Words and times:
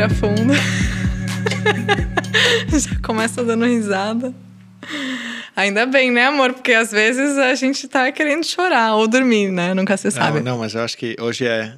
Respira 0.00 0.08
fundo. 0.08 0.54
Já 2.72 3.00
começa 3.02 3.44
dando 3.44 3.66
risada. 3.66 4.32
Ainda 5.54 5.84
bem, 5.84 6.10
né, 6.10 6.26
amor? 6.26 6.54
Porque 6.54 6.72
às 6.72 6.90
vezes 6.90 7.36
a 7.36 7.54
gente 7.54 7.86
tá 7.86 8.10
querendo 8.10 8.44
chorar 8.44 8.94
ou 8.94 9.06
dormir, 9.06 9.50
né? 9.50 9.74
Nunca 9.74 9.98
se 9.98 10.10
sabe. 10.10 10.40
Não, 10.40 10.52
não, 10.52 10.58
mas 10.58 10.74
eu 10.74 10.82
acho 10.82 10.96
que 10.96 11.14
hoje 11.20 11.46
é 11.46 11.74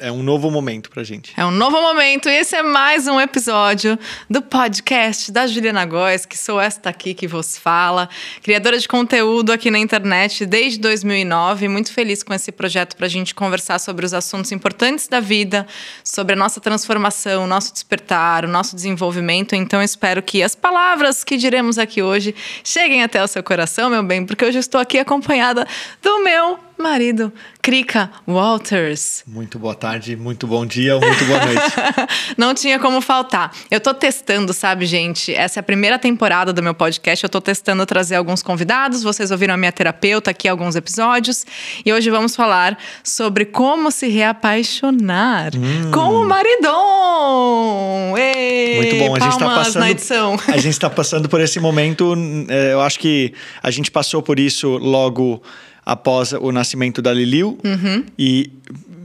é 0.00 0.10
um 0.10 0.22
novo 0.22 0.50
momento 0.50 0.88
pra 0.88 1.04
gente. 1.04 1.34
É 1.36 1.44
um 1.44 1.50
novo 1.50 1.80
momento 1.80 2.28
e 2.28 2.34
esse 2.34 2.56
é 2.56 2.62
mais 2.62 3.06
um 3.06 3.20
episódio 3.20 3.98
do 4.28 4.40
podcast 4.40 5.30
da 5.30 5.46
Juliana 5.46 5.84
Góes, 5.84 6.24
que 6.24 6.36
sou 6.36 6.58
esta 6.58 6.88
aqui 6.88 7.12
que 7.12 7.28
vos 7.28 7.58
fala, 7.58 8.08
criadora 8.42 8.78
de 8.78 8.88
conteúdo 8.88 9.52
aqui 9.52 9.70
na 9.70 9.78
internet 9.78 10.46
desde 10.46 10.78
2009, 10.78 11.68
muito 11.68 11.92
feliz 11.92 12.22
com 12.22 12.32
esse 12.32 12.50
projeto 12.50 12.96
pra 12.96 13.06
gente 13.06 13.34
conversar 13.34 13.78
sobre 13.78 14.06
os 14.06 14.14
assuntos 14.14 14.50
importantes 14.50 15.08
da 15.08 15.20
vida, 15.20 15.66
sobre 16.02 16.32
a 16.32 16.36
nossa 16.36 16.58
transformação, 16.58 17.44
o 17.44 17.46
nosso 17.46 17.72
despertar, 17.72 18.46
o 18.46 18.48
nosso 18.48 18.74
desenvolvimento. 18.74 19.54
Então 19.54 19.82
espero 19.82 20.22
que 20.22 20.42
as 20.42 20.54
palavras 20.54 21.22
que 21.22 21.36
diremos 21.36 21.76
aqui 21.78 22.02
hoje 22.02 22.34
cheguem 22.64 23.02
até 23.02 23.22
o 23.22 23.28
seu 23.28 23.42
coração, 23.42 23.90
meu 23.90 24.02
bem, 24.02 24.24
porque 24.24 24.44
hoje 24.44 24.58
estou 24.58 24.80
aqui 24.80 24.98
acompanhada 24.98 25.66
do 26.02 26.24
meu 26.24 26.65
marido, 26.82 27.32
Krika 27.62 28.10
Walters. 28.26 29.24
Muito 29.26 29.58
boa 29.58 29.74
tarde, 29.74 30.16
muito 30.16 30.46
bom 30.46 30.64
dia 30.64 30.94
ou 30.94 31.00
muito 31.00 31.24
boa 31.24 31.44
noite. 31.44 31.62
Não 32.36 32.54
tinha 32.54 32.78
como 32.78 33.00
faltar. 33.00 33.52
Eu 33.70 33.80
tô 33.80 33.92
testando, 33.92 34.52
sabe, 34.52 34.86
gente? 34.86 35.34
Essa 35.34 35.58
é 35.58 35.60
a 35.60 35.62
primeira 35.62 35.98
temporada 35.98 36.52
do 36.52 36.62
meu 36.62 36.74
podcast. 36.74 37.24
Eu 37.24 37.30
tô 37.30 37.40
testando 37.40 37.84
trazer 37.86 38.16
alguns 38.16 38.42
convidados. 38.42 39.02
Vocês 39.02 39.30
ouviram 39.30 39.54
a 39.54 39.56
minha 39.56 39.72
terapeuta 39.72 40.30
aqui 40.30 40.48
alguns 40.48 40.76
episódios. 40.76 41.44
E 41.84 41.92
hoje 41.92 42.10
vamos 42.10 42.36
falar 42.36 42.78
sobre 43.02 43.44
como 43.44 43.90
se 43.90 44.08
reapaixonar 44.08 45.52
hum. 45.56 45.90
com 45.90 46.22
o 46.22 46.28
maridon. 46.28 48.16
Ei, 48.16 48.76
muito 48.76 48.96
bom. 48.96 49.16
A 49.16 49.20
gente 49.20 49.38
tá 49.38 49.46
passando. 49.46 49.86
A 50.48 50.56
gente 50.56 50.68
está 50.68 50.90
passando 50.90 51.28
por 51.28 51.40
esse 51.40 51.58
momento. 51.58 52.14
É, 52.48 52.72
eu 52.72 52.80
acho 52.80 52.98
que 52.98 53.32
a 53.62 53.70
gente 53.70 53.90
passou 53.90 54.22
por 54.22 54.38
isso 54.38 54.76
logo 54.78 55.42
após 55.86 56.32
o 56.32 56.50
nascimento 56.50 57.00
da 57.00 57.14
Liliu 57.14 57.56
uhum. 57.64 58.04
e 58.18 58.50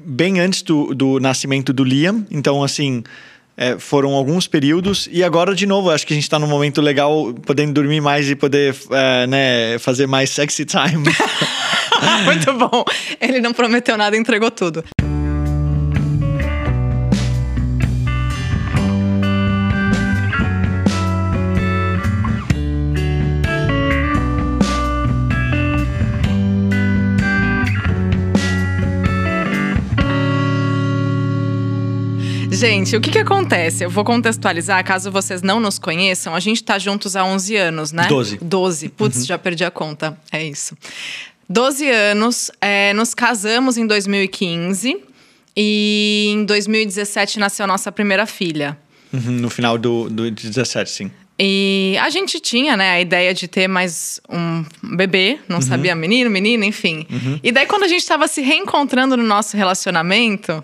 bem 0.03 0.39
antes 0.39 0.63
do, 0.63 0.95
do 0.95 1.19
nascimento 1.19 1.71
do 1.71 1.83
Liam. 1.83 2.25
Então, 2.31 2.63
assim, 2.63 3.03
é, 3.55 3.77
foram 3.77 4.13
alguns 4.13 4.47
períodos 4.47 5.07
e 5.11 5.23
agora 5.23 5.53
de 5.53 5.67
novo 5.67 5.91
acho 5.91 6.07
que 6.07 6.13
a 6.13 6.15
gente 6.15 6.23
está 6.23 6.39
num 6.39 6.47
momento 6.47 6.81
legal 6.81 7.33
podendo 7.45 7.73
dormir 7.73 8.01
mais 8.01 8.27
e 8.29 8.35
poder 8.35 8.75
é, 8.89 9.27
né, 9.27 9.77
fazer 9.77 10.07
mais 10.07 10.31
sexy 10.31 10.65
time 10.65 11.03
muito 12.25 12.53
bom 12.53 12.83
ele 13.19 13.39
não 13.41 13.53
prometeu 13.53 13.97
nada 13.97 14.16
entregou 14.16 14.49
tudo 14.49 14.83
Gente, 32.61 32.95
o 32.95 33.01
que 33.01 33.09
que 33.09 33.17
acontece? 33.17 33.83
Eu 33.83 33.89
vou 33.89 34.03
contextualizar, 34.03 34.85
caso 34.85 35.09
vocês 35.09 35.41
não 35.41 35.59
nos 35.59 35.79
conheçam. 35.79 36.35
A 36.35 36.39
gente 36.39 36.63
tá 36.63 36.77
juntos 36.77 37.15
há 37.15 37.25
11 37.25 37.55
anos, 37.55 37.91
né? 37.91 38.05
12. 38.07 38.37
12. 38.39 38.89
Putz, 38.89 39.17
uhum. 39.17 39.25
já 39.25 39.39
perdi 39.39 39.65
a 39.65 39.71
conta. 39.71 40.15
É 40.31 40.45
isso. 40.45 40.77
12 41.49 41.89
anos, 41.89 42.51
é, 42.61 42.93
nos 42.93 43.15
casamos 43.15 43.77
em 43.77 43.87
2015 43.87 44.95
e 45.57 46.27
em 46.29 46.45
2017 46.45 47.39
nasceu 47.39 47.66
nossa 47.66 47.91
primeira 47.91 48.27
filha. 48.27 48.77
Uhum, 49.11 49.31
no 49.31 49.50
final 49.50 49.75
do, 49.75 50.07
do 50.07 50.29
17, 50.29 50.88
sim. 50.88 51.11
E 51.39 51.97
a 52.00 52.11
gente 52.11 52.39
tinha, 52.39 52.77
né, 52.77 52.91
a 52.91 53.01
ideia 53.01 53.33
de 53.33 53.47
ter 53.47 53.67
mais 53.67 54.21
um 54.29 54.63
bebê, 54.83 55.39
não 55.50 55.55
uhum. 55.55 55.61
sabia 55.63 55.95
menino, 55.95 56.29
menina, 56.29 56.63
enfim. 56.63 57.07
Uhum. 57.09 57.39
E 57.41 57.51
daí, 57.51 57.66
quando 57.66 57.85
a 57.85 57.88
gente 57.88 58.01
estava 58.01 58.27
se 58.27 58.41
reencontrando 58.41 59.17
no 59.17 59.23
nosso 59.23 59.57
relacionamento, 59.57 60.63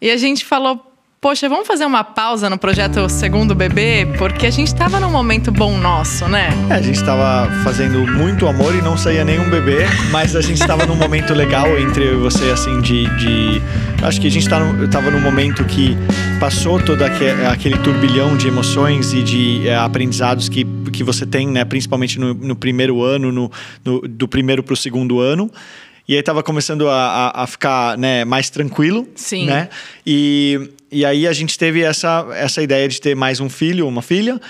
e 0.00 0.10
a 0.10 0.16
gente 0.18 0.44
falou, 0.44 0.87
Poxa, 1.20 1.48
vamos 1.48 1.66
fazer 1.66 1.84
uma 1.84 2.04
pausa 2.04 2.48
no 2.48 2.56
projeto 2.56 3.08
Segundo 3.08 3.52
Bebê, 3.52 4.06
porque 4.18 4.46
a 4.46 4.50
gente 4.52 4.68
estava 4.68 5.00
num 5.00 5.10
momento 5.10 5.50
bom 5.50 5.76
nosso, 5.76 6.28
né? 6.28 6.50
É, 6.70 6.74
a 6.74 6.80
gente 6.80 6.94
estava 6.94 7.50
fazendo 7.64 8.06
muito 8.06 8.46
amor 8.46 8.72
e 8.72 8.80
não 8.80 8.96
saía 8.96 9.24
nenhum 9.24 9.50
bebê, 9.50 9.78
mas 10.12 10.36
a 10.36 10.40
gente 10.40 10.60
estava 10.60 10.86
num 10.86 10.94
momento 10.94 11.34
legal 11.34 11.76
entre 11.76 12.04
eu 12.04 12.20
e 12.20 12.22
você, 12.22 12.50
assim, 12.50 12.80
de. 12.80 13.06
de... 13.16 13.60
Acho 14.00 14.20
que 14.20 14.28
a 14.28 14.30
gente 14.30 14.44
estava 14.44 15.10
num 15.10 15.20
momento 15.20 15.64
que 15.64 15.96
passou 16.38 16.80
todo 16.80 17.02
aquele 17.02 17.76
turbilhão 17.78 18.36
de 18.36 18.46
emoções 18.46 19.12
e 19.12 19.20
de 19.20 19.66
é, 19.66 19.74
aprendizados 19.74 20.48
que, 20.48 20.64
que 20.92 21.02
você 21.02 21.26
tem, 21.26 21.48
né? 21.48 21.64
Principalmente 21.64 22.16
no, 22.20 22.32
no 22.32 22.54
primeiro 22.54 23.02
ano, 23.02 23.32
no, 23.32 23.50
no 23.84 24.02
do 24.02 24.28
primeiro 24.28 24.62
para 24.62 24.74
o 24.74 24.76
segundo 24.76 25.18
ano. 25.18 25.50
E 26.06 26.14
aí 26.14 26.22
tava 26.22 26.44
começando 26.44 26.88
a, 26.88 26.94
a, 26.94 27.42
a, 27.42 27.46
ficar 27.46 27.98
né, 27.98 28.24
mais 28.24 28.48
tranquilo. 28.48 29.06
Sim. 29.14 29.46
Né? 29.46 29.68
E, 30.06 30.70
e 30.90 31.04
aí 31.04 31.26
a 31.26 31.32
gente 31.32 31.58
teve 31.58 31.82
essa, 31.82 32.26
essa 32.34 32.62
ideia 32.62 32.88
de 32.88 33.00
ter 33.00 33.14
mais 33.14 33.40
um 33.40 33.48
filho, 33.48 33.86
uma 33.86 34.02
filha. 34.02 34.40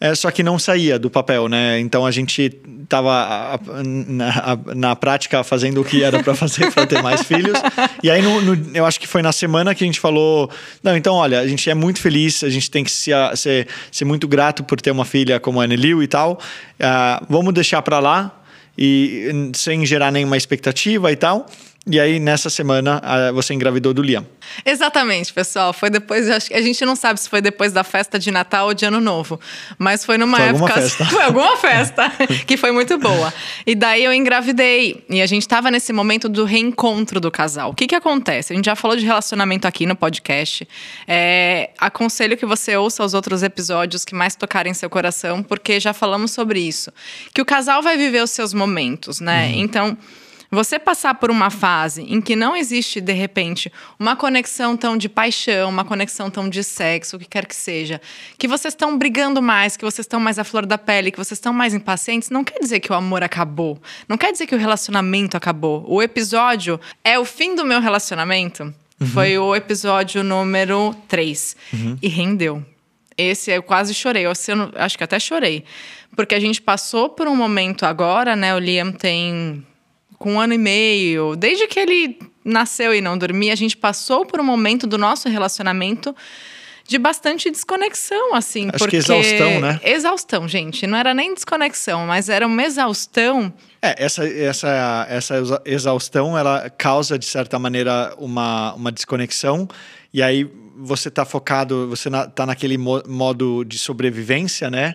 É, 0.00 0.14
só 0.14 0.30
que 0.30 0.42
não 0.42 0.58
saía 0.58 0.98
do 0.98 1.08
papel, 1.08 1.48
né? 1.48 1.78
Então 1.78 2.04
a 2.04 2.10
gente 2.10 2.52
estava 2.82 3.58
na, 4.06 4.58
na, 4.74 4.96
prática 4.96 5.42
fazendo 5.44 5.80
o 5.80 5.84
que 5.84 6.02
era 6.02 6.22
para 6.22 6.34
fazer 6.34 6.70
para 6.72 6.86
ter 6.86 7.00
mais 7.00 7.22
filhos. 7.22 7.58
E 8.02 8.10
aí 8.10 8.20
no, 8.20 8.40
no, 8.42 8.76
eu 8.76 8.84
acho 8.84 9.00
que 9.00 9.06
foi 9.06 9.22
na 9.22 9.32
semana 9.32 9.74
que 9.74 9.84
a 9.84 9.86
gente 9.86 10.00
falou: 10.00 10.50
não, 10.82 10.96
então 10.96 11.14
olha, 11.14 11.40
a 11.40 11.46
gente 11.46 11.70
é 11.70 11.74
muito 11.74 12.00
feliz, 12.00 12.42
a 12.42 12.50
gente 12.50 12.70
tem 12.70 12.82
que 12.84 12.90
se, 12.90 13.12
ser, 13.36 13.68
ser 13.90 14.04
muito 14.04 14.26
grato 14.26 14.64
por 14.64 14.80
ter 14.80 14.90
uma 14.90 15.04
filha 15.04 15.38
como 15.38 15.60
a 15.60 15.64
Anelil 15.64 16.02
e 16.02 16.08
tal. 16.08 16.34
Uh, 16.34 17.24
vamos 17.28 17.54
deixar 17.54 17.80
para 17.80 18.00
lá 18.00 18.42
e 18.76 19.50
sem 19.54 19.86
gerar 19.86 20.10
nenhuma 20.10 20.36
expectativa 20.36 21.10
e 21.12 21.16
tal. 21.16 21.46
E 21.86 22.00
aí, 22.00 22.18
nessa 22.18 22.48
semana, 22.48 23.02
você 23.34 23.52
engravidou 23.52 23.92
do 23.92 24.00
Liam. 24.00 24.26
Exatamente, 24.64 25.30
pessoal. 25.32 25.70
Foi 25.74 25.90
depois, 25.90 26.30
acho 26.30 26.48
que 26.48 26.54
a 26.54 26.62
gente 26.62 26.82
não 26.84 26.96
sabe 26.96 27.20
se 27.20 27.28
foi 27.28 27.42
depois 27.42 27.74
da 27.74 27.84
festa 27.84 28.18
de 28.18 28.30
Natal 28.30 28.68
ou 28.68 28.74
de 28.74 28.86
Ano 28.86 29.02
Novo. 29.02 29.38
Mas 29.78 30.02
foi 30.02 30.16
numa 30.16 30.38
foi 30.38 30.46
época. 30.46 30.62
Alguma 30.62 30.82
festa. 30.82 31.04
Foi 31.14 31.22
alguma 31.22 31.56
festa 31.56 32.12
que 32.46 32.56
foi 32.56 32.72
muito 32.72 32.96
boa. 32.98 33.32
E 33.66 33.74
daí 33.74 34.02
eu 34.02 34.12
engravidei. 34.14 35.04
E 35.10 35.20
a 35.20 35.26
gente 35.26 35.42
estava 35.42 35.70
nesse 35.70 35.92
momento 35.92 36.28
do 36.28 36.44
reencontro 36.44 37.20
do 37.20 37.30
casal. 37.30 37.70
O 37.70 37.74
que, 37.74 37.86
que 37.86 37.94
acontece? 37.94 38.52
A 38.52 38.56
gente 38.56 38.64
já 38.64 38.74
falou 38.74 38.96
de 38.96 39.04
relacionamento 39.04 39.68
aqui 39.68 39.84
no 39.84 39.94
podcast. 39.94 40.66
É, 41.06 41.70
aconselho 41.78 42.36
que 42.36 42.46
você 42.46 42.76
ouça 42.76 43.04
os 43.04 43.12
outros 43.12 43.42
episódios 43.42 44.04
que 44.04 44.14
mais 44.14 44.34
tocarem 44.34 44.72
seu 44.72 44.88
coração, 44.88 45.42
porque 45.42 45.78
já 45.78 45.92
falamos 45.92 46.30
sobre 46.30 46.60
isso. 46.60 46.90
Que 47.34 47.42
o 47.42 47.44
casal 47.44 47.82
vai 47.82 47.96
viver 47.98 48.22
os 48.22 48.30
seus 48.30 48.54
momentos, 48.54 49.20
né? 49.20 49.48
Uhum. 49.48 49.60
Então. 49.60 49.98
Você 50.54 50.78
passar 50.78 51.14
por 51.16 51.30
uma 51.30 51.50
fase 51.50 52.02
em 52.02 52.20
que 52.20 52.36
não 52.36 52.54
existe, 52.56 53.00
de 53.00 53.12
repente, 53.12 53.72
uma 53.98 54.14
conexão 54.14 54.76
tão 54.76 54.96
de 54.96 55.08
paixão, 55.08 55.68
uma 55.68 55.84
conexão 55.84 56.30
tão 56.30 56.48
de 56.48 56.62
sexo, 56.62 57.16
o 57.16 57.18
que 57.18 57.26
quer 57.26 57.44
que 57.44 57.56
seja, 57.56 58.00
que 58.38 58.46
vocês 58.46 58.72
estão 58.72 58.96
brigando 58.96 59.42
mais, 59.42 59.76
que 59.76 59.84
vocês 59.84 60.04
estão 60.04 60.20
mais 60.20 60.38
à 60.38 60.44
flor 60.44 60.64
da 60.64 60.78
pele, 60.78 61.10
que 61.10 61.18
vocês 61.18 61.38
estão 61.38 61.52
mais 61.52 61.74
impacientes, 61.74 62.30
não 62.30 62.44
quer 62.44 62.60
dizer 62.60 62.78
que 62.78 62.92
o 62.92 62.94
amor 62.94 63.24
acabou. 63.24 63.80
Não 64.08 64.16
quer 64.16 64.30
dizer 64.30 64.46
que 64.46 64.54
o 64.54 64.58
relacionamento 64.58 65.36
acabou. 65.36 65.84
O 65.88 66.00
episódio 66.00 66.80
é 67.02 67.18
o 67.18 67.24
fim 67.24 67.56
do 67.56 67.64
meu 67.64 67.80
relacionamento. 67.80 68.62
Uhum. 69.00 69.06
Foi 69.08 69.36
o 69.36 69.56
episódio 69.56 70.22
número 70.22 70.94
3. 71.08 71.56
Uhum. 71.72 71.98
E 72.00 72.08
rendeu. 72.08 72.64
Esse 73.18 73.50
eu 73.50 73.62
quase 73.62 73.92
chorei. 73.92 74.24
Eu, 74.24 74.32
acho 74.76 74.96
que 74.96 75.04
até 75.04 75.18
chorei. 75.18 75.64
Porque 76.16 76.34
a 76.34 76.40
gente 76.40 76.62
passou 76.62 77.08
por 77.08 77.26
um 77.26 77.34
momento 77.34 77.84
agora, 77.84 78.36
né? 78.36 78.54
O 78.54 78.58
Liam 78.58 78.92
tem 78.92 79.64
com 80.24 80.36
um 80.36 80.40
ano 80.40 80.54
e 80.54 80.58
meio, 80.58 81.36
desde 81.36 81.66
que 81.66 81.78
ele 81.78 82.18
nasceu 82.42 82.94
e 82.94 83.02
não 83.02 83.18
dormia, 83.18 83.52
a 83.52 83.56
gente 83.56 83.76
passou 83.76 84.24
por 84.24 84.40
um 84.40 84.42
momento 84.42 84.86
do 84.86 84.96
nosso 84.96 85.28
relacionamento 85.28 86.16
de 86.88 86.96
bastante 86.96 87.50
desconexão, 87.50 88.34
assim. 88.34 88.68
Acho 88.68 88.78
porque... 88.78 88.92
que 88.92 88.96
exaustão, 88.96 89.60
né? 89.60 89.80
Exaustão, 89.84 90.48
gente. 90.48 90.86
Não 90.86 90.96
era 90.96 91.12
nem 91.12 91.34
desconexão, 91.34 92.06
mas 92.06 92.30
era 92.30 92.46
uma 92.46 92.62
exaustão. 92.62 93.52
É, 93.82 94.02
essa, 94.02 94.26
essa, 94.26 95.06
essa 95.10 95.34
exaustão, 95.66 96.38
ela 96.38 96.70
causa, 96.70 97.18
de 97.18 97.26
certa 97.26 97.58
maneira, 97.58 98.14
uma, 98.16 98.72
uma 98.72 98.90
desconexão. 98.90 99.68
E 100.10 100.22
aí 100.22 100.50
você 100.74 101.08
está 101.08 101.26
focado, 101.26 101.86
você 101.90 102.08
está 102.08 102.46
naquele 102.46 102.78
modo 102.78 103.62
de 103.62 103.76
sobrevivência, 103.76 104.70
né? 104.70 104.94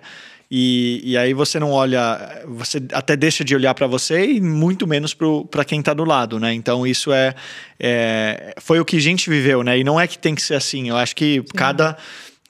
E, 0.51 1.01
e 1.04 1.18
aí 1.18 1.34
você 1.34 1.60
não 1.60 1.72
olha, 1.72 2.44
você 2.48 2.81
até 2.92 3.16
deixa 3.16 3.44
de 3.44 3.56
olhar 3.56 3.75
para 3.75 3.86
você 3.86 4.25
e 4.25 4.42
muito 4.42 4.88
menos 4.88 5.16
para 5.50 5.63
quem 5.63 5.80
está 5.80 5.94
do 5.94 6.04
lado, 6.04 6.40
né? 6.40 6.54
Então 6.54 6.88
isso 6.88 7.13
é, 7.13 7.36
é, 7.80 8.56
foi 8.60 8.80
o 8.80 8.86
que 8.86 8.98
a 8.98 9.01
gente 9.01 9.30
viveu, 9.30 9.62
né? 9.62 9.78
E 9.78 9.84
não 9.84 10.00
é 10.00 10.07
que 10.07 10.18
tem 10.18 10.34
que 10.34 10.42
ser 10.42 10.56
assim. 10.56 10.90
Eu 10.90 10.98
acho 10.98 11.16
que 11.16 11.44
cada 11.56 11.96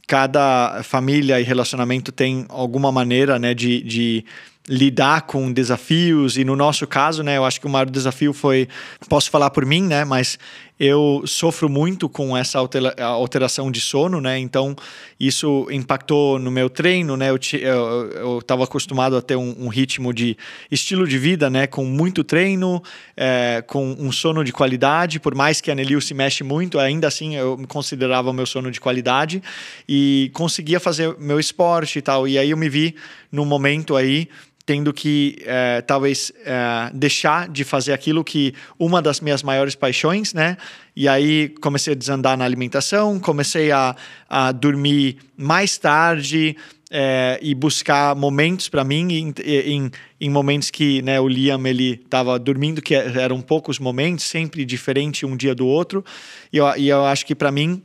cada 0.08 0.82
família 0.82 1.40
e 1.40 1.44
relacionamento 1.44 2.12
tem 2.12 2.44
alguma 2.50 2.92
maneira, 2.92 3.38
né, 3.38 3.54
de, 3.54 3.84
de 3.84 4.26
lidar 4.68 5.22
com 5.22 5.52
desafios 5.52 6.36
e 6.36 6.44
no 6.44 6.56
nosso 6.56 6.88
caso, 6.88 7.22
né, 7.22 7.38
eu 7.38 7.46
acho 7.46 7.62
que 7.62 7.68
o 7.68 7.70
maior 7.70 7.88
desafio 7.88 8.34
foi, 8.34 8.68
posso 9.08 9.30
falar 9.30 9.52
por 9.52 9.64
mim, 9.68 9.84
né, 9.84 10.04
mas 10.04 10.40
eu 10.80 11.24
sofro 11.26 11.68
muito 11.68 12.08
com 12.08 12.38
essa 12.38 12.58
alteração 13.00 13.70
de 13.70 13.82
sono, 13.82 14.22
né? 14.22 14.40
Então 14.40 14.76
isso 15.20 15.68
impactou 15.70 16.40
no 16.40 16.50
meu 16.50 16.70
treino, 16.70 17.18
né? 17.18 17.28
Eu 17.30 18.40
estava 18.40 18.64
acostumado 18.64 19.18
a 19.18 19.22
ter 19.22 19.36
um, 19.36 19.66
um, 19.66 19.68
ritmo 19.68 20.14
de 20.14 20.38
estilo 20.72 21.06
de 21.06 21.18
vida, 21.18 21.50
né? 21.50 21.68
Com 21.68 21.84
muito 21.84 22.24
treino, 22.24 22.82
é, 23.18 23.62
com 23.68 23.94
um 24.00 24.10
sono 24.10 24.42
de 24.44 24.54
qualidade. 24.54 25.20
Por 25.20 25.36
mais 25.36 25.60
que 25.60 25.70
a 25.70 25.76
Nelil 25.76 26.00
se 26.00 26.14
mexe 26.14 26.46
muito, 26.46 26.80
ainda 26.80 27.08
assim 27.08 27.36
eu 27.36 27.60
considerava 27.68 28.30
o 28.30 28.34
meu 28.34 28.46
sono 28.46 28.72
de 28.72 28.80
qualidade 28.80 29.44
e 29.88 30.32
conseguia 30.34 30.80
fazer 30.80 31.14
meu 31.20 31.42
esporte 31.42 32.00
e 32.00 32.02
tal. 32.02 32.26
E 32.26 32.38
aí 32.38 32.52
eu 32.52 32.58
me 32.58 32.70
vi 32.70 32.96
num 33.30 33.46
momento 33.46 33.98
aí 33.98 34.30
tendo 34.70 34.94
que 34.94 35.36
é, 35.48 35.82
talvez 35.82 36.32
é, 36.46 36.92
deixar 36.94 37.50
de 37.50 37.64
fazer 37.64 37.92
aquilo 37.92 38.24
que 38.24 38.54
uma 38.78 39.02
das 39.02 39.20
minhas 39.20 39.42
maiores 39.42 39.74
paixões, 39.74 40.32
né? 40.32 40.58
E 40.96 41.08
aí 41.08 41.50
comecei 41.60 41.94
a 41.94 41.96
desandar 41.96 42.38
na 42.38 42.46
alimentação, 42.46 43.20
comecei 43.20 43.72
a, 43.72 43.96
a 44.30 44.52
dormir 44.52 45.18
mais 45.36 45.76
tarde 45.80 46.56
é, 46.92 47.40
e 47.42 47.56
buscar 47.56 48.16
momentos 48.16 48.70
para 48.70 48.84
mim 48.84 49.12
em, 49.12 49.34
em, 49.44 49.92
em, 50.22 50.30
momentos 50.30 50.70
que 50.70 51.02
né, 51.02 51.20
o 51.20 51.28
Liam 51.28 51.66
ele 51.66 52.00
estava 52.06 52.38
dormindo, 52.38 52.80
que 52.80 52.94
eram 52.94 53.42
poucos 53.42 53.80
momentos, 53.80 54.24
sempre 54.24 54.64
diferente 54.66 55.26
um 55.26 55.36
dia 55.36 55.56
do 55.56 55.66
outro. 55.66 56.06
E 56.54 56.58
eu, 56.58 56.78
e 56.78 56.90
eu 56.90 57.06
acho 57.06 57.26
que 57.26 57.34
para 57.34 57.52
mim 57.52 57.82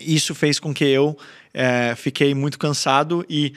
isso 0.00 0.34
fez 0.34 0.58
com 0.58 0.72
que 0.72 0.86
eu 0.86 1.18
fiquei 1.98 2.34
muito 2.34 2.58
cansado 2.58 3.26
e 3.28 3.52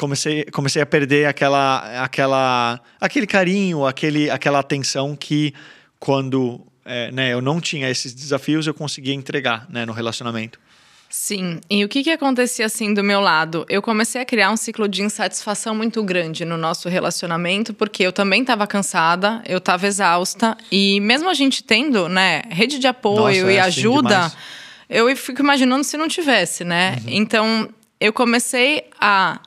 comecei, 0.00 0.44
comecei 0.46 0.80
a 0.80 0.86
perder 0.86 1.26
aquela, 1.26 2.02
aquela, 2.02 2.80
aquele 2.98 3.26
carinho, 3.26 3.84
aquele, 3.84 4.30
aquela 4.30 4.58
atenção 4.58 5.14
que 5.14 5.52
quando 5.98 6.66
é, 6.86 7.12
né, 7.12 7.34
eu 7.34 7.42
não 7.42 7.60
tinha 7.60 7.90
esses 7.90 8.14
desafios 8.14 8.66
eu 8.66 8.72
conseguia 8.72 9.12
entregar 9.12 9.66
né, 9.68 9.84
no 9.84 9.92
relacionamento. 9.92 10.58
Sim, 11.10 11.60
e 11.68 11.84
o 11.84 11.88
que, 11.88 12.02
que 12.04 12.10
acontecia 12.10 12.64
assim 12.64 12.94
do 12.94 13.04
meu 13.04 13.20
lado? 13.20 13.66
Eu 13.68 13.82
comecei 13.82 14.22
a 14.22 14.24
criar 14.24 14.50
um 14.50 14.56
ciclo 14.56 14.88
de 14.88 15.02
insatisfação 15.02 15.74
muito 15.74 16.02
grande 16.02 16.44
no 16.46 16.56
nosso 16.56 16.88
relacionamento, 16.88 17.74
porque 17.74 18.02
eu 18.02 18.12
também 18.12 18.40
estava 18.40 18.66
cansada, 18.66 19.42
eu 19.44 19.58
estava 19.58 19.86
exausta, 19.86 20.56
e 20.72 21.00
mesmo 21.00 21.28
a 21.28 21.34
gente 21.34 21.62
tendo 21.62 22.08
né, 22.08 22.42
rede 22.48 22.78
de 22.78 22.86
apoio 22.86 23.42
Nossa, 23.42 23.52
e 23.52 23.56
é 23.56 23.60
assim 23.60 23.80
ajuda, 23.80 24.32
eu 24.88 25.14
fico 25.16 25.42
imaginando 25.42 25.84
se 25.84 25.96
não 25.98 26.08
tivesse, 26.08 26.64
né? 26.64 26.96
Uhum. 27.02 27.04
Então 27.08 27.68
eu 28.00 28.12
comecei 28.12 28.84
a 28.98 29.40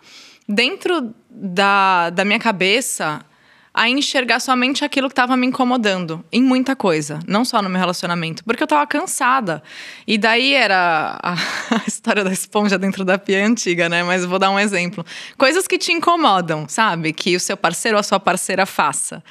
dentro 0.48 1.13
da, 1.30 2.10
da 2.10 2.25
minha 2.25 2.40
cabeça 2.40 3.25
a 3.74 3.90
enxergar 3.90 4.40
somente 4.40 4.86
aquilo 4.86 5.07
que 5.07 5.13
estava 5.13 5.36
me 5.36 5.48
incomodando 5.48 6.24
em 6.31 6.44
muita 6.44 6.75
coisa, 6.75 7.19
não 7.28 7.44
só 7.44 7.60
no 7.60 7.69
meu 7.69 7.80
relacionamento, 7.80 8.44
porque 8.44 8.62
eu 8.62 8.66
estava 8.66 8.86
cansada. 8.86 9.63
E 10.06 10.16
daí 10.16 10.54
era 10.54 11.18
a, 11.24 11.34
a, 11.74 11.81
história 11.88 12.24
da 12.24 12.31
esponja 12.31 12.78
dentro 12.78 13.04
da 13.04 13.18
pia 13.18 13.44
antiga, 13.44 13.90
né? 13.90 14.04
Mas 14.04 14.25
vou 14.25 14.38
dar 14.38 14.51
um 14.51 14.60
exemplo. 14.60 15.04
Coisas 15.40 15.68
que 15.68 15.80
te 15.80 15.92
incomodam, 15.92 16.68
sabe? 16.69 17.12
Que 17.13 17.36
o 17.36 17.39
seu 17.39 17.57
parceiro 17.57 17.98
ou 17.98 18.00
a 18.00 18.04
sua 18.04 18.19
parceira 18.19 18.68
faça. 18.68 19.24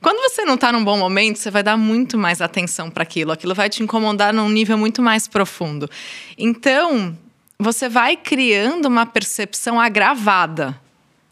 Quando 0.00 0.18
você 0.22 0.46
não 0.46 0.54
está 0.54 0.72
num 0.72 0.82
bom 0.82 0.96
momento, 0.96 1.38
você 1.38 1.50
vai 1.50 1.62
dar 1.62 1.76
muito 1.76 2.16
mais 2.16 2.40
atenção 2.40 2.90
para 2.90 3.02
aquilo. 3.02 3.32
Aquilo 3.32 3.54
vai 3.54 3.68
te 3.68 3.82
incomodar 3.82 4.32
num 4.32 4.48
nível 4.48 4.78
muito 4.78 5.02
mais 5.02 5.28
profundo. 5.28 5.90
Então, 6.38 7.14
você 7.60 7.90
vai 7.90 8.16
criando 8.16 8.86
uma 8.86 9.04
percepção 9.04 9.78
agravada 9.78 10.80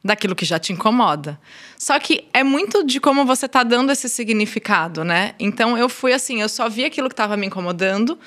daquilo 0.05 0.37
que 0.37 0.45
já 0.45 0.59
te 0.59 0.75
incomoda. 0.75 1.41
Só 1.79 1.99
que 1.99 2.25
é 2.35 2.45
muito 2.45 2.85
de 2.85 3.01
como 3.01 3.25
você 3.25 3.47
está 3.47 3.63
dando 3.63 3.91
esse 3.91 4.11
significado, 4.11 5.05
né? 5.05 5.35
Então 5.41 5.77
eu 5.77 5.89
fui 5.89 6.13
assim, 6.13 6.43
eu 6.43 6.49
só 6.49 6.69
vi 6.69 6.85
aquilo 6.85 7.09
que 7.09 7.15
estava 7.15 7.35
me 7.35 7.47
incomodando 7.47 8.19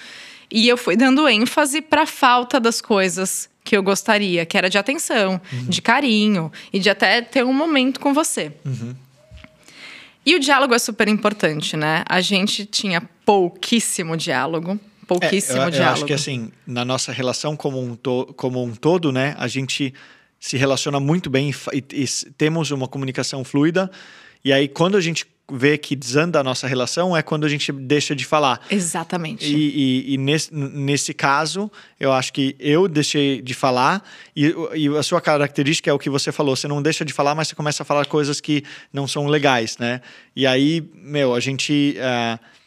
e 0.50 0.68
eu 0.68 0.78
fui 0.78 0.96
dando 0.96 1.28
ênfase 1.30 1.80
para 1.80 2.02
a 2.02 2.06
falta 2.08 2.60
das 2.60 2.82
coisas 2.82 3.48
que 3.64 3.78
eu 3.78 3.84
gostaria, 3.84 4.48
que 4.48 4.58
era 4.58 4.68
de 4.68 4.80
atenção, 4.80 5.40
uhum. 5.54 5.66
de 5.66 5.82
carinho 5.82 6.52
e 6.74 6.80
de 6.80 6.90
até 6.90 7.22
ter 7.22 7.46
um 7.46 7.54
momento 7.54 8.00
com 8.00 8.16
você. 8.16 8.52
Uhum. 8.66 8.96
E 10.26 10.36
o 10.36 10.40
diálogo 10.40 10.74
é 10.74 10.80
super 10.80 11.08
importante, 11.08 11.78
né? 11.78 12.04
A 12.10 12.20
gente 12.20 12.66
tinha 12.66 13.02
pouquíssimo 13.24 14.18
diálogo 14.18 14.80
pouquíssimo 15.20 15.62
é, 15.62 15.66
eu, 15.66 15.72
diálogo. 15.72 15.90
Eu 15.90 15.94
acho 15.94 16.06
que 16.06 16.14
assim, 16.14 16.52
na 16.66 16.86
nossa 16.86 17.12
relação 17.12 17.56
como 17.56 17.82
um, 17.82 17.96
to, 17.96 18.34
como 18.38 18.64
um 18.64 18.74
todo, 18.74 19.12
né, 19.12 19.36
a 19.38 19.48
gente 19.48 19.94
se 20.40 20.58
relaciona 20.58 21.00
muito 21.00 21.30
bem 21.30 21.54
e, 21.74 21.84
e, 21.94 22.06
temos 22.38 22.72
uma 22.72 22.88
comunicação 22.88 23.44
fluida. 23.44 23.92
E 24.44 24.52
aí, 24.52 24.68
quando 24.68 24.98
a 24.98 25.02
gente 25.02 25.28
vê 25.54 25.78
que 25.78 25.98
desanda 25.98 26.40
a 26.40 26.44
nossa 26.44 26.66
relação 26.66 27.16
é 27.16 27.22
quando 27.22 27.46
a 27.46 27.50
gente 27.50 27.74
deixa 27.74 28.16
de 28.16 28.26
falar. 28.26 28.66
Exatamente. 28.72 29.46
E, 29.46 30.08
e, 30.10 30.14
e 30.14 30.18
nesse, 30.18 30.54
nesse 30.54 31.14
caso, 31.14 31.70
eu 32.00 32.14
acho 32.14 32.32
que 32.32 32.56
eu 32.58 32.88
deixei 32.88 33.42
de 33.42 33.54
falar 33.54 34.02
e, 34.34 34.54
a 34.98 35.04
sua 35.04 35.20
característica 35.20 35.90
é 35.90 35.94
o 35.94 36.00
que 36.00 36.10
você 36.10 36.32
falou. 36.32 36.56
Você 36.56 36.70
não 36.70 36.82
deixa 36.82 37.04
de 37.04 37.12
falar, 37.12 37.36
mas 37.36 37.50
você 37.50 37.56
começa 37.56 37.84
a 37.84 37.86
falar 37.86 38.06
coisas 38.06 38.40
que 38.40 38.64
não 38.94 39.08
são 39.08 39.28
legais, 39.28 39.78
né? 39.78 40.02
E 40.36 40.48
aí, 40.48 40.82
meu, 40.96 41.36
a 41.36 41.40
gente... 41.40 41.98
Uh, 41.98 42.61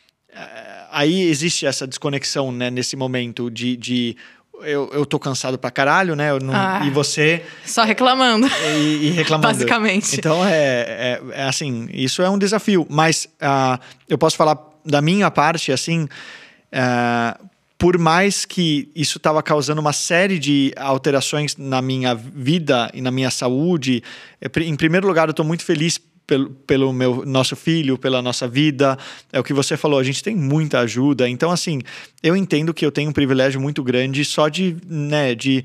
aí 0.91 1.23
existe 1.23 1.67
essa 1.67 1.87
desconexão, 1.87 2.53
né, 2.53 2.71
nesse 2.71 2.97
momento 2.97 3.51
de, 3.51 3.77
de 3.77 4.17
eu, 4.63 4.91
eu 4.93 5.05
tô 5.05 5.19
cansado 5.19 5.59
pra 5.59 5.71
caralho, 5.71 6.15
né? 6.15 6.33
Não, 6.39 6.55
ah, 6.55 6.83
e 6.87 6.91
você. 6.91 7.43
Só 7.65 7.85
reclamando. 7.85 8.47
E, 8.77 9.09
e 9.09 9.11
reclamando. 9.17 9.49
Basicamente. 9.49 10.17
Então, 10.17 10.47
é, 10.47 10.53
é, 10.55 11.23
é, 11.33 11.43
assim, 11.45 11.89
isso 11.93 12.23
é 12.23 12.31
um 12.31 12.39
desafio. 12.39 12.87
Mas 12.89 13.27
uh, 13.43 13.79
eu 14.09 14.17
posso 14.17 14.37
falar 14.37 14.59
da 14.85 15.03
minha 15.03 15.31
parte, 15.31 15.73
assim. 15.73 16.05
Uh, 16.05 17.49
por 17.77 17.99
mais 17.99 18.45
que 18.45 18.91
isso 18.95 19.19
estava 19.19 19.43
causando 19.43 19.81
uma 19.81 19.93
série 19.93 20.39
de 20.39 20.73
alterações 20.77 21.57
na 21.57 21.83
minha 21.83 22.15
vida 22.15 22.91
e 22.95 23.03
na 23.03 23.11
minha 23.11 23.31
saúde, 23.31 24.03
é, 24.41 24.49
em 24.61 24.77
primeiro 24.77 25.07
lugar, 25.07 25.29
eu 25.29 25.33
estou 25.33 25.45
muito 25.45 25.65
feliz 25.65 26.01
pelo, 26.27 26.51
pelo 26.51 26.93
meu 26.93 27.25
nosso 27.27 27.55
filho, 27.57 27.99
pela 27.99 28.23
nossa 28.23 28.49
vida. 28.49 28.99
É 29.33 29.39
o 29.39 29.45
que 29.45 29.53
você 29.53 29.77
falou, 29.77 29.99
a 29.99 30.05
gente 30.05 30.23
tem 30.23 30.35
muita 30.35 30.81
ajuda. 30.81 31.29
Então, 31.29 31.51
assim, 31.51 31.81
eu 32.23 32.37
entendo 32.37 32.73
que 32.73 32.85
eu 32.85 32.93
tenho 32.93 33.11
um 33.11 33.13
privilégio 33.13 33.61
muito 33.61 33.83
grande 33.83 34.25
só 34.25 34.49
de, 34.49 34.77
né, 34.87 35.35
de, 35.35 35.65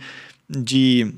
de 0.49 1.13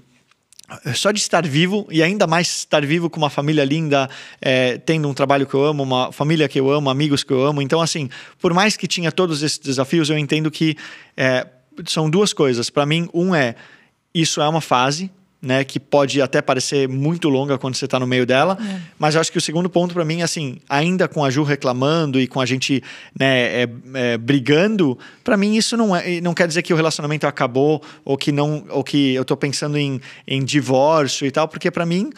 só 0.95 1.11
de 1.11 1.19
estar 1.19 1.45
vivo 1.45 1.85
e 1.91 2.01
ainda 2.01 2.25
mais 2.25 2.47
estar 2.47 2.85
vivo 2.85 3.09
com 3.09 3.17
uma 3.17 3.29
família 3.29 3.65
linda, 3.65 4.09
é, 4.41 4.77
tendo 4.77 5.09
um 5.09 5.13
trabalho 5.13 5.45
que 5.45 5.53
eu 5.53 5.65
amo, 5.65 5.83
uma 5.83 6.11
família 6.11 6.47
que 6.47 6.59
eu 6.59 6.71
amo, 6.71 6.89
amigos 6.89 7.23
que 7.23 7.33
eu 7.33 7.45
amo. 7.45 7.61
Então, 7.61 7.81
assim, 7.81 8.09
por 8.39 8.53
mais 8.53 8.77
que 8.77 8.87
tinha 8.87 9.11
todos 9.11 9.43
esses 9.43 9.57
desafios, 9.57 10.09
eu 10.09 10.17
entendo 10.17 10.49
que 10.49 10.77
é, 11.17 11.45
são 11.85 12.09
duas 12.09 12.31
coisas. 12.31 12.69
Para 12.69 12.85
mim, 12.85 13.09
um 13.13 13.35
é 13.35 13.55
isso 14.13 14.41
é 14.41 14.47
uma 14.47 14.61
fase, 14.61 15.09
né, 15.41 15.63
que 15.63 15.79
pode 15.79 16.21
até 16.21 16.41
parecer 16.41 16.87
muito 16.87 17.27
longa 17.27 17.57
quando 17.57 17.75
você 17.75 17.85
está 17.85 17.99
no 17.99 18.05
meio 18.05 18.25
dela, 18.25 18.57
é. 18.61 18.79
mas 18.99 19.15
eu 19.15 19.21
acho 19.21 19.31
que 19.31 19.39
o 19.39 19.41
segundo 19.41 19.69
ponto 19.69 19.93
para 19.93 20.05
mim, 20.05 20.21
assim, 20.21 20.57
ainda 20.69 21.07
com 21.07 21.25
a 21.25 21.31
Ju 21.31 21.43
reclamando 21.43 22.19
e 22.19 22.27
com 22.27 22.39
a 22.39 22.45
gente 22.45 22.83
né, 23.17 23.63
é, 23.63 23.69
é, 23.95 24.17
brigando, 24.17 24.97
para 25.23 25.35
mim 25.35 25.55
isso 25.55 25.75
não, 25.75 25.95
é, 25.95 26.21
não 26.21 26.35
quer 26.35 26.47
dizer 26.47 26.61
que 26.61 26.71
o 26.71 26.75
relacionamento 26.75 27.25
acabou 27.25 27.81
ou 28.05 28.15
que 28.15 28.31
não, 28.31 28.63
ou 28.69 28.83
que 28.83 29.15
eu 29.15 29.23
estou 29.23 29.35
pensando 29.35 29.77
em, 29.77 29.99
em 30.27 30.45
divórcio 30.45 31.25
e 31.25 31.31
tal, 31.31 31.47
porque 31.47 31.71
para 31.71 31.85
mim 31.85 32.11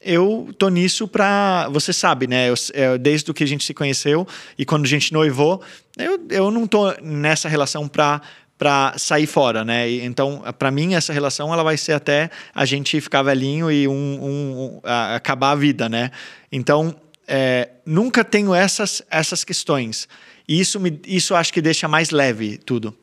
eu 0.00 0.54
tô 0.56 0.68
nisso 0.68 1.08
pra. 1.08 1.68
Você 1.70 1.92
sabe, 1.92 2.28
né? 2.28 2.48
Eu, 2.48 2.54
eu, 2.72 2.98
desde 2.98 3.28
o 3.30 3.34
que 3.34 3.42
a 3.42 3.46
gente 3.46 3.64
se 3.64 3.74
conheceu 3.74 4.26
e 4.56 4.64
quando 4.64 4.84
a 4.84 4.88
gente 4.88 5.12
noivou, 5.12 5.60
eu, 5.98 6.20
eu 6.30 6.50
não 6.52 6.68
tô 6.68 6.92
nessa 7.02 7.48
relação 7.48 7.88
pra 7.88 8.22
para 8.58 8.94
sair 8.98 9.26
fora, 9.26 9.64
né? 9.64 9.88
Então, 9.88 10.42
para 10.58 10.70
mim 10.70 10.94
essa 10.94 11.12
relação 11.12 11.52
ela 11.52 11.62
vai 11.62 11.76
ser 11.76 11.92
até 11.92 12.28
a 12.52 12.64
gente 12.64 13.00
ficar 13.00 13.22
velhinho 13.22 13.70
e 13.70 13.86
um, 13.86 13.92
um, 13.92 14.26
um 14.26 14.80
a, 14.82 15.14
acabar 15.14 15.52
a 15.52 15.54
vida, 15.54 15.88
né? 15.88 16.10
Então, 16.50 16.94
é, 17.26 17.68
nunca 17.86 18.24
tenho 18.24 18.52
essas 18.52 19.00
essas 19.08 19.44
questões. 19.44 20.08
E 20.48 20.58
isso 20.58 20.80
me 20.80 21.00
isso 21.06 21.34
acho 21.36 21.52
que 21.52 21.62
deixa 21.62 21.86
mais 21.86 22.10
leve 22.10 22.58
tudo. 22.58 22.96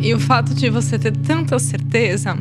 E 0.00 0.14
o 0.14 0.20
fato 0.20 0.54
de 0.54 0.70
você 0.70 0.98
ter 0.98 1.12
tanta 1.16 1.58
certeza 1.58 2.38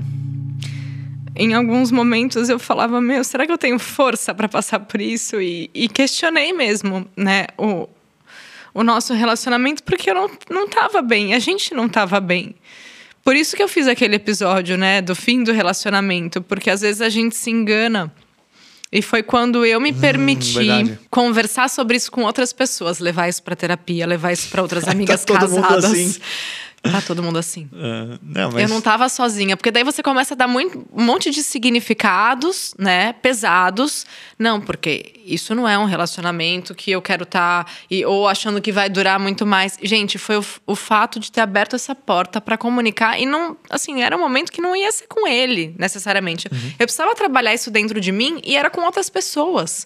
em 1.38 1.54
alguns 1.54 1.92
momentos 1.92 2.50
eu 2.50 2.58
falava, 2.60 3.00
meu, 3.00 3.24
será 3.24 3.46
que 3.46 3.52
eu 3.52 3.58
tenho 3.58 3.78
força 3.80 4.34
para 4.34 4.48
passar 4.50 4.80
por 4.82 5.00
isso? 5.02 5.40
E, 5.42 5.70
e, 5.74 5.88
questionei 5.88 6.52
mesmo, 6.54 7.08
né, 7.16 7.46
o, 7.58 7.88
o 8.74 8.84
nosso 8.84 9.14
relacionamento, 9.14 9.84
porque 9.84 10.10
eu 10.10 10.16
não, 10.16 10.30
não 10.50 10.68
tava 10.68 11.02
bem, 11.02 11.34
a 11.34 11.40
gente 11.40 11.74
não 11.74 11.88
tava 11.88 12.20
bem. 12.20 12.56
Por 13.24 13.36
isso 13.36 13.56
que 13.56 13.64
eu 13.64 13.68
fiz 13.68 13.88
aquele 13.88 14.16
episódio, 14.16 14.78
né, 14.78 15.02
do 15.02 15.14
fim 15.16 15.44
do 15.44 15.52
relacionamento, 15.52 16.42
porque 16.42 16.70
às 16.70 16.82
vezes 16.82 17.02
a 17.02 17.10
gente 17.10 17.36
se 17.36 17.50
engana 17.52 18.12
E 18.90 19.02
foi 19.02 19.22
quando 19.22 19.66
eu 19.66 19.82
me 19.82 19.92
permiti 19.92 20.54
verdade. 20.54 21.00
conversar 21.10 21.70
sobre 21.70 21.98
isso 21.98 22.10
com 22.10 22.24
outras 22.24 22.54
pessoas, 22.54 23.00
levar 23.00 23.28
isso 23.28 23.44
pra 23.44 23.54
terapia, 23.54 24.08
levar 24.08 24.32
isso 24.32 24.48
pra 24.50 24.62
outras 24.62 24.88
amigas 24.90 25.26
Tá 25.26 25.38
todo 25.40 25.52
mundo 25.52 25.68
casadas. 25.68 25.92
assim. 25.92 26.16
Tá 26.82 27.02
todo 27.02 27.24
mundo 27.24 27.38
assim. 27.38 27.70
Ah, 27.74 28.18
não, 28.22 28.52
mas 28.52 28.64
Eu 28.64 28.70
não 28.70 28.82
tava 28.82 29.10
sozinha, 29.10 29.58
porque 29.58 29.72
daí 29.72 29.84
você 29.84 30.04
começa 30.04 30.34
a 30.34 30.38
dar 30.38 30.48
muito, 30.48 30.86
um 30.94 31.04
monte 31.04 31.30
de 31.32 31.44
significados, 31.44 32.74
né, 32.78 33.14
pesados. 33.14 34.06
Não, 34.38 34.62
porque 34.62 35.14
isso 35.26 35.54
não 35.56 35.68
é 35.68 35.78
um 35.78 35.86
relacionamento 35.86 36.74
que 36.76 36.92
eu 36.92 37.02
quero 37.02 37.24
estar 37.24 37.70
ou 38.06 38.28
achando 38.28 38.62
que 38.62 38.72
vai 38.72 38.90
durar 38.90 39.20
muito 39.20 39.46
mais. 39.46 39.78
Gente, 39.82 40.18
foi 40.18 40.38
o, 40.38 40.46
o 40.66 40.76
fato 40.76 41.20
de 41.20 41.32
ter 41.32 41.42
aberto 41.42 41.76
essa 41.76 41.96
porta 41.96 42.40
pra 42.40 42.58
comunicar 42.58 43.20
e 43.20 43.26
não, 43.26 43.58
assim, 43.70 44.02
era 44.02 44.16
um 44.16 44.20
momento 44.20 44.52
que 44.52 44.62
não 44.62 44.76
ia 44.76 44.92
ser 44.92 45.08
com 45.08 45.28
ele 45.28 45.76
necessariamente. 45.78 46.48
Eu 46.80 46.86
precisava 46.86 47.14
trabalhar 47.16 47.54
isso 47.54 47.72
dentro 47.72 48.00
de 48.00 48.12
mim 48.12 48.40
e 48.44 48.56
era 48.56 48.70
com 48.70 48.82
outras 48.82 49.10
pessoas. 49.10 49.86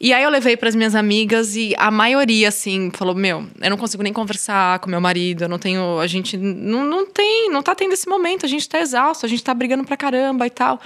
E 0.00 0.12
aí 0.12 0.22
eu 0.22 0.30
levei 0.30 0.56
para 0.56 0.68
as 0.68 0.74
minhas 0.74 0.94
amigas 0.94 1.56
e 1.56 1.74
a 1.78 1.90
maioria, 1.90 2.48
assim, 2.48 2.90
falou: 2.92 3.14
Meu, 3.14 3.46
eu 3.60 3.70
não 3.70 3.76
consigo 3.76 4.02
nem 4.02 4.12
conversar 4.12 4.78
com 4.80 4.90
meu 4.90 5.00
marido, 5.00 5.44
eu 5.44 5.48
não 5.48 5.58
tenho. 5.58 5.98
A 5.98 6.06
gente 6.06 6.36
não, 6.36 6.84
não 6.84 7.06
tem, 7.06 7.50
não 7.50 7.62
tá 7.62 7.74
tendo 7.74 7.92
esse 7.92 8.08
momento, 8.08 8.44
a 8.44 8.48
gente 8.48 8.68
tá 8.68 8.80
exausto, 8.80 9.24
a 9.24 9.28
gente 9.28 9.42
tá 9.42 9.54
brigando 9.54 9.84
pra 9.84 9.96
caramba 9.96 10.46
e 10.46 10.50
tal. 10.50 10.80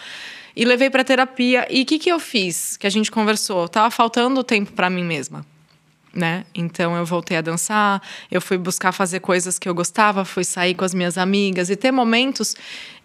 E 0.54 0.64
levei 0.64 0.90
pra 0.90 1.04
terapia. 1.04 1.66
E 1.70 1.82
o 1.82 1.86
que, 1.86 1.98
que 1.98 2.10
eu 2.10 2.18
fiz? 2.18 2.76
Que 2.76 2.86
a 2.86 2.90
gente 2.90 3.10
conversou. 3.10 3.68
Tava 3.68 3.90
faltando 3.90 4.42
tempo 4.42 4.72
para 4.72 4.90
mim 4.90 5.04
mesma. 5.04 5.46
Né? 6.12 6.44
Então 6.52 6.96
eu 6.96 7.04
voltei 7.04 7.36
a 7.36 7.40
dançar, 7.40 8.02
eu 8.30 8.40
fui 8.40 8.58
buscar 8.58 8.90
fazer 8.90 9.20
coisas 9.20 9.58
que 9.58 9.68
eu 9.68 9.74
gostava, 9.74 10.24
fui 10.24 10.42
sair 10.42 10.74
com 10.74 10.84
as 10.84 10.92
minhas 10.92 11.16
amigas 11.16 11.70
e 11.70 11.76
ter 11.76 11.92
momentos 11.92 12.56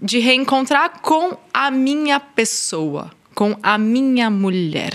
de 0.01 0.19
reencontrar 0.19 1.01
com 1.01 1.37
a 1.53 1.69
minha 1.69 2.19
pessoa, 2.19 3.11
com 3.33 3.57
a 3.61 3.77
minha 3.77 4.29
mulher. 4.29 4.93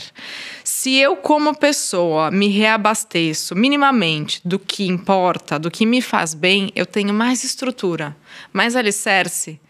Se 0.64 0.96
eu, 0.96 1.16
como 1.16 1.54
pessoa, 1.56 2.30
me 2.30 2.48
reabasteço 2.48 3.54
minimamente 3.56 4.40
do 4.44 4.58
que 4.58 4.86
importa, 4.86 5.58
do 5.58 5.70
que 5.70 5.84
me 5.84 6.00
faz 6.00 6.34
bem, 6.34 6.70
eu 6.74 6.86
tenho 6.86 7.12
mais 7.12 7.42
estrutura, 7.44 8.16
mais 8.52 8.76
alicerce 8.76 9.60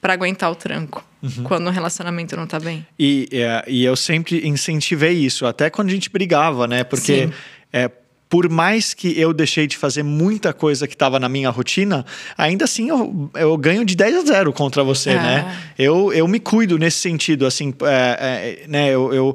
para 0.00 0.12
aguentar 0.12 0.50
o 0.50 0.54
tranco 0.54 1.04
quando 1.44 1.66
o 1.66 1.70
relacionamento 1.70 2.36
não 2.36 2.46
tá 2.46 2.60
bem. 2.60 2.86
E, 2.98 3.28
é, 3.32 3.64
e 3.66 3.84
eu 3.84 3.96
sempre 3.96 4.46
incentivei 4.46 5.12
isso, 5.12 5.46
até 5.46 5.68
quando 5.68 5.88
a 5.88 5.92
gente 5.92 6.08
brigava, 6.10 6.66
né? 6.66 6.84
Porque 6.84 7.26
Sim. 7.26 7.32
é, 7.72 7.90
por 8.36 8.50
mais 8.50 8.92
que 8.92 9.18
eu 9.18 9.32
deixei 9.32 9.66
de 9.66 9.78
fazer 9.78 10.02
muita 10.02 10.52
coisa 10.52 10.86
que 10.86 10.92
estava 10.94 11.18
na 11.18 11.26
minha 11.26 11.48
rotina, 11.48 12.04
ainda 12.36 12.66
assim 12.66 12.90
eu, 12.90 13.30
eu 13.34 13.56
ganho 13.56 13.82
de 13.82 13.96
10 13.96 14.14
a 14.14 14.24
0 14.26 14.52
contra 14.52 14.84
você, 14.84 15.08
É. 15.08 15.14
né? 15.14 15.56
Eu, 15.78 16.12
eu 16.12 16.28
me 16.28 16.38
cuido 16.38 16.76
nesse 16.78 16.98
sentido, 16.98 17.46
assim, 17.46 17.72
é, 17.82 18.60
é, 18.66 18.68
né? 18.68 18.90
Eu, 18.90 19.14
eu, 19.14 19.34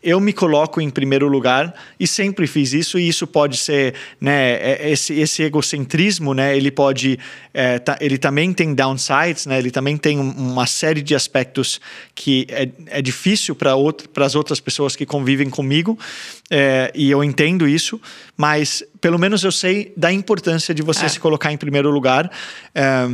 eu 0.00 0.20
me 0.20 0.32
coloco 0.32 0.80
em 0.80 0.88
primeiro 0.88 1.26
lugar 1.26 1.74
e 1.98 2.06
sempre 2.06 2.46
fiz 2.46 2.72
isso 2.72 3.00
e 3.00 3.08
isso 3.08 3.26
pode 3.26 3.56
ser 3.56 3.94
né 4.20 4.52
é- 4.52 4.90
esse, 4.92 5.12
esse 5.14 5.42
egocentrismo 5.42 6.32
né 6.34 6.56
ele 6.56 6.70
pode 6.70 7.18
é, 7.52 7.80
tá- 7.80 7.98
ele 8.00 8.16
também 8.16 8.52
tem 8.52 8.72
downsides 8.74 9.44
né 9.46 9.58
ele 9.58 9.72
também 9.72 9.96
tem 9.96 10.20
um- 10.20 10.30
uma 10.30 10.66
série 10.68 11.02
de 11.02 11.16
aspectos 11.16 11.80
que 12.14 12.46
é, 12.48 12.68
é 12.86 13.02
difícil 13.02 13.56
para 13.56 13.74
as 14.24 14.34
outras 14.36 14.60
pessoas 14.60 14.94
que 14.94 15.04
convivem 15.04 15.50
comigo 15.50 15.98
é, 16.48 16.92
e 16.94 17.10
eu 17.10 17.24
entendo 17.24 17.66
isso 17.66 18.00
mas 18.36 18.84
pelo 19.00 19.18
menos 19.18 19.42
eu 19.42 19.50
sei 19.50 19.92
da 19.96 20.12
importância 20.12 20.72
de 20.72 20.82
você 20.82 21.06
É. 21.06 21.08
se 21.08 21.18
colocar 21.18 21.52
em 21.52 21.56
primeiro 21.56 21.90
lugar 21.90 22.30
É, 22.72 23.08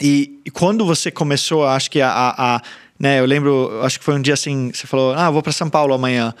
e, 0.00 0.38
e 0.44 0.50
quando 0.52 0.86
você 0.86 1.10
começou, 1.10 1.66
acho 1.66 1.90
que 1.90 2.00
a, 2.00 2.08
a, 2.08 2.56
a- 2.56 2.62
né, 2.98 3.20
eu 3.20 3.24
lembro, 3.26 3.80
acho 3.82 3.98
que 3.98 4.04
foi 4.04 4.14
um 4.14 4.20
dia 4.22 4.34
assim, 4.34 4.70
você 4.74 4.86
falou, 4.86 5.14
ah, 5.14 5.30
vou 5.30 5.42
para 5.42 5.52
São 5.52 5.68
Paulo 5.70 5.94
amanhã. 5.94 6.34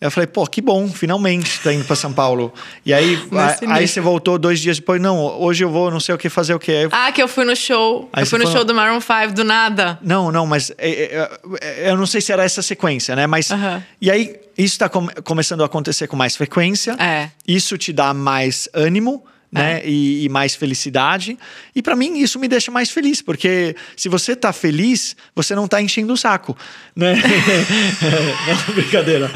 Eu 0.00 0.10
falei, 0.10 0.26
pô, 0.26 0.44
que 0.48 0.60
bom, 0.60 0.88
finalmente 0.88 1.60
tá 1.60 1.72
indo 1.72 1.84
para 1.84 1.94
São 1.94 2.12
Paulo. 2.12 2.52
E 2.84 2.92
aí, 2.92 3.16
a- 3.70 3.74
aí 3.76 3.86
você 3.86 4.00
voltou 4.00 4.36
dois 4.36 4.58
dias 4.58 4.76
depois, 4.78 5.00
não, 5.00 5.16
hoje 5.40 5.62
eu 5.62 5.70
vou, 5.70 5.92
não 5.92 6.00
sei 6.00 6.12
o 6.12 6.18
que 6.18 6.28
fazer 6.28 6.52
o 6.54 6.58
que. 6.58 6.72
Aí 6.72 6.82
eu- 6.82 6.88
Ah, 6.90 7.12
que 7.12 7.22
eu 7.22 7.28
fui 7.28 7.44
no 7.44 7.54
show. 7.54 8.10
Aí 8.12 8.24
eu 8.24 8.26
fui 8.26 8.40
no 8.40 8.48
show 8.50 8.64
do 8.64 8.74
Maroon 8.74 9.00
5 9.00 9.32
do 9.32 9.44
nada. 9.44 10.00
Não, 10.02 10.32
não, 10.32 10.44
mas 10.44 10.72
é, 10.76 10.90
é, 10.90 11.30
é, 11.60 11.90
eu 11.92 11.96
não 11.96 12.04
sei 12.06 12.20
se 12.20 12.32
era 12.32 12.42
essa 12.42 12.62
sequência, 12.62 13.14
né? 13.14 13.28
Mas 13.28 13.52
Aham. 13.52 13.80
e 14.00 14.10
aí 14.10 14.34
isso 14.58 14.74
está 14.74 14.88
começando 14.88 15.62
a 15.62 15.66
acontecer 15.66 16.08
com 16.08 16.16
mais 16.16 16.34
frequência. 16.34 16.96
É. 16.98 17.30
Isso 17.46 17.78
te 17.78 17.92
dá 17.92 18.12
mais 18.12 18.68
ânimo, 18.74 19.24
né? 19.52 19.82
E, 19.84 20.24
e 20.24 20.28
mais 20.30 20.54
felicidade. 20.54 21.38
E 21.76 21.82
para 21.82 21.94
mim 21.94 22.18
isso 22.18 22.38
me 22.38 22.48
deixa 22.48 22.70
mais 22.70 22.90
feliz, 22.90 23.20
porque 23.20 23.76
se 23.94 24.08
você 24.08 24.34
tá 24.34 24.50
feliz, 24.52 25.14
você 25.36 25.54
não 25.54 25.68
tá 25.68 25.82
enchendo 25.82 26.14
o 26.14 26.16
saco, 26.16 26.56
né? 26.96 27.14
não, 28.66 28.74
brincadeira. 28.74 29.30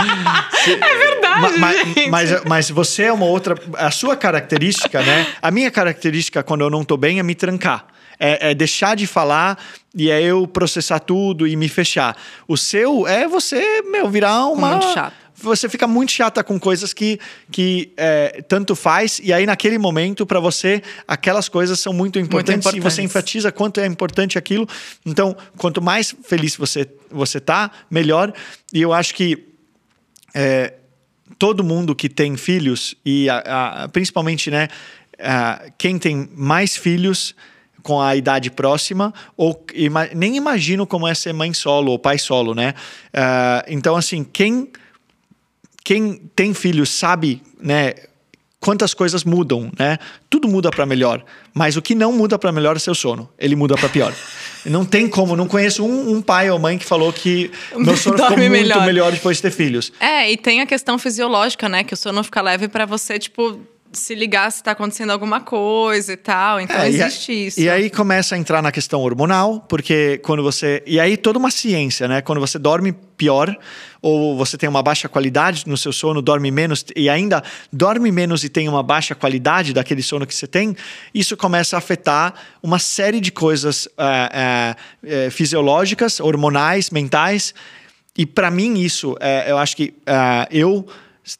É 0.66 0.98
verdade, 0.98 1.58
Ma- 1.58 1.72
gente. 1.72 2.08
mas, 2.08 2.44
mas 2.44 2.70
você 2.70 3.04
é 3.04 3.12
uma 3.12 3.26
outra. 3.26 3.54
A 3.74 3.90
sua 3.90 4.16
característica, 4.16 5.02
né? 5.02 5.26
A 5.42 5.50
minha 5.50 5.70
característica 5.70 6.42
quando 6.42 6.62
eu 6.62 6.70
não 6.70 6.82
tô 6.82 6.96
bem 6.96 7.18
é 7.18 7.22
me 7.22 7.34
trancar. 7.34 7.86
É, 8.18 8.52
é 8.52 8.54
deixar 8.54 8.96
de 8.96 9.06
falar 9.06 9.58
e 9.94 10.10
é 10.10 10.22
eu 10.22 10.46
processar 10.46 10.98
tudo 11.00 11.46
e 11.46 11.54
me 11.54 11.68
fechar. 11.68 12.16
O 12.48 12.56
seu 12.56 13.06
é 13.06 13.28
você, 13.28 13.82
meu, 13.82 14.08
virar 14.08 14.46
uma. 14.46 14.70
Muito 14.70 14.94
chato. 14.94 15.25
Você 15.42 15.68
fica 15.68 15.86
muito 15.86 16.12
chata 16.12 16.42
com 16.42 16.58
coisas 16.58 16.92
que, 16.94 17.20
que 17.52 17.92
é, 17.96 18.42
tanto 18.48 18.74
faz, 18.74 19.20
e 19.22 19.32
aí 19.32 19.44
naquele 19.46 19.76
momento, 19.78 20.24
para 20.24 20.40
você, 20.40 20.82
aquelas 21.06 21.48
coisas 21.48 21.78
são 21.78 21.92
muito 21.92 22.18
importantes, 22.18 22.64
e 22.66 22.70
você 22.70 22.78
importantes. 22.78 22.98
enfatiza 23.04 23.52
quanto 23.52 23.78
é 23.80 23.86
importante 23.86 24.38
aquilo. 24.38 24.66
Então, 25.04 25.36
quanto 25.56 25.82
mais 25.82 26.14
feliz 26.24 26.56
você, 26.56 26.88
você 27.10 27.38
tá, 27.38 27.70
melhor. 27.90 28.32
E 28.72 28.80
eu 28.80 28.92
acho 28.92 29.14
que 29.14 29.44
é, 30.34 30.74
todo 31.38 31.62
mundo 31.64 31.94
que 31.94 32.08
tem 32.08 32.36
filhos, 32.36 32.94
e 33.04 33.28
a- 33.28 33.82
a- 33.84 33.88
principalmente 33.88 34.50
né, 34.50 34.68
a- 35.18 35.64
quem 35.76 35.98
tem 35.98 36.28
mais 36.34 36.76
filhos 36.76 37.34
com 37.82 38.00
a 38.00 38.16
idade 38.16 38.50
próxima, 38.50 39.14
ou 39.36 39.64
ima- 39.74 40.08
nem 40.14 40.36
imagino 40.36 40.86
como 40.86 41.06
é 41.06 41.14
ser 41.14 41.32
mãe 41.32 41.52
solo 41.52 41.92
ou 41.92 41.98
pai 41.98 42.18
solo, 42.18 42.54
né? 42.54 42.74
Ah, 43.14 43.64
então, 43.68 43.94
assim, 43.96 44.24
quem, 44.24 44.68
quem 45.86 46.20
tem 46.34 46.52
filhos 46.52 46.90
sabe, 46.90 47.40
né? 47.62 47.94
Quantas 48.58 48.92
coisas 48.92 49.22
mudam, 49.22 49.70
né? 49.78 49.98
Tudo 50.28 50.48
muda 50.48 50.68
para 50.68 50.84
melhor, 50.84 51.24
mas 51.54 51.76
o 51.76 51.82
que 51.82 51.94
não 51.94 52.12
muda 52.12 52.36
para 52.36 52.50
melhor 52.50 52.74
é 52.74 52.80
seu 52.80 52.92
sono. 52.92 53.30
Ele 53.38 53.54
muda 53.54 53.76
para 53.76 53.88
pior. 53.88 54.12
Não 54.64 54.84
tem 54.84 55.06
como, 55.06 55.36
não 55.36 55.46
conheço 55.46 55.84
um, 55.86 56.16
um 56.16 56.20
pai 56.20 56.50
ou 56.50 56.58
mãe 56.58 56.76
que 56.76 56.84
falou 56.84 57.12
que 57.12 57.52
meu 57.78 57.96
sono 57.96 58.18
ficou 58.18 58.36
muito 58.36 58.50
melhor. 58.50 58.84
melhor 58.84 59.12
depois 59.12 59.36
de 59.36 59.42
ter 59.42 59.52
filhos. 59.52 59.92
É, 60.00 60.28
e 60.28 60.36
tem 60.36 60.60
a 60.60 60.66
questão 60.66 60.98
fisiológica, 60.98 61.68
né? 61.68 61.84
Que 61.84 61.94
o 61.94 61.96
sono 61.96 62.24
fica 62.24 62.42
leve 62.42 62.66
pra 62.66 62.84
você, 62.84 63.16
tipo, 63.16 63.60
se 63.92 64.14
ligar 64.14 64.50
se 64.52 64.62
tá 64.62 64.72
acontecendo 64.72 65.10
alguma 65.10 65.40
coisa 65.40 66.12
e 66.12 66.16
tal. 66.16 66.60
Então 66.60 66.76
É, 66.76 66.90
e 66.90 67.02
a- 67.02 67.06
existe 67.06 67.32
isso. 67.46 67.60
E 67.60 67.68
aí 67.68 67.88
começa 67.88 68.34
a 68.34 68.38
entrar 68.38 68.62
na 68.62 68.70
questão 68.70 69.00
hormonal, 69.00 69.60
porque 69.68 70.18
quando 70.22 70.42
você. 70.42 70.82
E 70.86 71.00
aí 71.00 71.16
toda 71.16 71.38
uma 71.38 71.50
ciência, 71.50 72.06
né? 72.08 72.20
Quando 72.20 72.40
você 72.40 72.58
dorme 72.58 72.92
pior, 73.16 73.56
ou 74.02 74.36
você 74.36 74.58
tem 74.58 74.68
uma 74.68 74.82
baixa 74.82 75.08
qualidade 75.08 75.64
no 75.66 75.76
seu 75.76 75.92
sono, 75.92 76.20
dorme 76.20 76.50
menos, 76.50 76.84
e 76.94 77.08
ainda 77.08 77.42
dorme 77.72 78.12
menos 78.12 78.44
e 78.44 78.48
tem 78.48 78.68
uma 78.68 78.82
baixa 78.82 79.14
qualidade 79.14 79.72
daquele 79.72 80.02
sono 80.02 80.26
que 80.26 80.34
você 80.34 80.46
tem, 80.46 80.76
isso 81.14 81.36
começa 81.36 81.76
a 81.76 81.78
afetar 81.78 82.34
uma 82.62 82.78
série 82.78 83.20
de 83.20 83.32
coisas 83.32 83.88
ah, 83.96 84.30
ah, 84.32 84.76
eh, 85.02 85.30
fisiológicas, 85.30 86.20
hormonais, 86.20 86.90
mentais. 86.90 87.54
E 88.18 88.24
para 88.24 88.50
mim, 88.50 88.78
isso, 88.78 89.16
é, 89.20 89.50
eu 89.50 89.58
acho 89.58 89.76
que 89.76 89.94
ah, 90.06 90.46
eu 90.50 90.86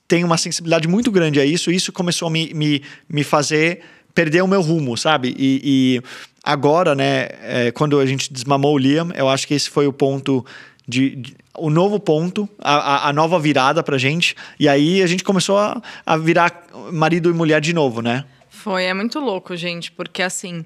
tenho 0.09 0.27
uma 0.27 0.37
sensibilidade 0.37 0.89
muito 0.89 1.11
grande 1.11 1.41
a 1.41 1.45
isso, 1.45 1.71
e 1.71 1.77
isso 1.77 1.93
começou 1.93 2.29
a 2.29 2.31
me, 2.31 2.53
me, 2.55 2.83
me 3.09 3.23
fazer 3.25 3.81
perder 4.15 4.43
o 4.43 4.49
meu 4.49 4.63
rumo, 4.63 4.97
sabe? 4.97 5.35
E, 5.39 5.61
e 5.63 6.03
agora, 6.43 6.95
né, 6.95 7.29
é, 7.43 7.71
quando 7.73 7.99
a 8.01 8.07
gente 8.07 8.33
desmamou 8.33 8.75
o 8.75 8.79
Liam, 8.79 9.11
eu 9.15 9.29
acho 9.29 9.47
que 9.47 9.53
esse 9.55 9.69
foi 9.69 9.87
o 9.87 9.93
ponto 9.93 10.45
de. 10.89 11.17
de- 11.17 11.37
o 11.59 11.71
novo 11.71 11.99
ponto, 11.99 12.47
a- 12.59 13.09
a 13.09 13.13
nova 13.15 13.39
virada 13.39 13.83
pra 13.83 13.97
gente. 13.97 14.35
E 14.61 14.69
aí 14.69 15.03
a 15.03 15.07
gente 15.07 15.25
começou 15.25 15.57
a, 15.59 15.81
a 16.05 16.17
virar 16.19 16.67
marido 16.93 17.31
e 17.31 17.33
mulher 17.33 17.61
de 17.63 17.73
novo, 17.73 18.03
né? 18.03 18.25
Foi, 18.51 18.85
é 18.85 18.93
muito 18.93 19.19
louco, 19.21 19.57
gente, 19.57 19.91
porque 19.93 20.21
assim, 20.23 20.65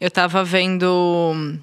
eu 0.00 0.10
tava 0.10 0.42
vendo 0.42 1.56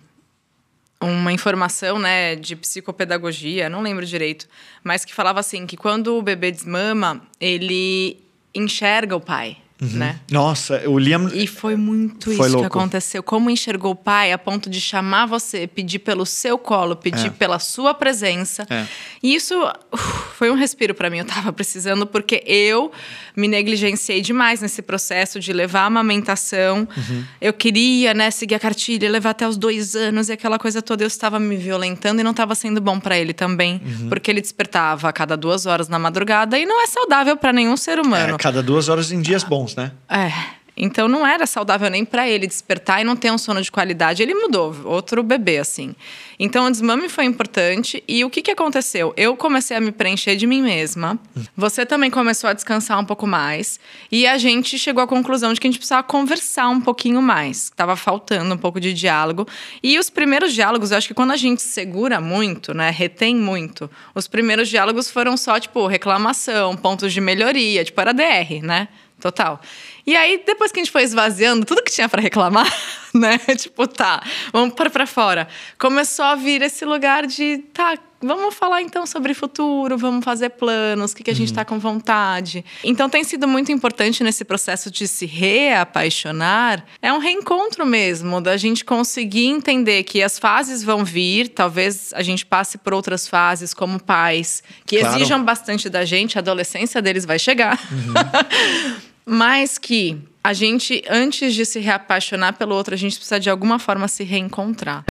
uma 1.02 1.32
informação, 1.32 1.98
né, 1.98 2.36
de 2.36 2.56
psicopedagogia, 2.56 3.70
não 3.70 3.82
lembro 3.82 4.06
direito, 4.06 4.48
mas 4.84 5.06
que 5.06 5.14
falava 5.14 5.40
assim 5.40 5.66
que 5.66 5.78
quando 5.78 6.18
o 6.18 6.22
bebê 6.22 6.52
desmama, 6.52 7.22
ele 7.40 8.22
enxerga 8.54 9.16
o 9.16 9.22
pai. 9.22 9.58
Né? 9.82 10.20
Nossa, 10.30 10.82
o 10.90 10.98
Liam. 11.00 11.30
E 11.34 11.48
foi 11.48 11.76
muito 11.76 12.26
Foi 12.26 12.34
isso 12.34 12.44
que 12.44 12.50
louco. 12.62 12.78
aconteceu. 12.80 13.24
Como 13.24 13.50
enxergou 13.50 13.92
o 13.92 13.96
pai 13.96 14.32
a 14.34 14.38
ponto 14.38 14.70
de 14.70 14.80
chamar 14.82 15.26
você, 15.26 15.68
pedir 15.68 16.00
pelo 16.00 16.26
seu 16.26 16.58
colo, 16.58 16.96
pedir 16.96 17.28
É. 17.28 17.30
pela 17.30 17.60
sua 17.60 17.94
presença. 17.94 18.66
É. 18.70 18.86
E 19.24 19.34
isso 19.36 19.56
uf, 19.92 20.36
foi 20.38 20.52
um 20.52 20.56
respiro 20.56 20.94
pra 20.94 21.10
mim. 21.10 21.20
Eu 21.20 21.26
tava 21.26 21.52
precisando 21.54 22.06
porque 22.06 22.44
eu 22.46 22.92
me 23.36 23.48
negligenciei 23.48 24.22
demais 24.22 24.62
nesse 24.62 24.82
processo 24.82 25.40
de 25.40 25.54
levar 25.54 25.82
a 25.82 25.86
amamentação. 25.86 26.88
Uhum. 26.98 27.24
Eu 27.40 27.54
queria, 27.54 28.14
né, 28.14 28.32
seguir 28.32 28.56
a 28.56 28.60
cartilha, 28.60 29.10
levar 29.10 29.30
até 29.32 29.48
os 29.48 29.58
dois 29.58 29.96
anos 29.96 30.30
e 30.30 30.34
aquela 30.34 30.60
coisa 30.60 30.82
toda. 30.82 31.04
Eu 31.04 31.08
estava 31.08 31.40
me 31.40 31.56
violentando 31.56 32.20
e 32.20 32.24
não 32.24 32.32
estava 32.32 32.54
sendo 32.56 32.82
bom 32.82 33.00
pra 33.00 33.18
ele 33.18 33.34
também, 33.34 33.82
Uhum. 33.86 34.10
porque 34.10 34.30
ele 34.30 34.42
despertava 34.42 35.08
a 35.10 35.14
cada 35.14 35.38
duas 35.38 35.66
horas 35.66 35.88
na 35.88 35.98
madrugada 36.00 36.58
e 36.60 36.66
não 36.66 36.82
é 36.82 36.88
saudável 36.88 37.38
pra 37.38 37.54
nenhum 37.54 37.78
ser 37.78 38.00
humano. 38.00 38.36
É, 38.36 38.38
cada 38.38 38.62
duas 38.62 38.90
horas 38.90 39.12
em 39.12 39.22
dias 39.22 39.44
bons, 39.44 39.69
né? 39.76 39.92
É. 40.10 40.32
Então 40.76 41.10
não 41.10 41.28
era 41.28 41.46
saudável 41.46 41.90
nem 41.90 42.06
pra 42.06 42.28
ele 42.28 42.48
despertar 42.48 43.02
e 43.02 43.04
não 43.04 43.16
ter 43.16 43.32
um 43.32 43.38
sono 43.38 43.62
de 43.62 43.70
qualidade. 43.70 44.24
Ele 44.24 44.34
mudou, 44.34 44.74
outro 44.86 45.22
bebê 45.22 45.58
assim. 45.58 45.94
Então 46.40 46.66
o 46.66 46.72
desmame 46.72 47.10
foi 47.10 47.26
importante 47.26 48.02
e 48.08 48.24
o 48.24 48.30
que 48.30 48.42
que 48.42 48.52
aconteceu? 48.52 49.14
Eu 49.18 49.36
comecei 49.36 49.76
a 49.76 49.82
me 49.82 49.92
preencher 49.92 50.38
de 50.38 50.48
mim 50.48 50.62
mesma. 50.62 51.20
Você 51.56 51.86
também 51.86 52.10
começou 52.10 52.50
a 52.50 52.54
descansar 52.54 52.98
um 52.98 53.04
pouco 53.04 53.28
mais 53.28 53.78
e 54.10 54.26
a 54.26 54.38
gente 54.38 54.80
chegou 54.80 55.04
à 55.04 55.08
conclusão 55.08 55.54
de 55.54 55.60
que 55.60 55.68
a 55.68 55.70
gente 55.70 55.80
precisava 55.80 56.04
conversar 56.04 56.70
um 56.70 56.80
pouquinho 56.80 57.22
mais. 57.22 57.70
Tava 57.76 57.98
faltando 57.98 58.56
um 58.56 58.58
pouco 58.58 58.80
de 58.80 58.94
diálogo. 58.94 59.46
E 59.84 60.00
os 60.00 60.10
primeiros 60.10 60.54
diálogos, 60.54 60.92
eu 60.92 60.98
acho 60.98 61.10
que 61.10 61.14
quando 61.14 61.32
a 61.32 61.38
gente 61.38 61.62
segura 61.62 62.22
muito, 62.22 62.74
né, 62.74 62.90
retém 62.90 63.36
muito, 63.36 63.92
os 64.16 64.26
primeiros 64.26 64.70
diálogos 64.70 65.12
foram 65.12 65.36
só 65.36 65.60
tipo 65.60 65.88
reclamação, 65.88 66.78
pontos 66.78 67.12
de 67.12 67.20
melhoria, 67.20 67.84
tipo 67.84 68.00
era 68.00 68.14
DR, 68.14 68.62
né? 68.64 68.88
Total. 69.20 69.60
E 70.08 70.16
aí, 70.16 70.42
depois 70.46 70.72
que 70.72 70.80
a 70.80 70.84
gente 70.84 70.92
foi 70.92 71.04
esvaziando 71.04 71.66
tudo 71.66 71.84
que 71.84 71.92
tinha 71.92 72.08
pra 72.08 72.22
reclamar, 72.22 72.66
né? 73.16 73.38
Tipo, 73.58 73.88
tá, 73.88 74.22
vamos 74.54 74.74
pôr 74.76 74.90
pra 74.90 75.06
fora. 75.08 75.48
Começou 75.78 76.26
a 76.26 76.36
vir 76.36 76.62
esse 76.62 76.86
lugar 76.86 77.26
de, 77.26 77.60
tá, 77.74 77.98
vamos 78.22 78.54
falar 78.54 78.82
então 78.82 79.06
sobre 79.06 79.34
futuro, 79.34 79.98
vamos 79.98 80.24
fazer 80.24 80.50
planos, 80.52 81.12
o 81.12 81.16
que, 81.16 81.24
que 81.24 81.32
a 81.32 81.36
gente 81.36 81.54
tá 81.54 81.64
com 81.66 81.80
vontade. 81.80 82.64
Então, 82.84 83.10
tem 83.10 83.24
sido 83.24 83.48
muito 83.48 83.72
importante 83.72 84.24
nesse 84.24 84.44
processo 84.44 84.92
de 84.92 85.08
se 85.08 85.26
reapaixonar. 85.26 86.86
É 87.02 87.12
um 87.14 87.18
reencontro 87.18 87.86
mesmo, 87.86 88.42
da 88.42 88.58
gente 88.58 88.84
conseguir 88.86 89.48
entender 89.48 90.04
que 90.04 90.22
as 90.22 90.38
fases 90.38 90.84
vão 90.84 91.04
vir, 91.06 91.50
talvez 91.50 92.14
a 92.14 92.22
gente 92.22 92.46
passe 92.46 92.78
por 92.78 92.94
outras 92.94 93.28
fases 93.28 93.74
como 93.74 94.00
pais, 94.02 94.62
que 94.86 95.00
Claro. 95.00 95.16
exijam 95.16 95.44
bastante 95.44 95.90
da 95.90 96.04
gente, 96.06 96.38
a 96.38 96.42
adolescência 96.42 97.02
deles 97.02 97.26
vai 97.26 97.40
chegar. 97.40 97.80
Mas 99.26 99.78
que 99.78 100.18
a 100.44 100.54
gente, 100.54 101.04
antes 101.10 101.54
de 101.54 101.66
se 101.66 101.80
reapaixonar 101.80 102.54
pelo 102.58 102.74
outro, 102.76 102.94
a 102.94 102.98
gente 102.98 103.16
precisa 103.16 103.40
de 103.40 103.50
alguma 103.50 103.78
forma 103.80 104.08
se 104.08 104.24
reencontrar. 104.24 105.04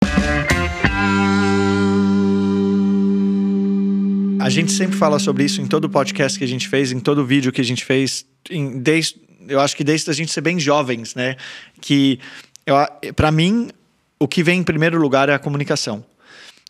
A 4.39 4.49
gente 4.49 4.71
sempre 4.71 4.95
fala 4.95 5.19
sobre 5.19 5.43
isso 5.43 5.61
em 5.61 5.67
todo 5.67 5.89
podcast 5.89 6.37
que 6.37 6.45
a 6.45 6.47
gente 6.47 6.69
fez, 6.69 6.91
em 6.91 6.99
todo 6.99 7.25
vídeo 7.25 7.51
que 7.51 7.59
a 7.59 7.63
gente 7.63 7.83
fez, 7.83 8.25
em- 8.49 8.79
desde, 8.79 9.15
eu 9.47 9.59
acho 9.59 9.75
que 9.75 9.83
desde 9.83 10.09
a 10.09 10.13
gente 10.13 10.31
ser 10.31 10.41
bem 10.41 10.57
jovens, 10.59 11.15
né? 11.15 11.35
Que 11.81 12.19
para 13.15 13.31
mim 13.31 13.69
o 14.19 14.27
que 14.27 14.41
vem 14.43 14.59
em 14.59 14.63
primeiro 14.63 14.97
lugar 14.99 15.27
é 15.27 15.33
a 15.33 15.39
comunicação. 15.39 16.05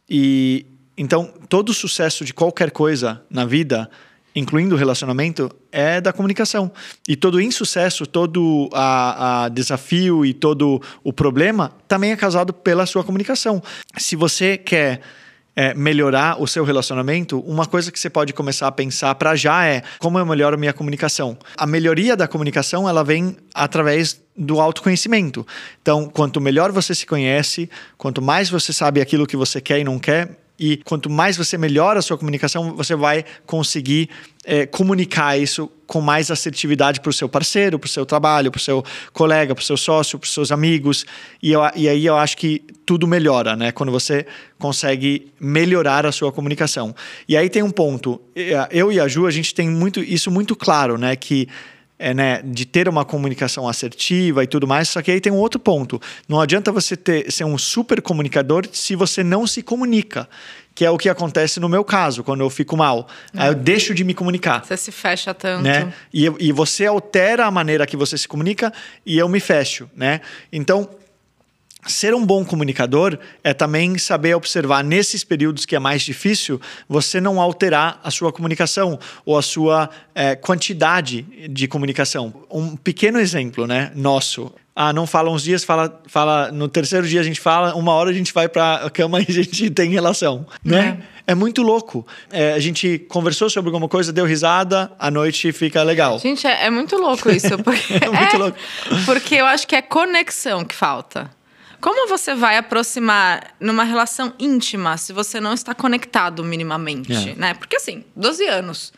E 0.10 0.66
então 0.98 1.32
todo 1.48 1.74
sucesso 1.74 2.26
de 2.26 2.34
qualquer 2.34 2.72
coisa 2.72 3.22
na 3.30 3.46
vida, 3.46 3.90
incluindo 4.38 4.76
o 4.76 4.78
relacionamento, 4.78 5.50
é 5.72 6.00
da 6.00 6.14
comunicação. 6.14 6.72
E 7.08 7.16
todo 7.16 7.42
insucesso, 7.42 8.06
todo 8.06 8.70
a, 8.72 9.46
a 9.46 9.50
desafio 9.50 10.24
e 10.24 10.34
todo 10.34 10.82
o 11.04 11.12
problema 11.12 11.72
também 11.88 12.12
é 12.12 12.16
causado 12.16 12.54
pela 12.54 12.86
sua 12.86 13.04
comunicação. 13.04 13.62
Se 13.98 14.16
você 14.16 14.56
quer 14.58 15.02
é, 15.56 15.74
melhorar 15.74 16.40
o 16.40 16.46
seu 16.46 16.64
relacionamento, 16.64 17.40
uma 17.40 17.66
coisa 17.66 17.92
que 17.92 18.00
você 18.00 18.12
pode 18.12 18.32
começar 18.32 18.68
a 18.68 18.72
pensar 18.72 19.16
para 19.16 19.36
já 19.36 19.66
é 19.66 19.82
como 19.98 20.20
eu 20.20 20.26
melhoro 20.26 20.56
minha 20.56 20.72
comunicação. 20.72 21.36
A 21.58 21.66
melhoria 21.66 22.16
da 22.16 22.28
comunicação 22.28 22.88
ela 22.88 23.04
vem 23.04 23.36
através 23.56 24.22
do 24.38 24.62
autoconhecimento. 24.62 25.48
Então, 25.82 26.08
quanto 26.08 26.40
melhor 26.40 26.72
você 26.72 26.94
se 26.94 27.08
conhece, 27.08 27.68
quanto 27.98 28.22
mais 28.22 28.52
você 28.52 28.72
sabe 28.72 29.02
aquilo 29.02 29.26
que 29.26 29.36
você 29.36 29.60
quer 29.60 29.80
e 29.80 29.84
não 29.84 29.98
quer, 29.98 30.38
e 30.60 30.78
quanto 30.78 31.10
mais 31.10 31.38
você 31.38 31.58
melhora 31.58 32.00
a 32.00 32.02
sua 32.02 32.18
comunicação, 32.18 32.76
você 32.76 32.96
vai 32.96 33.24
conseguir 33.46 34.10
é, 34.44 34.66
comunicar 34.66 35.38
isso 35.38 35.70
com 35.86 36.02
mais 36.02 36.32
assertividade 36.32 37.00
para 37.00 37.10
o 37.10 37.14
seu 37.14 37.30
parceiro, 37.30 37.78
para 37.78 37.86
o 37.86 37.90
seu 37.90 38.06
trabalho, 38.06 38.50
para 38.50 38.58
o 38.58 38.62
seu 38.62 38.84
colega, 39.14 39.54
para 39.54 39.62
o 39.62 39.66
seu 39.66 39.78
sócio, 39.78 40.18
para 40.18 40.26
os 40.26 40.34
seus 40.34 40.52
amigos. 40.52 41.06
E, 41.44 41.52
eu, 41.52 41.62
e 41.76 41.88
aí 41.88 42.06
eu 42.06 42.18
acho 42.18 42.38
que 42.38 42.64
tudo 42.86 43.06
melhora, 43.08 43.56
né? 43.56 43.72
Quando 43.72 43.92
você 43.92 44.26
consegue 44.58 45.32
melhorar 45.40 46.06
a 46.06 46.12
sua 46.12 46.32
comunicação. 46.32 46.96
E 47.28 47.38
aí 47.38 47.50
tem 47.50 47.62
um 47.62 47.72
ponto. 47.72 48.20
Eu 48.72 48.92
e 48.92 49.00
a 49.00 49.08
Ju, 49.08 49.28
a 49.28 49.32
gente 49.32 49.54
tem 49.54 49.70
muito, 49.70 50.00
isso 50.02 50.32
muito 50.32 50.56
claro, 50.56 50.98
né? 50.98 51.16
Que 51.16 51.48
é, 52.00 52.14
né, 52.14 52.42
de 52.44 52.66
ter 52.66 52.88
uma 52.88 53.04
comunicação 53.04 53.68
assertiva 53.68 54.44
e 54.44 54.48
tudo 54.48 54.68
mais, 54.68 54.90
só 54.90 55.02
que 55.02 55.12
aí 55.12 55.20
tem 55.20 55.32
um 55.32 55.38
outro 55.38 55.60
ponto. 55.60 56.00
Não 56.28 56.40
adianta 56.40 56.72
você 56.72 56.96
ter, 56.96 57.32
ser 57.32 57.44
um 57.44 57.58
super 57.58 58.02
comunicador 58.02 58.68
se 58.72 58.96
você 58.96 59.24
não 59.24 59.48
se 59.48 59.64
comunica, 59.64 60.30
que 60.76 60.86
é 60.86 60.92
o 60.92 60.98
que 60.98 61.10
acontece 61.10 61.60
no 61.60 61.68
meu 61.68 61.84
caso, 61.84 62.24
quando 62.24 62.42
eu 62.42 62.50
fico 62.50 62.78
mal. 62.78 63.08
Aí 63.36 63.48
eu 63.48 63.56
deixo 63.56 63.96
de 63.96 64.04
me 64.04 64.14
comunicar. 64.14 64.64
Você 64.64 64.78
se 64.78 64.92
fecha 64.92 65.34
tanto. 65.34 65.64
Né? 65.64 65.92
E, 66.14 66.26
e 66.40 66.52
você 66.52 66.86
altera 66.86 67.46
a 67.46 67.52
maneira 67.52 67.88
que 67.88 67.98
você 67.98 68.16
se 68.16 68.28
comunica 68.28 68.72
e 69.04 69.18
eu 69.18 69.28
me 69.28 69.40
fecho, 69.40 69.90
né? 69.96 70.22
Então, 70.54 70.88
ser 71.86 72.14
um 72.14 72.26
bom 72.26 72.44
comunicador 72.44 73.18
é 73.44 73.54
também 73.54 73.98
saber 73.98 74.36
observar 74.36 74.84
nesses 74.84 75.24
períodos 75.24 75.66
que 75.66 75.76
é 75.76 75.80
mais 75.80 76.02
difícil, 76.02 76.60
você 76.88 77.22
não 77.22 77.40
alterar 77.40 78.00
a 78.04 78.12
sua 78.12 78.32
comunicação 78.32 79.00
ou 79.26 79.38
a 79.38 79.42
sua 79.42 79.90
eh, 80.16 80.36
quantidade 80.36 81.22
de 81.50 81.68
comunicação. 81.68 82.34
Um 82.52 82.76
pequeno 82.76 83.20
exemplo, 83.20 83.68
né, 83.68 83.92
nosso. 83.96 84.52
Ah, 84.76 84.94
não 84.94 85.08
fala 85.08 85.32
uns 85.32 85.44
dias, 85.44 85.64
fala, 85.64 86.02
fala 86.08 86.52
no 86.52 86.68
terceiro 86.68 87.08
dia 87.08 87.20
a 87.20 87.24
gente 87.24 87.40
fala, 87.40 87.74
uma 87.76 87.94
hora 87.94 88.12
a 88.12 88.14
gente 88.14 88.34
vai 88.34 88.48
para 88.48 88.76
a 88.86 88.90
cama 88.90 89.20
e 89.24 89.26
a 89.28 89.34
gente 89.34 89.70
tem 89.70 89.90
relação, 89.90 90.46
né? 90.64 91.00
É, 91.26 91.36
muito 91.36 91.62
louco. 91.62 92.08
É, 92.32 92.54
a 92.54 92.60
gente 92.60 93.00
conversou 93.00 93.50
sobre 93.50 93.68
alguma 93.68 93.90
coisa, 93.90 94.14
deu 94.14 94.26
risada, 94.26 94.90
à 94.98 95.12
noite 95.12 95.52
fica 95.52 95.84
legal. 95.84 96.18
Gente, 96.20 96.48
é, 96.48 96.68
é 96.68 96.70
muito 96.70 96.96
louco 96.96 97.30
isso. 97.30 97.58
Porque, 97.58 97.96
É 98.02 98.10
muito 98.10 98.38
louco. 98.40 98.58
Porque 99.06 99.36
eu 99.36 99.46
acho 99.46 99.68
que 99.68 99.76
é 99.76 99.82
conexão 99.82 100.64
que 100.64 100.74
falta. 100.74 101.30
Como 101.80 102.08
você 102.10 102.34
vai 102.34 102.58
aproximar 102.58 103.54
numa 103.60 103.84
relação 103.84 104.34
íntima 104.40 104.98
se 104.98 105.14
você 105.14 105.40
não 105.40 105.54
está 105.54 105.74
conectado 105.76 106.44
minimamente, 106.44 107.14
É. 107.14 107.36
né? 107.36 107.54
Porque 107.54 107.76
assim, 107.78 108.04
12 108.16 108.46
anos. 108.48 108.94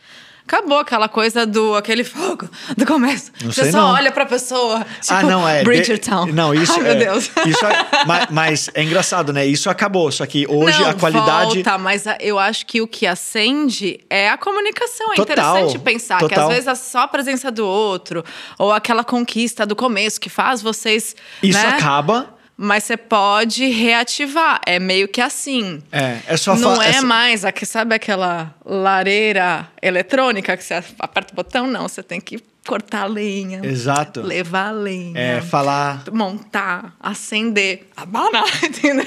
Acabou 0.46 0.78
aquela 0.80 1.08
coisa 1.08 1.46
do 1.46 1.76
aquele 1.76 2.02
fogo 2.02 2.48
do 2.76 2.84
começo. 2.84 3.30
Não 3.40 3.52
você 3.52 3.70
só 3.70 3.82
não. 3.82 3.92
olha 3.94 4.10
pra 4.10 4.26
pessoa. 4.26 4.84
Tipo, 5.00 5.14
ah, 5.14 5.22
não, 5.22 5.48
é. 5.48 5.62
Bridgertown. 5.62 6.26
de- 6.26 6.32
Não, 6.32 6.52
isso 6.54 6.72
Ai, 6.72 6.80
meu 6.80 6.90
é, 6.92 6.94
Deus. 6.96 7.30
Isso 7.46 7.64
é, 7.66 8.04
mas, 8.04 8.26
mas 8.30 8.70
é 8.74 8.82
engraçado, 8.82 9.32
né? 9.32 9.46
Isso 9.46 9.70
acabou, 9.70 10.10
só 10.10 10.26
que 10.26 10.46
hoje 10.48 10.80
não, 10.80 10.90
a 10.90 10.94
qualidade. 10.94 11.54
Volta, 11.62 11.78
mas 11.78 12.04
eu 12.18 12.36
acho 12.36 12.66
que 12.66 12.80
o 12.80 12.88
que 12.88 13.06
acende 13.06 14.00
é 14.10 14.28
a 14.28 14.36
comunicação. 14.36 15.12
É 15.12 15.16
Total, 15.16 15.56
interessante 15.58 15.78
pensar 15.84 16.18
que 16.18 16.28
total. 16.30 16.48
às 16.48 16.54
vezes 16.54 16.66
é 16.66 16.74
só 16.74 17.00
a 17.02 17.08
presença 17.08 17.48
do 17.52 17.64
outro, 17.64 18.24
ou 18.58 18.72
aquela 18.72 19.04
conquista 19.04 19.64
do 19.64 19.76
começo 19.76 20.20
que 20.20 20.28
faz 20.28 20.60
vocês. 20.60 21.14
Isso 21.40 21.62
né? 21.62 21.68
acaba. 21.76 22.39
Mas 22.62 22.84
você 22.84 22.94
pode 22.96 23.66
reativar. 23.68 24.60
É 24.66 24.78
meio 24.78 25.08
que 25.08 25.20
assim. 25.22 25.82
É, 25.90 26.18
é 26.26 26.36
só 26.36 26.54
Não 26.54 26.76
fa- 26.76 26.84
é 26.84 26.90
essa- 26.90 27.06
mais, 27.06 27.42
aqui, 27.42 27.64
sabe 27.64 27.94
aquela 27.94 28.54
lareira 28.62 29.66
eletrônica 29.80 30.54
que 30.58 30.62
você 30.62 30.74
aperta 30.98 31.32
o 31.32 31.36
botão? 31.36 31.66
Não, 31.66 31.88
você 31.88 32.02
tem 32.02 32.20
que 32.20 32.38
cortar 32.66 33.04
a 33.04 33.06
lenha. 33.06 33.60
Exato. 33.64 34.20
Levar 34.20 34.68
a 34.68 34.72
lenha. 34.72 35.18
É, 35.18 35.40
falar. 35.40 36.02
Montar, 36.12 36.94
acender, 37.00 37.88
abanar, 37.96 38.44
entendeu? 38.62 39.06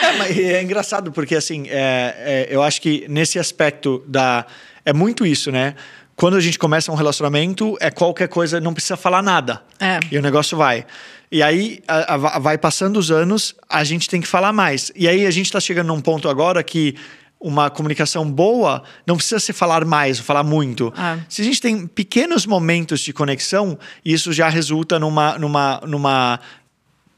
É, 0.00 0.06
é, 0.06 0.12
mas 0.16 0.38
é 0.38 0.62
engraçado, 0.62 1.10
porque 1.10 1.34
assim, 1.34 1.66
é, 1.68 2.14
é, 2.18 2.48
eu 2.48 2.62
acho 2.62 2.80
que 2.80 3.06
nesse 3.08 3.40
aspecto 3.40 4.04
da. 4.06 4.46
É 4.84 4.92
muito 4.92 5.26
isso, 5.26 5.50
né? 5.50 5.74
Quando 6.18 6.36
a 6.36 6.40
gente 6.40 6.58
começa 6.58 6.90
um 6.90 6.96
relacionamento, 6.96 7.76
é 7.80 7.92
qualquer 7.92 8.26
coisa, 8.26 8.58
não 8.60 8.74
precisa 8.74 8.96
falar 8.96 9.22
nada. 9.22 9.62
É. 9.78 10.00
E 10.10 10.18
o 10.18 10.20
negócio 10.22 10.58
vai. 10.58 10.84
E 11.30 11.40
aí, 11.44 11.80
a- 11.86 12.14
a- 12.14 12.38
vai 12.40 12.58
passando 12.58 12.96
os 12.98 13.10
anos, 13.12 13.54
a 13.68 13.84
gente 13.84 14.08
tem 14.08 14.20
que 14.20 14.26
falar 14.26 14.52
mais. 14.52 14.90
E 14.96 15.06
aí, 15.06 15.24
a 15.24 15.30
gente 15.30 15.46
está 15.46 15.60
chegando 15.60 15.86
num 15.86 16.00
ponto 16.00 16.28
agora 16.28 16.60
que 16.64 16.96
uma 17.40 17.70
comunicação 17.70 18.28
boa 18.28 18.82
não 19.06 19.14
precisa 19.14 19.38
se 19.38 19.52
falar 19.52 19.84
mais, 19.84 20.18
falar 20.18 20.42
muito. 20.42 20.92
Ah. 20.96 21.18
Se 21.28 21.40
a 21.40 21.44
gente 21.44 21.60
tem 21.60 21.86
pequenos 21.86 22.44
momentos 22.46 22.98
de 22.98 23.12
conexão, 23.12 23.78
isso 24.04 24.32
já 24.32 24.48
resulta 24.48 24.98
numa, 24.98 25.38
numa, 25.38 25.80
numa 25.86 26.40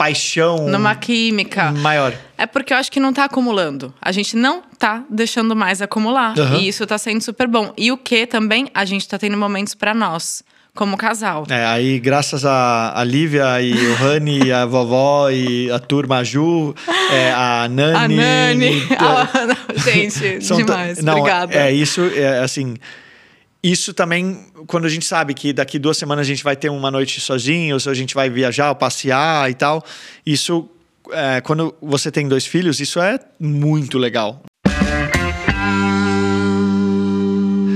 paixão 0.04 0.66
numa 0.66 0.94
química. 0.94 1.70
maior. 1.72 2.14
É 2.38 2.46
porque 2.46 2.72
eu 2.72 2.78
acho 2.78 2.90
que 2.90 2.98
não 2.98 3.12
tá 3.12 3.24
acumulando. 3.24 3.92
A 4.00 4.10
gente 4.12 4.34
não 4.34 4.62
tá 4.78 5.04
deixando 5.10 5.54
mais 5.54 5.82
acumular. 5.82 6.32
Aham. 6.38 6.56
E 6.58 6.68
isso 6.68 6.86
tá 6.86 6.96
sendo 6.96 7.20
super 7.20 7.46
bom. 7.46 7.72
E 7.76 7.92
o 7.92 7.98
que 7.98 8.26
também? 8.26 8.68
A 8.74 8.86
gente 8.86 9.06
tá 9.06 9.18
tendo 9.18 9.36
momentos 9.36 9.74
pra 9.74 9.92
nós. 9.92 10.42
como 10.74 10.96
casal. 10.96 11.44
É, 11.50 11.66
aí 11.66 11.98
graças 11.98 12.44
a, 12.46 12.92
a 12.98 13.04
Lívia 13.04 13.60
e 13.60 13.72
o 13.88 13.94
Rani, 13.96 14.44
e 14.46 14.52
a 14.54 14.64
vovó 14.64 15.28
e 15.28 15.70
a 15.70 15.78
turma 15.80 16.18
a 16.18 16.24
Ju, 16.24 16.74
é, 17.12 17.32
a 17.32 17.68
Nani. 17.68 17.96
A 17.96 18.08
Nani. 18.08 18.78
e- 18.78 18.88
Ah, 18.98 19.28
gente, 19.76 20.38
demais. 20.38 21.02
Não, 21.02 21.18
Obrigada. 21.18 21.52
É, 21.54 21.70
isso, 21.72 22.00
é, 22.14 22.38
assim. 22.38 22.76
Isso 23.62 23.92
também, 23.92 24.46
quando 24.66 24.86
a 24.86 24.88
gente 24.88 25.04
sabe 25.04 25.34
que 25.34 25.52
daqui 25.52 25.78
duas 25.78 25.98
semanas 25.98 26.26
a 26.26 26.28
gente 26.28 26.42
vai 26.42 26.56
ter 26.56 26.70
uma 26.70 26.90
noite 26.90 27.20
sozinhos, 27.20 27.86
ou 27.86 27.90
a 27.90 27.94
gente 27.94 28.14
vai 28.14 28.30
viajar, 28.30 28.70
ou 28.70 28.74
passear 28.74 29.50
e 29.50 29.54
tal. 29.54 29.84
Isso, 30.24 30.66
é, 31.12 31.42
quando 31.42 31.74
você 31.82 32.10
tem 32.10 32.26
dois 32.26 32.46
filhos, 32.46 32.80
isso 32.80 32.98
é 32.98 33.18
muito 33.38 33.98
legal. 33.98 34.42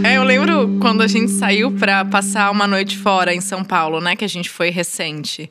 É, 0.03 0.17
eu 0.17 0.23
lembro 0.25 0.79
quando 0.81 1.03
a 1.03 1.07
gente 1.07 1.31
saiu 1.33 1.73
pra 1.73 2.03
passar 2.03 2.51
uma 2.51 2.67
noite 2.67 2.97
fora 2.97 3.35
em 3.35 3.41
São 3.43 3.63
Paulo, 3.63 4.01
né? 4.01 4.17
Que 4.17 4.25
a 4.25 4.29
gente 4.29 4.49
foi 4.49 4.71
recente. 4.71 5.51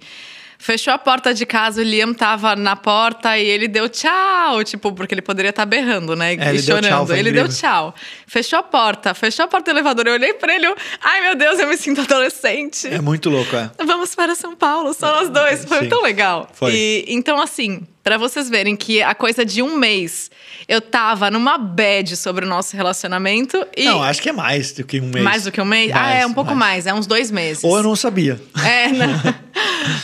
Fechou 0.64 0.94
a 0.94 0.98
porta 0.98 1.34
de 1.34 1.46
casa, 1.46 1.82
o 1.82 1.84
Liam 1.84 2.14
tava 2.14 2.56
na 2.56 2.74
porta 2.74 3.38
e 3.38 3.46
ele 3.46 3.68
deu 3.68 3.90
tchau, 3.90 4.64
tipo, 4.64 4.94
porque 4.94 5.14
ele 5.14 5.22
poderia 5.22 5.50
estar 5.50 5.66
berrando, 5.66 6.16
né? 6.16 6.36
É, 6.36 6.38
e 6.38 6.40
ele 6.40 6.62
deu 6.62 6.78
chorando. 6.78 6.88
tchau, 6.88 7.08
foi 7.08 7.20
ele 7.20 7.32
deu 7.34 7.50
tchau. 7.50 7.94
Fechou 8.26 8.60
a 8.60 8.64
porta, 8.64 9.14
fechou 9.14 9.44
a 9.44 9.48
porta 9.50 9.74
do 9.74 9.76
elevador. 9.76 10.08
Eu 10.08 10.14
olhei 10.14 10.34
pra 10.34 10.56
ele, 10.56 10.66
eu, 10.66 10.74
ai 11.02 11.20
meu 11.20 11.36
Deus, 11.36 11.60
eu 11.60 11.68
me 11.68 11.76
sinto 11.76 12.00
adolescente. 12.00 12.88
É 12.88 13.02
muito 13.02 13.30
louco, 13.30 13.54
é. 13.54 13.72
Vamos 13.86 14.16
para 14.16 14.36
São 14.36 14.56
Paulo, 14.56 14.94
só 14.94 15.08
nós 15.08 15.28
dois. 15.28 15.66
Foi 15.66 15.82
Sim. 15.82 15.90
tão 15.90 16.02
legal. 16.02 16.50
Foi. 16.54 16.72
E, 16.74 17.06
então, 17.10 17.42
assim, 17.42 17.86
pra 18.02 18.18
vocês 18.18 18.50
verem 18.50 18.78
que 18.78 19.02
a 19.02 19.14
coisa 19.14 19.44
de 19.44 19.62
um 19.62 19.76
mês 19.76 20.32
eu 20.68 20.82
tava 20.82 21.30
numa 21.32 21.58
bad 21.58 22.16
sobre 22.16 22.46
o 22.46 22.48
nosso 22.48 22.76
relacionamento 22.76 23.66
e. 23.76 23.86
Não, 23.86 24.02
acho 24.04 24.22
que 24.22 24.30
é 24.30 24.34
mais 24.34 24.72
do 24.72 24.84
que 24.84 25.00
um 25.00 25.08
mês. 25.10 25.24
Mais 25.24 25.44
do 25.44 25.52
que 25.52 25.60
um 25.62 25.66
mês? 25.66 25.92
ah, 25.92 26.00
Mais, 26.00 26.22
é 26.22 26.26
um 26.26 26.34
pouco 26.34 26.56
mais. 26.56 26.88
é 26.88 26.94
uns 26.94 27.06
dois 27.08 27.30
meses. 27.32 27.64
Ou 27.64 27.78
eu 27.78 27.84
não 27.84 27.96
sabia. 27.96 28.42
É, 28.64 28.88
não. 28.94 29.36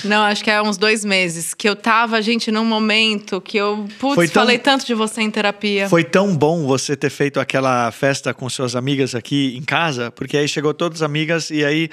não, 0.03 0.23
acho 0.23 0.43
que 0.43 0.51
é 0.51 0.61
uns 0.61 0.77
dois 0.77 1.03
meses. 1.05 1.53
Que 1.53 1.67
eu 1.69 1.75
tava, 1.75 2.21
gente, 2.21 2.51
num 2.51 2.65
momento 2.65 3.39
que 3.41 3.57
eu, 3.57 3.87
putz, 3.99 4.31
tão- 4.31 4.41
falei 4.43 4.57
tanto 4.57 4.85
de 4.85 4.93
você 4.93 5.21
em 5.21 5.31
terapia. 5.31 5.87
Foi 5.89 6.03
tão 6.03 6.35
bom 6.35 6.65
você 6.65 6.95
ter 6.95 7.09
feito 7.09 7.39
aquela 7.39 7.91
festa 7.91 8.33
com 8.33 8.49
suas 8.49 8.75
amigas 8.75 9.15
aqui 9.15 9.55
em 9.57 9.63
casa, 9.63 10.11
porque 10.11 10.37
aí 10.37 10.47
chegou 10.47 10.73
todas 10.73 11.01
as 11.01 11.05
amigas 11.05 11.49
e 11.49 11.63
aí. 11.63 11.89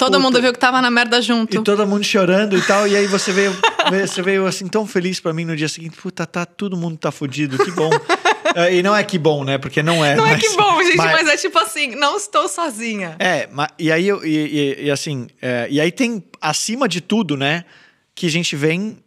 Todo 0.00 0.12
puta, 0.14 0.18
mundo 0.18 0.40
viu 0.40 0.52
que 0.52 0.58
tava 0.58 0.80
na 0.80 0.90
merda 0.90 1.20
junto. 1.20 1.54
E 1.56 1.62
todo 1.62 1.86
mundo 1.86 2.02
chorando 2.02 2.56
e 2.56 2.62
tal. 2.62 2.88
E 2.88 2.96
aí 2.96 3.06
você 3.06 3.32
veio, 3.32 3.54
você 4.08 4.22
veio 4.22 4.46
assim 4.46 4.66
tão 4.66 4.86
feliz 4.86 5.20
pra 5.20 5.32
mim 5.34 5.44
no 5.44 5.54
dia 5.54 5.68
seguinte. 5.68 5.94
Puta, 5.96 6.26
tá, 6.26 6.46
todo 6.46 6.74
mundo 6.76 6.96
tá 6.96 7.12
fudido, 7.12 7.58
que 7.62 7.70
bom. 7.70 7.90
É, 8.52 8.74
e 8.74 8.82
não 8.82 8.96
é 8.96 9.04
que 9.04 9.16
bom, 9.16 9.44
né? 9.44 9.58
Porque 9.58 9.80
não 9.80 10.04
é. 10.04 10.16
Não 10.16 10.26
é 10.26 10.32
mas- 10.32 10.42
que 10.42 10.56
bom, 10.56 10.82
gente, 10.82 10.96
mas... 10.96 11.28
é 11.28 11.36
tipo 11.36 11.56
assim, 11.56 11.94
não 11.94 12.16
estou 12.16 12.48
sozinha. 12.48 13.14
É, 13.20 13.46
ma- 13.52 13.70
e 13.78 13.92
aí 13.92 14.08
eu, 14.08 14.26
e, 14.26 14.28
e- 14.80 14.86
e 14.86 14.90
assim, 14.90 15.28
é, 15.40 15.68
e 15.70 15.80
aí 15.80 15.92
tem 15.92 16.24
acima 16.40 16.88
de 16.88 17.00
tudo, 17.00 17.36
né, 17.36 17.64
que 18.12 18.26
a 18.26 18.28
gente 18.30 18.56
vem 18.56 18.98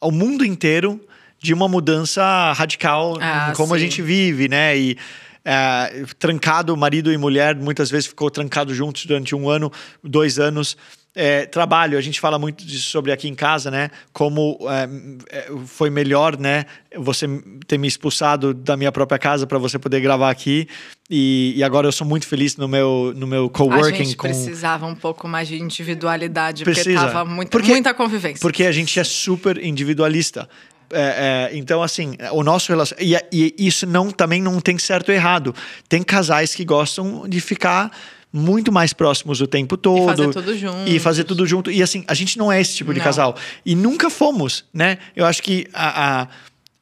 ao 0.00 0.10
mundo 0.10 0.44
inteiro 0.44 1.00
de 1.38 1.54
uma 1.54 1.68
mudança 1.68 2.52
radical 2.52 3.16
Ah, 3.20 3.50
em 3.50 3.54
como 3.54 3.74
a 3.74 3.78
sim. 3.78 3.84
gente 3.84 4.02
vive, 4.02 4.48
né? 4.48 4.76
E 4.76 4.98
é, 5.44 6.04
trancado, 6.18 6.76
marido 6.76 7.12
e 7.12 7.16
mulher, 7.16 7.54
muitas 7.56 7.90
vezes 7.90 8.06
ficou 8.06 8.30
trancado 8.30 8.74
juntos 8.74 9.06
durante 9.06 9.34
um 9.34 9.48
ano, 9.48 9.70
dois 10.02 10.38
anos. 10.38 10.76
É, 11.12 11.44
trabalho, 11.44 11.98
a 11.98 12.00
gente 12.00 12.20
fala 12.20 12.38
muito 12.38 12.64
disso 12.64 12.88
sobre 12.88 13.10
aqui 13.10 13.26
em 13.26 13.34
casa, 13.34 13.68
né? 13.68 13.90
Como 14.12 14.56
é, 14.70 15.38
é, 15.38 15.50
foi 15.66 15.90
melhor, 15.90 16.38
né? 16.38 16.66
Você 16.96 17.26
ter 17.66 17.78
me 17.78 17.88
expulsado 17.88 18.54
da 18.54 18.76
minha 18.76 18.92
própria 18.92 19.18
casa 19.18 19.44
para 19.44 19.58
você 19.58 19.76
poder 19.76 20.00
gravar 20.00 20.30
aqui. 20.30 20.68
E, 21.10 21.52
e 21.56 21.64
agora 21.64 21.88
eu 21.88 21.92
sou 21.92 22.06
muito 22.06 22.28
feliz 22.28 22.56
no 22.56 22.68
meu, 22.68 23.12
no 23.16 23.26
meu 23.26 23.46
A 23.46 23.50
coworking 23.50 24.04
gente 24.04 24.16
com. 24.16 24.28
precisava 24.28 24.86
um 24.86 24.94
pouco 24.94 25.26
mais 25.26 25.48
de 25.48 25.56
individualidade, 25.60 26.62
Precisa. 26.62 26.90
porque 27.00 27.12
tava 27.12 27.24
muito, 27.28 27.50
Porque- 27.50 27.72
muita 27.72 27.92
convivência. 27.92 28.38
Porque 28.40 28.64
a 28.64 28.70
gente 28.72 28.98
é 29.00 29.02
super 29.02 29.58
individualista. 29.58 30.48
É, 30.92 31.50
é, 31.52 31.56
então, 31.56 31.82
assim, 31.82 32.16
o 32.32 32.42
nosso 32.42 32.70
relacionamento. 32.70 33.28
E, 33.32 33.54
e 33.58 33.66
isso 33.66 33.86
não, 33.86 34.10
também 34.10 34.42
não 34.42 34.60
tem 34.60 34.78
certo 34.78 35.12
errado. 35.12 35.54
Tem 35.88 36.02
casais 36.02 36.54
que 36.54 36.64
gostam 36.64 37.28
de 37.28 37.40
ficar 37.40 37.90
muito 38.32 38.70
mais 38.70 38.92
próximos 38.92 39.40
o 39.40 39.46
tempo 39.46 39.76
todo. 39.76 40.06
fazer 40.06 40.30
tudo 40.32 40.56
junto. 40.56 40.88
E 40.90 40.98
fazer 40.98 41.24
tudo 41.24 41.46
junto. 41.46 41.70
E 41.70 41.82
assim, 41.82 42.04
a 42.06 42.14
gente 42.14 42.38
não 42.38 42.50
é 42.50 42.60
esse 42.60 42.76
tipo 42.76 42.92
de 42.92 42.98
Não. 42.98 43.04
casal. 43.04 43.36
E 43.64 43.74
nunca 43.74 44.08
fomos, 44.08 44.64
né? 44.72 44.98
Eu 45.16 45.26
acho 45.26 45.42
que 45.42 45.66
a, 45.72 46.22
a, 46.22 46.28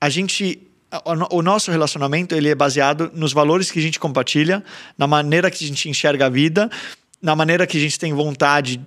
a 0.01 0.09
gente. 0.09 0.63
O 1.31 1.43
nosso 1.43 1.71
relacionamento 1.71 2.35
ele 2.35 2.49
é 2.49 2.55
baseado 2.55 3.11
nos 3.13 3.35
valores 3.35 3.71
que 3.71 3.79
a 3.79 3.83
gente 3.83 4.01
compartilha, 4.01 4.65
na 4.97 5.07
maneira 5.07 5.51
que 5.51 5.63
a 5.63 5.69
gente 5.69 5.87
enxerga 5.87 6.25
a 6.25 6.29
vida, 6.31 6.71
na 7.21 7.37
maneira 7.37 7.67
que 7.67 7.77
a 7.77 7.81
gente 7.81 7.99
tem 7.99 8.15
vontade 8.15 8.81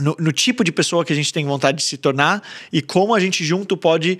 no, 0.00 0.16
no 0.18 0.32
tipo 0.32 0.64
de 0.64 0.72
pessoa 0.72 1.04
que 1.04 1.12
a 1.12 1.16
gente 1.16 1.32
tem 1.32 1.44
vontade 1.44 1.78
de 1.78 1.84
se 1.84 1.96
tornar 1.96 2.42
e 2.72 2.80
como 2.80 3.14
a 3.14 3.20
gente 3.20 3.44
junto 3.44 3.76
pode 3.76 4.18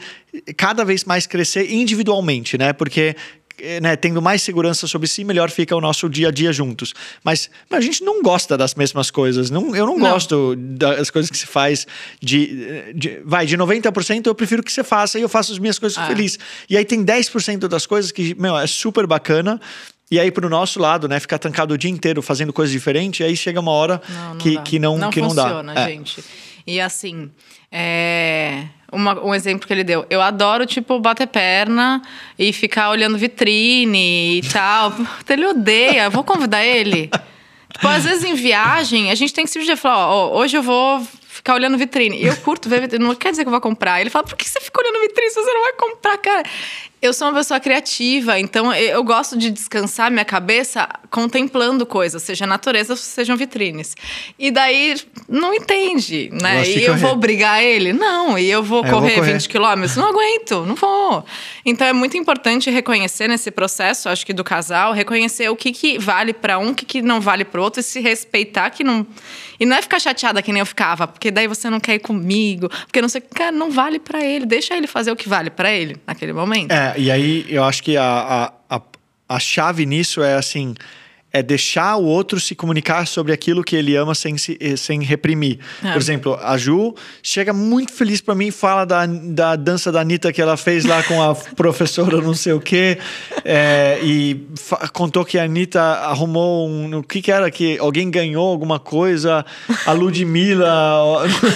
cada 0.57 0.85
vez 0.85 1.05
mais 1.05 1.27
crescer 1.27 1.71
individualmente, 1.73 2.59
né? 2.59 2.73
Porque 2.75 3.17
eh, 3.59 3.81
né, 3.81 3.97
tendo 3.97 4.21
mais 4.21 4.43
segurança 4.43 4.87
sobre 4.87 5.09
si, 5.09 5.25
melhor 5.25 5.51
fica 5.51 5.75
o 5.75 5.81
nosso 5.81 6.09
dia 6.11 6.29
a 6.29 6.31
dia 6.31 6.53
juntos. 6.53 6.93
Mas, 7.25 7.49
mas 7.71 7.79
a 7.79 7.83
gente 7.83 8.05
não 8.05 8.23
gosta 8.23 8.57
das 8.57 8.75
mesmas 8.75 9.11
coisas. 9.11 9.51
Não, 9.51 9.75
eu 9.75 9.87
não, 9.87 9.99
Não. 9.99 10.11
gosto 10.11 10.55
das 10.57 11.11
coisas 11.11 11.31
que 11.31 11.39
se 11.39 11.47
faz 11.47 11.87
de, 12.21 12.93
de. 12.95 13.21
Vai, 13.25 13.47
de 13.47 13.57
90% 13.57 14.27
eu 14.27 14.35
prefiro 14.35 14.63
que 14.63 14.73
você 14.73 14.85
faça 14.85 15.19
e 15.19 15.23
eu 15.23 15.29
faço 15.29 15.53
as 15.53 15.59
minhas 15.59 15.79
coisas 15.79 15.97
Ah. 15.97 16.07
felizes. 16.07 16.39
E 16.69 16.77
aí 16.77 16.85
tem 16.85 17.03
10% 17.05 17.69
das 17.69 17.87
coisas 17.87 18.11
que, 18.13 18.35
meu, 18.39 18.57
é 18.59 18.67
super 18.67 19.07
bacana. 19.07 19.61
E 20.11 20.21
aí, 20.21 20.31
pro 20.31 20.49
nosso 20.49 20.79
lado, 20.79 21.09
né, 21.09 21.19
ficar 21.19 21.39
trancado 21.39 21.73
o 21.75 21.79
dia 21.79 21.91
inteiro 21.91 22.21
fazendo 22.21 22.53
coisas 22.53 22.71
diferentes, 22.73 23.21
e 23.21 23.25
aí 23.25 23.37
chega 23.37 23.59
uma 23.61 23.71
hora 23.73 24.01
Não, 24.09 24.31
não 24.31 24.37
que, 24.37 24.55
dá. 24.57 24.63
que 24.63 24.79
não, 24.79 25.11
que 25.11 25.21
não 25.21 25.29
funciona, 25.31 25.73
dá. 25.75 25.81
É. 25.83 25.89
gente. 25.89 26.23
E 26.67 26.81
assim, 26.81 27.31
é, 27.71 28.65
uma- 28.93 29.19
um 29.25 29.35
exemplo 29.35 29.67
que 29.67 29.73
ele 29.73 29.83
deu. 29.83 30.05
Eu 30.11 30.21
adoro, 30.21 30.67
tipo, 30.67 31.01
bater 31.01 31.27
perna 31.27 32.03
e 32.39 32.53
ficar 32.53 32.91
olhando 32.91 33.17
vitrine 33.19 34.39
e 34.39 34.43
tal. 34.43 34.93
ele 35.29 35.47
odeia. 35.47 36.05
Eu 36.05 36.11
vou 36.11 36.23
convidar 36.23 36.65
ele. 36.65 37.11
Tipo, 37.73 37.89
às 37.89 38.05
vezes 38.05 38.23
em 38.23 38.35
viagem, 38.35 39.11
a 39.11 39.15
gente 39.15 39.33
tem 39.33 39.45
que 39.47 39.51
se 39.51 39.77
falar, 39.77 40.09
ó, 40.09 40.39
hoje 40.39 40.57
eu 40.59 40.63
vou 40.63 41.05
ficar 41.27 41.55
olhando 41.55 41.79
vitrine. 41.79 42.19
E 42.19 42.27
eu 42.27 42.37
curto 42.37 42.69
ver 42.69 42.83
vitrine, 42.83 43.03
não 43.05 43.15
quer 43.15 43.31
dizer 43.31 43.43
que 43.45 43.49
eu 43.49 43.53
vou 43.53 43.61
comprar. 43.63 44.01
Ele 44.01 44.11
fala, 44.11 44.25
por 44.27 44.37
que 44.37 44.47
você 44.49 44.61
fica 44.61 44.79
olhando 44.81 45.01
vitrine 45.01 45.31
se 45.31 45.43
você 45.43 45.53
não 45.53 45.63
vai 45.63 45.73
comprar, 45.73 46.19
cara? 46.19 46.43
Eu 47.03 47.13
sou 47.13 47.27
uma 47.27 47.35
pessoa 47.35 47.59
criativa, 47.59 48.39
então 48.39 48.73
eu 48.73 49.03
gosto 49.03 49.37
de 49.37 49.51
descansar 49.51 50.09
minha 50.09 50.25
cabeça 50.25 50.89
contemplando 51.11 51.85
coisas, 51.85 52.23
seja 52.23 52.47
natureza, 52.47 52.95
sejam 52.95 53.37
vitrines. 53.37 53.97
E 54.39 54.53
daí 54.53 54.95
não 55.29 55.53
entende, 55.53 56.31
né? 56.33 56.59
Gosta 56.59 56.73
de 56.73 56.79
E 56.79 56.85
eu 56.85 56.93
correr. 56.93 57.01
vou 57.01 57.17
brigar 57.17 57.61
ele? 57.61 57.93
Não. 57.93 58.39
E 58.39 58.49
eu 58.49 58.63
vou 58.63 58.85
É, 58.85 58.87
eu 58.87 58.91
vou 58.93 59.01
correr 59.01 59.17
correr. 59.17 59.33
20 59.33 59.49
quilômetros? 59.49 59.97
Não 59.97 60.11
aguento, 60.11 60.65
não 60.65 60.77
vou. 60.77 61.25
Então 61.67 61.85
é 61.87 61.93
muito 61.93 62.17
importante 62.17 62.71
reconhecer 62.71 63.27
nesse 63.27 63.51
processo, 63.51 64.09
acho 64.09 64.25
que 64.25 64.33
do 64.33 64.45
casal, 64.45 64.93
reconhecer 64.93 65.49
o 65.49 65.57
que, 65.57 65.73
que 65.73 65.99
vale 65.99 66.33
pra 66.33 66.57
um, 66.61 66.71
o 66.71 66.75
que, 66.75 66.85
que 66.87 67.03
não 67.03 67.21
vale 67.21 67.45
pro 67.45 67.63
outro 67.63 67.81
e 67.81 67.83
se 67.83 68.01
respeitar 68.01 68.71
que 68.71 68.85
não. 68.85 69.05
E 69.59 69.67
não 69.67 69.77
é 69.77 69.83
ficar 69.83 70.01
chateada 70.01 70.41
que 70.43 70.53
nem 70.53 70.61
eu 70.61 70.67
ficava, 70.67 71.07
porque 71.07 71.31
daí 71.31 71.47
você 71.47 71.69
não 71.71 71.79
quer 71.79 71.95
ir 71.95 71.99
comigo, 72.01 72.69
porque 72.69 73.01
não 73.01 73.09
sei, 73.09 73.21
cara, 73.21 73.53
não 73.53 73.71
vale 73.71 73.99
pra 74.01 74.25
ele, 74.25 74.45
deixa 74.47 74.77
ele 74.77 74.87
fazer 74.89 75.13
o 75.13 75.17
que 75.17 75.29
vale 75.29 75.51
pra 75.51 75.73
ele 75.73 75.97
naquele 76.07 76.33
momento. 76.33 76.73
É, 76.73 76.92
e 76.97 77.11
aí 77.11 77.47
eu 77.49 77.65
acho 77.65 77.83
que 77.83 77.97
a, 77.97 78.53
a, 78.69 78.77
a, 78.77 78.83
a 79.29 79.39
chave 79.39 79.87
nisso 79.87 80.23
é 80.23 80.35
assim. 80.35 80.75
É 81.35 81.43
deixar 81.43 81.97
o 81.97 82.05
outro 82.05 82.39
se 82.39 82.55
comunicar 82.55 83.07
sobre 83.07 83.33
aquilo 83.33 83.65
que 83.65 83.75
ele 83.75 83.97
ama 83.97 84.15
sem, 84.15 84.37
se, 84.37 84.59
sem 84.77 85.03
reprimir. 85.03 85.61
É. 85.83 85.93
Por 85.93 85.99
exemplo, 85.99 86.39
a 86.43 86.59
Ju 86.59 86.95
chega 87.23 87.55
muito 87.55 87.91
feliz 87.91 88.21
pra 88.21 88.35
mim 88.35 88.49
e 88.49 88.53
fala 88.53 88.85
da, 88.85 89.07
da 89.07 89.57
dança 89.57 89.91
da 89.91 90.03
Anitta 90.03 90.31
que 90.31 90.43
ela 90.43 90.59
fez 90.59 90.85
lá 90.85 91.03
com 91.03 91.23
a 91.23 91.35
professora 91.57 92.21
não 92.21 92.35
sei 92.35 92.53
o 92.53 92.61
quê. 92.61 92.99
é, 93.47 93.99
e 94.03 94.47
contou 94.93 95.25
que 95.25 95.39
a 95.39 95.45
Anitta 95.45 95.81
arrumou 95.81 96.69
um. 96.69 96.99
O 96.99 97.03
que, 97.03 97.23
que 97.23 97.33
era? 97.33 97.51
Que 97.51 97.79
alguém 97.79 98.11
ganhou 98.11 98.47
alguma 98.47 98.79
coisa? 98.79 99.43
A 99.87 99.93
Ludmilla. 99.93 100.69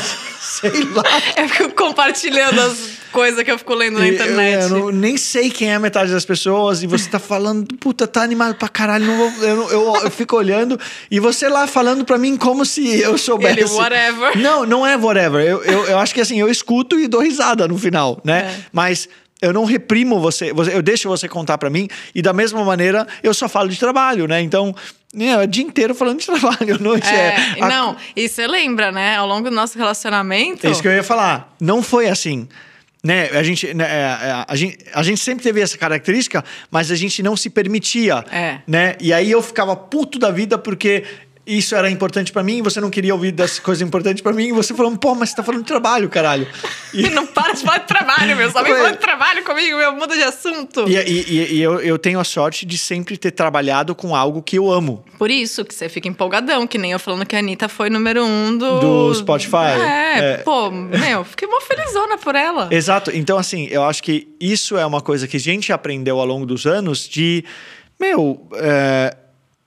sei 0.41 0.85
lá. 0.85 1.03
Eu 1.37 1.49
fico 1.51 1.75
compartilhando 1.75 2.61
as 2.61 2.97
coisas 3.17 3.43
que 3.43 3.51
eu 3.51 3.57
fico 3.59 3.73
lendo 3.75 3.99
na 3.99 4.07
internet. 4.07 4.63
Eu, 4.65 4.69
não- 4.69 4.91
nem 4.91 5.17
sei 5.17 5.49
quem 5.51 5.71
é 5.71 5.75
a 5.75 5.81
metade 5.81 6.13
das 6.13 6.25
pessoas 6.27 6.83
e 6.83 6.87
você 6.87 7.09
tá 7.09 7.19
falando, 7.19 7.67
puta, 7.77 8.07
tá 8.07 8.23
animado 8.23 8.57
pra 8.57 8.69
caralho. 8.69 9.07
Vou- 9.07 9.33
eu, 9.43 9.71
eu, 9.71 9.97
eu 10.05 10.11
fico 10.11 10.37
olhando 10.37 10.79
e 11.11 11.19
você 11.19 11.49
lá 11.49 11.67
falando 11.67 12.05
pra 12.05 12.19
mim 12.19 12.37
como 12.37 12.65
se 12.67 13.01
eu 13.01 13.17
soubesse. 13.17 13.61
Ele, 13.61 13.65
whatever. 13.71 14.37
Não, 14.39 14.67
não 14.67 14.87
é 14.87 14.97
whatever. 14.97 15.41
Eu, 15.45 15.63
eu, 15.65 15.85
eu 15.87 15.99
acho 15.99 16.13
que 16.15 16.21
assim, 16.21 16.39
eu 16.39 16.49
escuto 16.51 17.01
e 17.01 17.09
dou 17.09 17.23
risada 17.23 17.67
no 17.67 17.79
final, 17.79 18.21
né? 18.23 18.55
É. 18.55 18.65
Mas. 18.73 19.09
Eu 19.43 19.53
não 19.53 19.67
reprimo 19.67 20.19
você, 20.19 20.51
você- 20.51 20.75
eu 20.75 20.81
deixo 20.81 21.11
você 21.11 21.29
contar 21.29 21.59
pra 21.59 21.69
mim 21.69 21.89
e 22.15 22.23
da 22.23 22.33
mesma 22.33 22.65
maneira 22.65 23.07
eu 23.23 23.35
só 23.35 23.47
falo 23.47 23.69
de 23.69 23.79
trabalho, 23.79 24.27
né? 24.27 24.41
Então, 24.41 24.75
é 25.15 25.37
o 25.37 25.47
dia 25.47 25.63
inteiro 25.63 25.95
falando 25.95 26.19
de 26.21 26.25
trabalho, 26.27 26.81
noite 26.81 27.07
É, 27.07 27.37
é. 27.59 27.63
a- 27.63 27.69
não, 27.69 27.95
e 28.17 28.31
você 28.31 28.47
lembra, 28.47 28.91
né? 28.91 29.15
Ao 29.17 29.27
longo 29.27 29.51
do 29.51 29.55
nosso 29.55 29.77
relacionamento. 29.77 30.67
é 30.67 30.71
isso 30.71 30.81
que 30.81 30.89
eu 30.89 30.93
ia 30.93 31.03
falar. 31.05 31.55
Não 31.61 31.83
foi 31.83 32.09
assim. 32.09 32.49
Né? 33.05 33.29
A, 33.31 33.43
gente, 33.43 33.73
né, 33.73 33.85
é, 33.85 33.99
é, 33.99 34.45
a, 34.49 34.57
gente, 34.57 34.79
a 34.93 35.03
gente 35.03 35.21
sempre 35.21 35.45
teve 35.45 35.61
essa 35.61 35.79
característica, 35.79 36.45
mas 36.71 36.91
a 36.91 36.97
gente 36.97 37.23
não 37.23 37.37
se 37.37 37.49
permitia. 37.49 38.25
É. 38.33 38.59
Né? 38.67 38.97
E 39.01 39.13
aí 39.13 39.31
eu 39.31 39.41
ficava 39.43 39.77
puto 39.77 40.19
da 40.19 40.31
vida 40.31 40.59
porque 40.59 41.05
isso 41.47 41.77
era 41.77 41.89
importante 41.89 42.33
para 42.33 42.43
mim, 42.43 42.61
você 42.61 42.81
não 42.81 42.91
queria 42.91 43.15
ouvir 43.15 43.31
das 43.31 43.61
coisas 43.61 43.81
importantes 43.81 44.21
para 44.21 44.33
mim, 44.33 44.49
e 44.49 44.53
você 44.53 44.75
falando, 44.75 44.99
pô, 44.99 45.15
mas 45.15 45.31
você 45.31 45.37
tá 45.37 45.43
falando 45.45 45.63
de 45.63 45.69
trabalho, 45.69 46.09
caralho. 46.09 46.49
E 46.93 47.09
não 47.11 47.25
para 47.25 47.53
de 47.53 47.63
falar 47.63 47.79
de 47.79 47.87
trabalho, 47.87 48.37
meu. 48.37 48.51
Só 48.51 48.63
vem 48.65 48.75
falar 48.75 48.91
de 48.91 48.99
trabalho 48.99 49.45
comigo, 49.45 49.77
meu. 49.77 49.95
Muda 49.95 50.17
de 50.17 50.23
assunto. 50.23 50.89
E, 50.89 50.97
e, 50.97 51.55
e 51.55 51.63
eu, 51.63 51.81
eu 51.81 51.99
tenho 51.99 52.19
a 52.19 52.25
sorte 52.25 52.67
de 52.67 52.77
sempre 52.77 53.17
ter 53.17 53.31
trabalhado 53.31 53.95
com 53.95 54.17
algo 54.17 54.43
que 54.43 54.59
eu 54.59 54.71
amo. 54.71 55.05
Por 55.19 55.31
isso 55.31 55.65
que 55.65 55.75
você 55.75 55.89
fica 55.89 56.09
empolgadão, 56.09 56.67
que 56.67 56.79
nem 56.79 56.93
eu 56.93 56.99
falando 56.99 57.25
que 57.25 57.37
a 57.37 57.39
Anitta 57.39 57.69
foi 57.69 57.91
número 57.91 58.25
um 58.25 58.57
do... 58.59 58.81
Do 58.81 59.15
Spotify. 59.15 59.79
É, 59.81 60.19
é. 60.19 60.37
pô, 60.39 60.71
meu, 60.71 61.25
fiquei 61.25 61.47
mó 61.47 61.61
felizona 61.61 62.19
por 62.19 62.35
ela. 62.35 62.69
Exato. 62.73 63.11
Então, 63.15 63.39
assim, 63.39 63.69
eu 63.71 63.85
acho 63.85 64.03
que 64.03 64.29
isso 64.41 64.77
é 64.77 64.85
uma 64.85 65.01
coisa 65.01 65.29
que 65.29 65.37
a 65.37 65.41
gente 65.41 65.73
aprendeu 65.73 66.19
ao 66.19 66.27
longo 66.27 66.45
dos 66.45 66.67
anos 66.67 67.09
de, 67.09 67.45
meu... 68.01 68.49
É, 68.55 69.17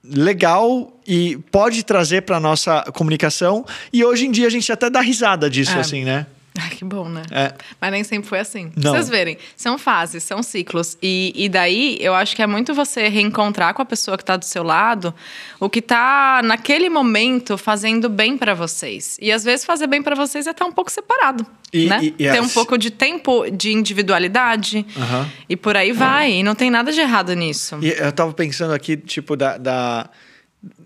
legal 0.10 0.94
e 1.08 1.38
pode 1.52 1.84
trazer 1.84 2.22
para 2.22 2.40
nossa 2.40 2.84
comunicação. 2.94 3.66
E 3.92 4.04
hoje 4.04 4.26
em 4.26 4.32
dia 4.32 4.48
a 4.48 4.50
gente 4.50 4.72
até 4.72 4.90
dá 4.90 5.02
risada 5.02 5.50
disso, 5.50 5.78
é. 5.78 5.80
assim, 5.80 6.04
né? 6.04 6.26
Ai, 6.60 6.70
que 6.72 6.84
bom, 6.84 7.08
né? 7.08 7.24
É. 7.32 7.54
Mas 7.80 7.92
nem 7.92 8.04
sempre 8.04 8.28
foi 8.28 8.40
assim. 8.40 8.72
Não. 8.76 8.92
Vocês 8.92 9.10
verem, 9.10 9.38
são 9.56 9.78
fases, 9.78 10.24
são 10.24 10.42
ciclos. 10.42 10.98
E, 11.02 11.32
e 11.36 11.50
daí, 11.50 11.98
eu 12.02 12.14
acho 12.14 12.36
que 12.36 12.42
é 12.42 12.48
muito 12.48 12.74
você 12.74 13.08
reencontrar 13.08 13.74
com 13.74 13.82
a 13.82 13.86
pessoa 13.86 14.18
que 14.18 14.24
está 14.24 14.36
do 14.36 14.46
seu 14.46 14.64
lado 14.64 15.14
o 15.60 15.70
que 15.70 15.80
está 15.80 16.42
naquele 16.44 16.90
momento 16.90 17.58
fazendo 17.58 18.10
bem 18.10 18.38
para 18.38 18.54
vocês. 18.54 19.18
E 19.22 19.32
às 19.32 19.44
vezes 19.44 19.66
fazer 19.66 19.88
bem 19.88 20.02
para 20.02 20.16
vocês 20.16 20.48
é 20.48 20.52
estar 20.52 20.66
um 20.66 20.72
pouco 20.72 20.92
separado. 20.92 21.46
E, 21.72 21.86
né? 21.86 22.00
E, 22.04 22.12
Ter 22.12 22.42
um 22.42 22.50
pouco 22.50 22.78
de 22.78 22.90
tempo 22.90 23.50
de 23.52 23.72
individualidade 23.72 24.86
uhum. 24.96 25.30
e 25.48 25.56
por 25.56 25.78
aí 25.78 25.92
vai. 25.92 26.32
E 26.32 26.44
não 26.44 26.56
tem 26.56 26.72
nada 26.72 26.92
de 26.92 27.00
errado 27.00 27.34
nisso. 27.34 27.78
E 27.82 27.90
eu 27.90 28.12
tava 28.12 28.34
pensando 28.34 28.74
aqui, 28.74 28.98
tipo, 28.98 29.36
da. 29.36 29.58
da 29.58 30.10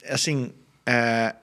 assim. 0.10 0.52
É, 0.86 1.34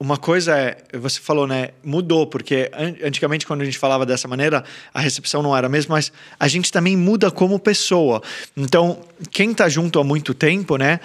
uma 0.00 0.16
coisa 0.16 0.56
é, 0.56 0.76
você 0.96 1.18
falou, 1.18 1.46
né? 1.46 1.70
Mudou, 1.82 2.24
porque 2.26 2.70
antigamente, 3.02 3.44
quando 3.44 3.62
a 3.62 3.64
gente 3.64 3.78
falava 3.78 4.06
dessa 4.06 4.28
maneira, 4.28 4.62
a 4.94 5.00
recepção 5.00 5.42
não 5.42 5.56
era 5.56 5.66
a 5.66 5.70
mesma, 5.70 5.96
mas 5.96 6.12
a 6.38 6.46
gente 6.46 6.70
também 6.70 6.96
muda 6.96 7.32
como 7.32 7.58
pessoa. 7.58 8.22
Então, 8.56 9.00
quem 9.32 9.52
tá 9.52 9.68
junto 9.68 9.98
há 9.98 10.04
muito 10.04 10.34
tempo, 10.34 10.76
né? 10.76 11.00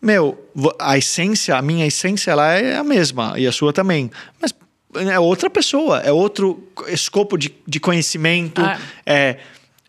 Meu, 0.00 0.42
a 0.78 0.96
essência, 0.96 1.56
a 1.56 1.62
minha 1.62 1.86
essência, 1.86 2.30
ela 2.30 2.54
é 2.54 2.76
a 2.76 2.84
mesma, 2.84 3.34
e 3.38 3.46
a 3.46 3.52
sua 3.52 3.70
também. 3.70 4.10
Mas 4.40 4.54
é 4.94 5.18
outra 5.18 5.50
pessoa, 5.50 6.00
é 6.00 6.10
outro 6.10 6.66
escopo 6.86 7.36
de, 7.36 7.54
de 7.66 7.78
conhecimento, 7.78 8.62
ah. 8.62 8.80
é, 9.04 9.36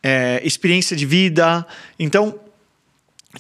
é 0.04 0.42
experiência 0.44 0.98
de 0.98 1.06
vida. 1.06 1.66
Então, 1.98 2.38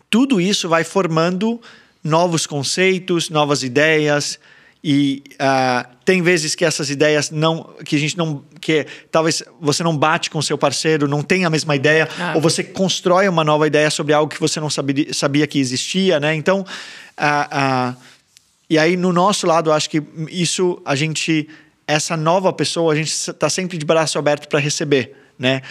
tudo 0.10 0.40
isso 0.40 0.70
vai 0.70 0.86
formando 0.86 1.60
novos 2.02 2.48
conceitos, 2.48 3.30
novas 3.30 3.64
ideias 3.64 4.40
e 4.84 5.24
uh, 5.34 5.88
tem 6.06 6.22
vezes 6.22 6.56
que 6.56 6.64
essas 6.64 6.90
ideias 6.90 7.32
não 7.32 7.70
que 7.84 7.98
a 7.98 8.00
gente 8.00 8.18
não 8.18 8.44
que 8.62 8.86
talvez 9.12 9.44
você 9.60 9.84
não 9.84 9.96
bate 9.96 10.30
com 10.30 10.42
seu 10.42 10.58
parceiro 10.58 11.08
não 11.08 11.22
tem 11.22 11.44
a 11.44 11.50
mesma 11.50 11.76
ideia 11.76 12.08
ah. 12.18 12.34
ou 12.36 12.42
você 12.42 12.64
constrói 12.64 13.28
uma 13.28 13.44
nova 13.44 13.68
ideia 13.68 13.90
sobre 13.90 14.14
algo 14.14 14.34
que 14.34 14.40
você 14.40 14.60
não 14.60 14.70
sabia, 14.70 15.14
sabia 15.14 15.46
que 15.46 15.60
existia 15.60 16.20
né 16.20 16.34
então 16.34 16.62
uh, 16.62 17.92
uh, 17.92 17.96
e 18.70 18.78
aí 18.78 18.96
no 18.96 19.12
nosso 19.12 19.46
lado 19.46 19.72
acho 19.72 19.90
que 19.90 20.02
isso 20.30 20.82
a 20.86 20.96
gente 20.96 21.50
essa 21.86 22.16
nova 22.16 22.54
pessoa 22.54 22.94
a 22.94 22.96
gente 22.96 23.10
está 23.10 23.50
sempre 23.50 23.78
de 23.78 23.86
braço 23.86 24.18
aberto 24.18 24.48
para 24.48 24.60
receber 24.60 25.14
né? 25.38 25.62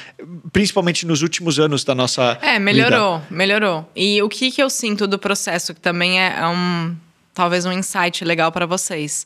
Principalmente 0.50 1.06
nos 1.06 1.20
últimos 1.20 1.58
anos 1.60 1.84
da 1.84 1.94
nossa 1.94 2.38
É, 2.40 2.58
melhorou, 2.58 3.18
vida. 3.18 3.26
melhorou. 3.30 3.86
E 3.94 4.22
o 4.22 4.28
que 4.30 4.50
que 4.50 4.62
eu 4.62 4.70
sinto 4.70 5.06
do 5.06 5.18
processo 5.18 5.74
que 5.74 5.80
também 5.80 6.18
é 6.18 6.46
um 6.48 6.96
talvez 7.38 7.64
um 7.64 7.70
insight 7.70 8.24
legal 8.24 8.50
para 8.50 8.66
vocês. 8.66 9.24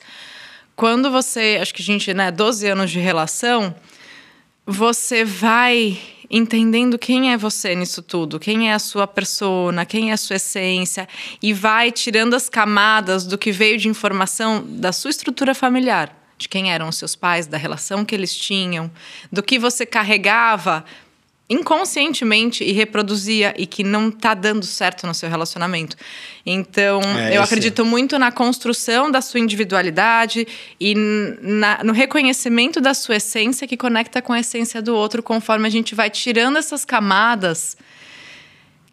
Quando 0.76 1.10
você, 1.10 1.58
acho 1.62 1.72
que 1.72 1.80
a 1.80 1.84
gente, 1.84 2.12
né, 2.12 2.30
12 2.30 2.68
anos 2.68 2.90
de 2.90 2.98
relação, 2.98 3.74
você 4.66 5.24
vai 5.24 5.98
entendendo 6.28 6.98
quem 6.98 7.32
é 7.32 7.38
você 7.38 7.74
nisso 7.74 8.02
tudo, 8.02 8.38
quem 8.38 8.68
é 8.68 8.74
a 8.74 8.78
sua 8.78 9.06
persona, 9.06 9.86
quem 9.86 10.10
é 10.10 10.12
a 10.12 10.18
sua 10.18 10.36
essência, 10.36 11.08
e 11.42 11.54
vai 11.54 11.90
tirando 11.90 12.34
as 12.34 12.50
camadas 12.50 13.24
do 13.24 13.38
que 13.38 13.50
veio 13.50 13.78
de 13.78 13.88
informação 13.88 14.62
da 14.62 14.92
sua 14.92 15.10
estrutura 15.10 15.54
familiar, 15.54 16.14
de 16.36 16.50
quem 16.50 16.70
eram 16.70 16.90
os 16.90 16.98
seus 16.98 17.16
pais, 17.16 17.46
da 17.46 17.56
relação 17.56 18.04
que 18.04 18.14
eles 18.14 18.36
tinham, 18.36 18.90
do 19.32 19.42
que 19.42 19.58
você 19.58 19.86
carregava 19.86 20.84
inconscientemente 21.52 22.64
e 22.64 22.72
reproduzia 22.72 23.54
e 23.56 23.66
que 23.66 23.84
não 23.84 24.08
está 24.08 24.34
dando 24.34 24.64
certo 24.64 25.06
no 25.06 25.14
seu 25.14 25.28
relacionamento. 25.28 25.96
Então, 26.44 27.00
é, 27.02 27.36
eu 27.36 27.42
acredito 27.42 27.84
muito 27.84 28.18
na 28.18 28.32
construção 28.32 29.10
da 29.10 29.20
sua 29.20 29.38
individualidade 29.38 30.46
e 30.80 30.94
na, 31.40 31.84
no 31.84 31.92
reconhecimento 31.92 32.80
da 32.80 32.94
sua 32.94 33.16
essência 33.16 33.66
que 33.66 33.76
conecta 33.76 34.22
com 34.22 34.32
a 34.32 34.40
essência 34.40 34.80
do 34.80 34.94
outro 34.94 35.22
conforme 35.22 35.66
a 35.66 35.70
gente 35.70 35.94
vai 35.94 36.10
tirando 36.10 36.56
essas 36.56 36.84
camadas 36.84 37.76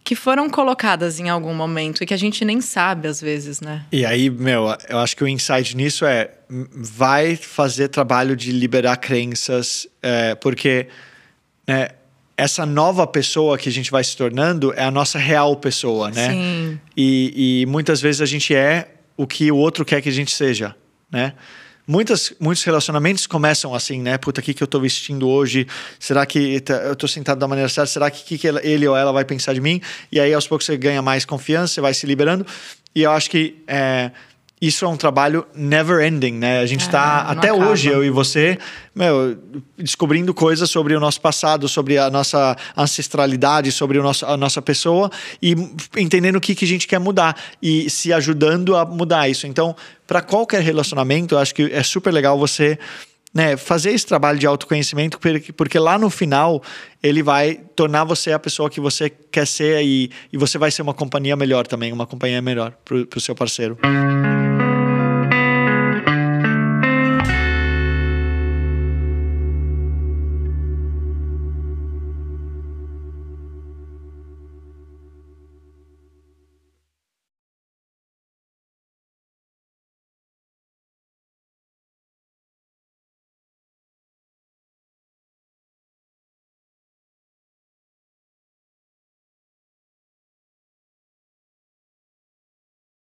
que 0.03 0.15
foram 0.15 0.49
colocadas 0.49 1.19
em 1.19 1.29
algum 1.29 1.53
momento 1.53 2.03
e 2.03 2.05
que 2.05 2.13
a 2.13 2.17
gente 2.17 2.43
nem 2.43 2.61
sabe 2.61 3.07
às 3.07 3.21
vezes, 3.21 3.61
né? 3.61 3.85
E 3.91 4.03
aí, 4.05 4.27
meu, 4.29 4.75
eu 4.89 4.97
acho 4.97 5.15
que 5.15 5.23
o 5.23 5.27
insight 5.27 5.77
nisso 5.77 6.03
é 6.03 6.31
vai 6.49 7.35
fazer 7.35 7.89
trabalho 7.89 8.35
de 8.35 8.51
liberar 8.51 8.97
crenças, 8.97 9.87
é, 10.01 10.33
porque 10.33 10.87
né, 11.67 11.89
essa 12.39 12.65
nova 12.65 13.05
pessoa 13.05 13.57
que 13.57 13.67
a 13.67 13.71
gente 13.71 13.91
vai 13.91 14.01
se 14.01 14.15
tornando 14.15 14.73
é 14.73 14.83
a 14.83 14.89
nossa 14.89 15.19
real 15.19 15.57
pessoa, 15.57 16.09
né? 16.09 16.29
Sim. 16.29 16.79
E, 16.95 17.61
e 17.61 17.65
muitas 17.65 17.99
vezes 17.99 18.21
a 18.21 18.25
gente 18.25 18.55
é 18.55 18.87
o 19.17 19.27
que 19.27 19.51
o 19.51 19.57
outro 19.57 19.83
quer 19.83 20.01
que 20.01 20.07
a 20.07 20.11
gente 20.11 20.31
seja, 20.31 20.73
né? 21.11 21.33
Muitas, 21.85 22.31
muitos 22.39 22.63
relacionamentos 22.63 23.27
começam 23.27 23.75
assim, 23.75 24.01
né? 24.01 24.17
Puta, 24.17 24.39
o 24.39 24.43
que, 24.43 24.53
que 24.53 24.63
eu 24.63 24.67
tô 24.67 24.79
vestindo 24.79 25.27
hoje? 25.27 25.67
Será 25.99 26.25
que 26.25 26.61
tá, 26.61 26.75
eu 26.75 26.95
tô 26.95 27.07
sentado 27.09 27.39
da 27.39 27.47
maneira 27.47 27.67
certa? 27.67 27.91
Será 27.91 28.09
que, 28.09 28.23
que, 28.23 28.37
que 28.37 28.47
ele 28.47 28.87
ou 28.87 28.95
ela 28.95 29.11
vai 29.11 29.25
pensar 29.25 29.53
de 29.53 29.59
mim? 29.59 29.81
E 30.09 30.17
aí, 30.17 30.33
aos 30.33 30.47
poucos, 30.47 30.65
você 30.65 30.77
ganha 30.77 31.01
mais 31.01 31.25
confiança, 31.25 31.73
você 31.73 31.81
vai 31.81 31.93
se 31.93 32.05
liberando. 32.05 32.45
E 32.95 33.01
eu 33.01 33.11
acho 33.11 33.29
que 33.29 33.63
é, 33.67 34.11
isso 34.61 34.83
é 34.83 34.87
um 34.87 34.97
trabalho 34.97 35.45
never 35.55 36.05
ending, 36.05 36.33
né? 36.33 36.59
A 36.59 36.65
gente 36.65 36.81
está 36.81 37.25
é, 37.27 37.31
até 37.31 37.49
acaba. 37.49 37.69
hoje, 37.69 37.87
eu 37.87 38.03
e 38.03 38.09
você, 38.09 38.57
meu, 38.93 39.37
descobrindo 39.77 40.33
coisas 40.33 40.69
sobre 40.69 40.93
o 40.95 40.99
nosso 40.99 41.21
passado, 41.21 41.67
sobre 41.69 41.97
a 41.97 42.09
nossa 42.09 42.57
ancestralidade, 42.77 43.71
sobre 43.71 43.97
o 43.97 44.03
nosso, 44.03 44.25
a 44.25 44.35
nossa 44.35 44.61
pessoa 44.61 45.09
e 45.41 45.55
entendendo 45.97 46.35
o 46.35 46.41
que, 46.41 46.53
que 46.53 46.65
a 46.65 46.67
gente 46.67 46.87
quer 46.87 46.99
mudar 46.99 47.37
e 47.61 47.89
se 47.89 48.11
ajudando 48.11 48.75
a 48.75 48.83
mudar 48.83 49.29
isso. 49.29 49.47
Então, 49.47 49.73
para 50.05 50.21
qualquer 50.21 50.61
relacionamento, 50.61 51.35
eu 51.35 51.39
acho 51.39 51.55
que 51.55 51.63
é 51.71 51.83
super 51.83 52.11
legal 52.11 52.37
você 52.37 52.77
né, 53.33 53.55
fazer 53.55 53.91
esse 53.91 54.05
trabalho 54.05 54.39
de 54.39 54.47
autoconhecimento, 54.47 55.19
porque 55.55 55.79
lá 55.79 55.97
no 55.97 56.09
final 56.09 56.61
ele 57.01 57.21
vai 57.21 57.61
tornar 57.75 58.03
você 58.03 58.31
a 58.31 58.39
pessoa 58.39 58.69
que 58.69 58.79
você 58.79 59.09
quer 59.09 59.47
ser 59.47 59.83
e, 59.83 60.11
e 60.33 60.37
você 60.37 60.57
vai 60.57 60.71
ser 60.71 60.81
uma 60.81 60.93
companhia 60.93 61.35
melhor 61.35 61.67
também, 61.67 61.93
uma 61.93 62.07
companhia 62.07 62.41
melhor 62.41 62.73
para 62.83 63.17
o 63.17 63.21
seu 63.21 63.35
parceiro. 63.35 63.77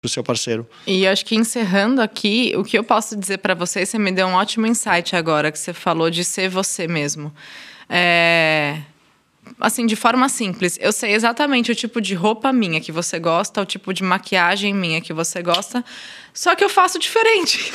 Seu 0.10 0.24
parceiro. 0.24 0.68
E 0.86 1.08
acho 1.08 1.26
que 1.26 1.36
encerrando 1.36 2.02
aqui, 2.02 2.54
o 2.56 2.64
que 2.64 2.78
eu 2.78 2.84
posso 2.84 3.16
dizer 3.16 3.38
para 3.40 3.54
vocês, 3.54 3.90
você 3.90 4.00
me 4.00 4.12
deu 4.12 4.28
um 4.28 4.34
ótimo 4.34 4.68
insight 4.68 5.16
agora 5.16 5.52
que 5.52 5.60
você 5.60 5.74
falou 5.74 6.10
de 6.10 6.24
ser 6.24 6.50
você 6.50 6.88
mesmo. 6.88 7.34
É 7.90 8.78
assim, 9.60 9.86
de 9.86 9.96
forma 9.96 10.28
simples. 10.30 10.78
Eu 10.82 10.92
sei 10.92 11.14
exatamente 11.14 11.72
o 11.72 11.76
tipo 11.76 12.02
de 12.02 12.14
roupa 12.14 12.52
minha 12.52 12.82
que 12.82 12.92
você 12.92 13.20
gosta, 13.20 13.62
o 13.62 13.66
tipo 13.66 13.94
de 13.94 14.04
maquiagem 14.04 14.74
minha 14.74 15.02
que 15.02 15.14
você 15.14 15.42
gosta, 15.42 15.84
só 16.34 16.56
que 16.56 16.64
eu 16.64 16.70
faço 16.70 17.00
diferente. 17.00 17.72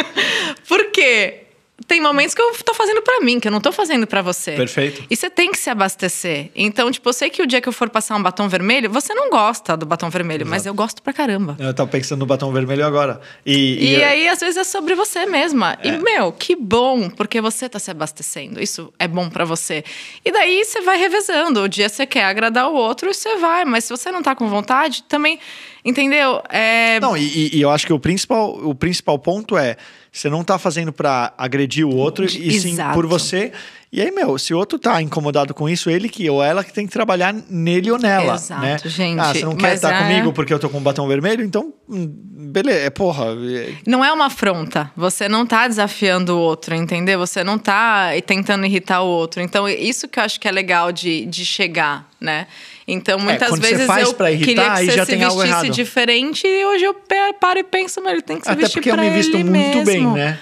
Por 0.68 0.90
quê? 0.90 1.45
Tem 1.86 2.00
momentos 2.00 2.34
que 2.34 2.40
eu 2.40 2.52
tô 2.64 2.72
fazendo 2.72 3.02
para 3.02 3.20
mim, 3.20 3.38
que 3.38 3.48
eu 3.48 3.52
não 3.52 3.60
tô 3.60 3.70
fazendo 3.70 4.06
para 4.06 4.22
você. 4.22 4.52
Perfeito. 4.52 5.04
E 5.10 5.16
você 5.16 5.28
tem 5.28 5.52
que 5.52 5.58
se 5.58 5.68
abastecer. 5.68 6.50
Então, 6.54 6.90
tipo, 6.90 7.06
eu 7.06 7.12
sei 7.12 7.28
que 7.28 7.42
o 7.42 7.46
dia 7.46 7.60
que 7.60 7.68
eu 7.68 7.72
for 7.72 7.90
passar 7.90 8.16
um 8.16 8.22
batom 8.22 8.48
vermelho, 8.48 8.90
você 8.90 9.12
não 9.12 9.28
gosta 9.28 9.76
do 9.76 9.84
batom 9.84 10.08
vermelho, 10.08 10.42
Exato. 10.42 10.50
mas 10.50 10.64
eu 10.64 10.72
gosto 10.72 11.02
pra 11.02 11.12
caramba. 11.12 11.54
Eu 11.58 11.74
tava 11.74 11.90
pensando 11.90 12.20
no 12.20 12.26
batom 12.26 12.50
vermelho 12.50 12.84
agora. 12.84 13.20
E, 13.44 13.54
e, 13.54 13.96
e 13.98 14.04
aí, 14.04 14.28
às 14.28 14.40
vezes, 14.40 14.56
é 14.56 14.64
sobre 14.64 14.94
você 14.94 15.26
mesma. 15.26 15.76
É. 15.82 15.88
E, 15.88 15.98
meu, 15.98 16.32
que 16.32 16.56
bom, 16.56 17.10
porque 17.10 17.42
você 17.42 17.68
tá 17.68 17.78
se 17.78 17.90
abastecendo. 17.90 18.62
Isso 18.62 18.90
é 18.98 19.06
bom 19.06 19.28
para 19.28 19.44
você. 19.44 19.84
E 20.24 20.32
daí 20.32 20.64
você 20.64 20.80
vai 20.80 20.96
revezando. 20.96 21.60
O 21.60 21.68
dia 21.68 21.90
você 21.90 22.06
quer 22.06 22.24
agradar 22.24 22.70
o 22.70 22.74
outro, 22.74 23.12
você 23.12 23.36
vai. 23.36 23.66
Mas 23.66 23.84
se 23.84 23.90
você 23.90 24.10
não 24.10 24.22
tá 24.22 24.34
com 24.34 24.48
vontade, 24.48 25.02
também 25.02 25.38
Entendeu? 25.86 26.42
É... 26.48 26.98
Não, 26.98 27.16
e, 27.16 27.56
e, 27.56 27.60
eu 27.60 27.70
acho 27.70 27.86
que 27.86 27.92
o 27.92 28.00
principal, 28.00 28.58
o 28.58 28.74
principal 28.74 29.16
ponto 29.20 29.56
é 29.56 29.76
você 30.16 30.30
não 30.30 30.42
tá 30.42 30.58
fazendo 30.58 30.92
para 30.92 31.34
agredir 31.36 31.86
o 31.86 31.94
outro, 31.94 32.24
e 32.24 32.58
sim 32.58 32.72
Exato. 32.72 32.94
por 32.94 33.06
você. 33.06 33.52
E 33.92 34.00
aí, 34.02 34.10
meu, 34.10 34.36
se 34.36 34.52
o 34.52 34.58
outro 34.58 34.78
tá 34.78 35.00
incomodado 35.00 35.54
com 35.54 35.68
isso, 35.68 35.88
ele 35.88 36.08
que 36.08 36.28
ou 36.28 36.42
ela 36.42 36.64
que 36.64 36.72
tem 36.72 36.86
que 36.86 36.92
trabalhar 36.92 37.32
nele 37.48 37.90
ou 37.90 37.98
nela. 37.98 38.34
Exato, 38.34 38.60
né? 38.60 38.76
gente, 38.84 39.20
Ah, 39.20 39.32
você 39.32 39.44
não 39.44 39.54
quer 39.56 39.74
estar 39.74 39.94
é- 39.94 40.02
comigo 40.02 40.32
porque 40.32 40.52
eu 40.52 40.58
tô 40.58 40.68
com 40.68 40.78
um 40.78 40.82
batom 40.82 41.06
vermelho? 41.06 41.44
Então, 41.44 41.72
hum, 41.88 42.06
beleza, 42.50 42.80
é 42.80 42.90
porra. 42.90 43.26
é- 43.48 43.72
Não 43.86 44.04
é 44.04 44.12
uma 44.12 44.26
afronta. 44.26 44.90
Você 44.96 45.28
não 45.28 45.46
tá 45.46 45.68
desafiando 45.68 46.36
o 46.36 46.38
outro, 46.40 46.74
entendeu? 46.74 47.18
Você 47.20 47.44
não 47.44 47.58
tá 47.58 48.10
tentando 48.26 48.66
irritar 48.66 49.02
o 49.02 49.06
outro. 49.06 49.40
Então, 49.40 49.68
isso 49.68 50.08
que 50.08 50.18
eu 50.18 50.24
acho 50.24 50.40
que 50.40 50.48
é 50.48 50.52
legal 50.52 50.90
de, 50.90 51.24
de 51.24 51.44
chegar, 51.46 52.08
né? 52.20 52.48
Então, 52.88 53.18
muitas 53.20 53.42
É, 53.48 53.50
quando 53.50 53.62
você 53.62 53.70
vezes 53.70 53.86
faz 53.86 54.08
eu 54.08 54.14
pra 54.14 54.30
irritar, 54.32 54.46
queria 54.46 54.70
que 54.70 54.84
você 54.90 54.96
já 54.96 55.06
se 55.06 55.16
vestisse 55.16 55.70
diferente 55.70 56.46
e 56.46 56.66
hoje 56.66 56.84
eu 56.84 56.94
paro 57.40 57.60
e 57.60 57.64
penso, 57.64 58.00
mas 58.02 58.12
ele 58.14 58.22
tem 58.22 58.36
que 58.38 58.44
se 58.44 58.50
Até 58.50 58.60
vestir 58.62 58.74
porque 58.80 58.90
eu 58.90 58.94
pra 58.94 59.04
me 59.04 59.10
visto 59.10 59.34
ele 59.34 59.44
muito 59.44 59.84
bem, 59.84 60.00
mesmo. 60.02 60.12
né? 60.14 60.38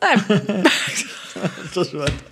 É, 0.00 0.14
Tô 1.72 1.84
zoando. 1.84 2.31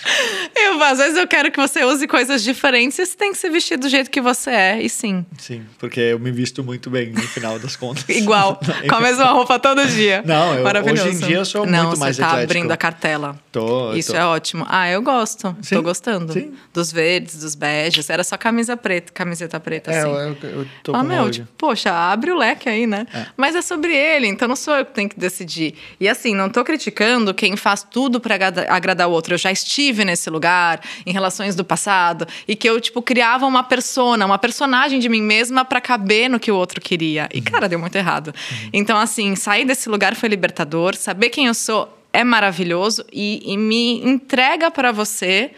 eu, 0.55 0.81
às 0.83 0.97
vezes 0.97 1.17
eu 1.17 1.27
quero 1.27 1.51
que 1.51 1.59
você 1.59 1.83
use 1.83 2.07
coisas 2.07 2.43
diferentes 2.43 2.97
e 2.99 3.05
você 3.05 3.15
tem 3.15 3.31
que 3.31 3.37
se 3.37 3.49
vestir 3.49 3.77
do 3.77 3.87
jeito 3.89 4.09
que 4.09 4.21
você 4.21 4.49
é. 4.49 4.81
E 4.81 4.89
sim, 4.89 5.25
Sim, 5.37 5.63
porque 5.79 5.99
eu 5.99 6.19
me 6.19 6.31
visto 6.31 6.63
muito 6.63 6.89
bem 6.89 7.11
no 7.11 7.21
final 7.21 7.57
das 7.59 7.75
contas. 7.75 8.03
igual. 8.09 8.59
com 8.89 8.95
a 8.95 9.01
mesma 9.01 9.25
roupa 9.31 9.59
todo 9.59 9.85
dia. 9.87 10.23
Não, 10.25 10.55
eu- 10.55 10.63
Maravilhoso. 10.63 11.07
hoje 11.09 11.15
em 11.17 11.27
dia 11.27 11.37
eu 11.37 11.45
sou 11.45 11.65
Não, 11.65 11.87
muito 11.87 11.99
mais 11.99 12.15
você 12.15 12.21
tá 12.21 12.27
eclético. 12.29 12.51
abrindo 12.51 12.71
a 12.71 12.77
cartela. 12.77 13.39
Tô, 13.51 13.93
Isso 13.93 14.11
tô. 14.11 14.17
é 14.17 14.25
ótimo. 14.25 14.65
Ah, 14.69 14.89
eu 14.89 15.01
gosto. 15.01 15.55
Sim, 15.61 15.75
Tô 15.75 15.81
gostando. 15.81 16.33
sim. 16.33 16.53
Dos 16.73 16.91
verdes, 16.91 17.39
dos 17.39 17.55
beges. 17.55 18.09
Era 18.09 18.23
só 18.23 18.37
camisa 18.37 18.77
preta, 18.77 19.11
camiseta 19.11 19.59
preta, 19.59 19.91
É, 19.91 19.99
assim. 19.99 20.09
eu, 20.09 20.17
eu, 20.17 20.49
eu 20.61 20.67
tô 20.83 20.95
Ah, 20.95 20.99
com 20.99 21.03
meu, 21.03 21.29
tipo, 21.29 21.47
poxa, 21.57 21.91
abre 21.91 22.31
o 22.31 22.37
leque 22.37 22.69
aí, 22.69 22.87
né? 22.87 23.05
Mas 23.35 23.55
é 23.55 23.61
sobre 23.61 23.93
ele, 23.95 24.27
então 24.27 24.47
não 24.47 24.55
sou 24.55 24.73
eu 24.75 24.85
que 24.85 24.93
tenho 24.93 25.09
que 25.09 25.19
decidir. 25.19 25.75
E 25.99 26.07
assim, 26.07 26.33
não 26.33 26.49
tô 26.49 26.63
criticando 26.63 27.33
quem 27.33 27.55
faz 27.57 27.83
tudo 27.83 28.19
pra 28.19 28.35
agrada- 28.35 28.65
agradar 28.69 29.07
o 29.09 29.11
outro. 29.11 29.33
Eu 29.33 29.37
já 29.37 29.51
estive 29.51 29.90
nesse 29.93 30.29
lugar, 30.29 30.81
em 31.05 31.11
relações 31.11 31.55
do 31.55 31.63
passado, 31.63 32.27
e 32.47 32.55
que 32.55 32.69
eu, 32.69 32.79
tipo, 32.79 33.01
criava 33.01 33.45
uma 33.45 33.63
persona, 33.63 34.25
uma 34.25 34.37
personagem 34.37 34.99
de 34.99 35.09
mim 35.09 35.21
mesma 35.21 35.65
pra 35.65 35.81
caber 35.81 36.29
no 36.29 36.39
que 36.39 36.51
o 36.51 36.55
outro 36.55 36.79
queria. 36.79 37.29
E, 37.33 37.41
cara, 37.41 37.67
deu 37.67 37.79
muito 37.79 37.95
errado. 37.95 38.33
Então, 38.71 38.97
assim, 38.97 39.35
sair 39.35 39.65
desse 39.65 39.89
lugar 39.89 40.15
foi 40.15 40.29
libertador, 40.29 40.95
saber 40.95 41.29
quem 41.29 41.47
eu 41.47 41.53
sou 41.53 41.97
é 42.13 42.23
maravilhoso 42.23 43.05
e, 43.11 43.41
e 43.45 43.57
me 43.57 44.01
entrega 44.03 44.69
pra 44.69 44.91
você 44.91 45.51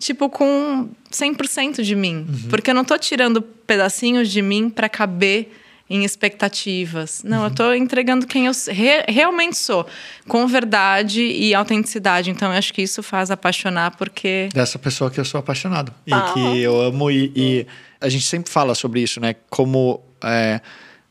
tipo, 0.00 0.30
com 0.30 0.88
100% 1.12 1.82
de 1.82 1.94
mim. 1.94 2.26
Porque 2.48 2.70
eu 2.70 2.74
não 2.74 2.84
tô 2.84 2.98
tirando 2.98 3.42
pedacinhos 3.42 4.30
de 4.30 4.40
mim 4.40 4.70
para 4.70 4.88
caber 4.88 5.52
em 5.90 6.04
expectativas. 6.04 7.22
Não, 7.24 7.42
eu 7.44 7.50
tô 7.50 7.72
entregando 7.74 8.26
quem 8.26 8.46
eu 8.46 8.52
re- 8.68 9.04
realmente 9.08 9.56
sou, 9.56 9.84
com 10.28 10.46
verdade 10.46 11.20
e 11.20 11.52
autenticidade. 11.52 12.30
Então, 12.30 12.52
eu 12.52 12.56
acho 12.58 12.72
que 12.72 12.80
isso 12.80 13.02
faz 13.02 13.30
apaixonar, 13.30 13.96
porque. 13.96 14.48
dessa 14.54 14.78
pessoa 14.78 15.10
que 15.10 15.18
eu 15.18 15.24
sou 15.24 15.40
apaixonado 15.40 15.92
e 16.06 16.12
Ah. 16.14 16.30
que 16.32 16.60
eu 16.62 16.80
amo 16.80 17.10
e, 17.10 17.32
e 17.34 17.66
a 18.00 18.08
gente 18.08 18.24
sempre 18.24 18.50
fala 18.52 18.74
sobre 18.74 19.00
isso, 19.00 19.20
né? 19.20 19.34
Como 19.50 20.00
é, 20.22 20.60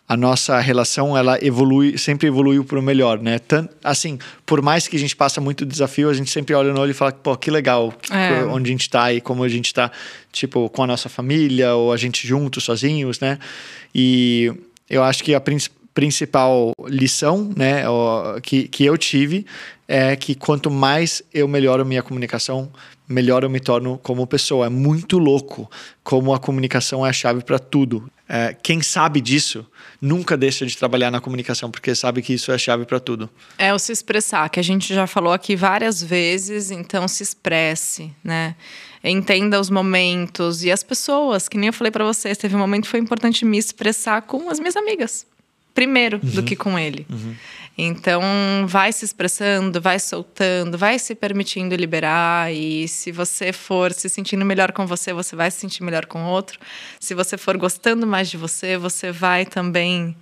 a 0.08 0.16
nossa 0.18 0.60
relação 0.60 1.16
ela 1.16 1.38
evolui, 1.44 1.98
sempre 1.98 2.28
evoluiu 2.28 2.64
para 2.64 2.80
o 2.80 2.82
melhor, 2.82 3.20
né? 3.22 3.38
Tan- 3.38 3.68
assim, 3.84 4.18
por 4.46 4.62
mais 4.62 4.88
que 4.88 4.96
a 4.96 5.00
gente 5.00 5.16
passa 5.16 5.40
muito 5.42 5.66
desafio, 5.66 6.10
a 6.10 6.14
gente 6.14 6.32
sempre 6.32 6.56
olha 6.56 6.74
no 6.74 6.80
olho 6.80 6.92
e 6.92 6.94
fala, 6.96 7.12
pô, 7.12 7.36
que 7.36 7.52
legal, 7.52 7.92
que- 8.02 8.12
É. 8.14 8.44
onde 8.46 8.70
a 8.70 8.72
gente 8.72 8.90
tá 8.90 9.12
e 9.14 9.20
como 9.22 9.44
a 9.44 9.50
gente 9.50 9.74
tá, 9.74 9.92
tipo, 10.32 10.68
com 10.70 10.84
a 10.84 10.88
nossa 10.88 11.10
família 11.10 11.76
ou 11.76 11.92
a 11.94 11.98
gente 11.98 12.26
juntos, 12.26 12.64
sozinhos, 12.64 13.20
né? 13.20 13.38
E 13.94 14.52
eu 14.90 15.04
acho 15.04 15.24
que 15.24 15.34
a 15.34 15.40
princ- 15.40 15.70
principal 15.94 16.72
lição, 16.88 17.52
né, 17.56 17.84
que, 18.42 18.68
que 18.68 18.86
eu 18.86 18.98
tive 18.98 19.46
é 19.88 20.16
que 20.16 20.36
quanto 20.36 20.70
mais 20.72 21.22
eu 21.34 21.48
melhoro 21.48 21.86
minha 21.86 22.02
comunicação, 22.02 22.72
melhor 23.08 23.44
eu 23.44 23.50
me 23.50 23.60
torno 23.60 23.98
como 24.02 24.26
pessoa. 24.28 24.68
É 24.68 24.70
muito 24.70 25.18
louco 25.18 25.70
como 26.04 26.34
a 26.34 26.40
comunicação 26.40 27.06
é 27.06 27.10
a 27.10 27.14
chave 27.14 27.44
para 27.44 27.60
tudo. 27.60 28.10
É, 28.32 28.56
quem 28.62 28.80
sabe 28.80 29.20
disso 29.20 29.66
nunca 30.00 30.38
deixa 30.38 30.64
de 30.64 30.78
trabalhar 30.78 31.10
na 31.10 31.20
comunicação, 31.20 31.72
porque 31.72 31.96
sabe 31.96 32.22
que 32.22 32.34
isso 32.34 32.52
é 32.52 32.56
a 32.56 32.58
chave 32.60 32.86
para 32.86 33.00
tudo. 33.00 33.28
É 33.58 33.74
o 33.74 33.80
se 33.80 33.92
expressar, 33.92 34.48
que 34.50 34.60
a 34.60 34.64
gente 34.64 34.94
já 34.94 35.08
falou 35.08 35.34
aqui 35.34 35.56
várias 35.56 36.02
vezes, 36.02 36.70
então 36.70 37.08
se 37.08 37.24
expresse, 37.24 38.14
né? 38.24 38.56
Entenda 39.04 39.60
os 39.60 39.72
momentos 39.72 40.64
e 40.64 40.72
as 40.72 40.84
pessoas, 40.84 41.48
que 41.48 41.58
nem 41.58 41.68
eu 41.68 41.74
falei 41.74 41.90
pra 41.90 42.06
vocês, 42.06 42.38
teve 42.38 42.56
um 42.56 42.60
momento 42.60 42.84
que 42.84 42.90
foi 42.90 43.00
importante 43.00 43.44
me 43.44 43.58
expressar 43.58 44.22
com 44.22 44.50
as 44.50 44.60
minhas 44.60 44.76
amigas. 44.76 45.26
Primeiro 45.74 46.20
do 46.20 46.44
que 46.44 46.56
com 46.56 46.78
ele. 46.78 47.08
Então, 47.82 48.22
vai 48.68 48.92
se 48.92 49.06
expressando, 49.06 49.80
vai 49.80 50.00
soltando, 50.00 50.78
vai 50.78 51.00
se 51.00 51.16
permitindo 51.16 51.76
liberar. 51.76 52.54
E 52.54 52.88
se 52.90 53.10
você 53.10 53.54
for 53.54 53.94
se 53.94 54.10
sentindo 54.10 54.44
melhor 54.44 54.74
com 54.74 54.86
você, 54.86 55.14
você 55.14 55.34
vai 55.34 55.50
se 55.50 55.60
sentir 55.60 55.82
melhor 55.84 56.06
com 56.06 56.24
o 56.24 56.28
outro. 56.28 56.60
Se 57.00 57.16
você 57.16 57.38
for 57.38 57.58
gostando 57.58 58.06
mais 58.06 58.30
de 58.30 58.36
você, 58.36 58.78
você 58.78 59.14
vai 59.14 59.46
também 59.46 60.14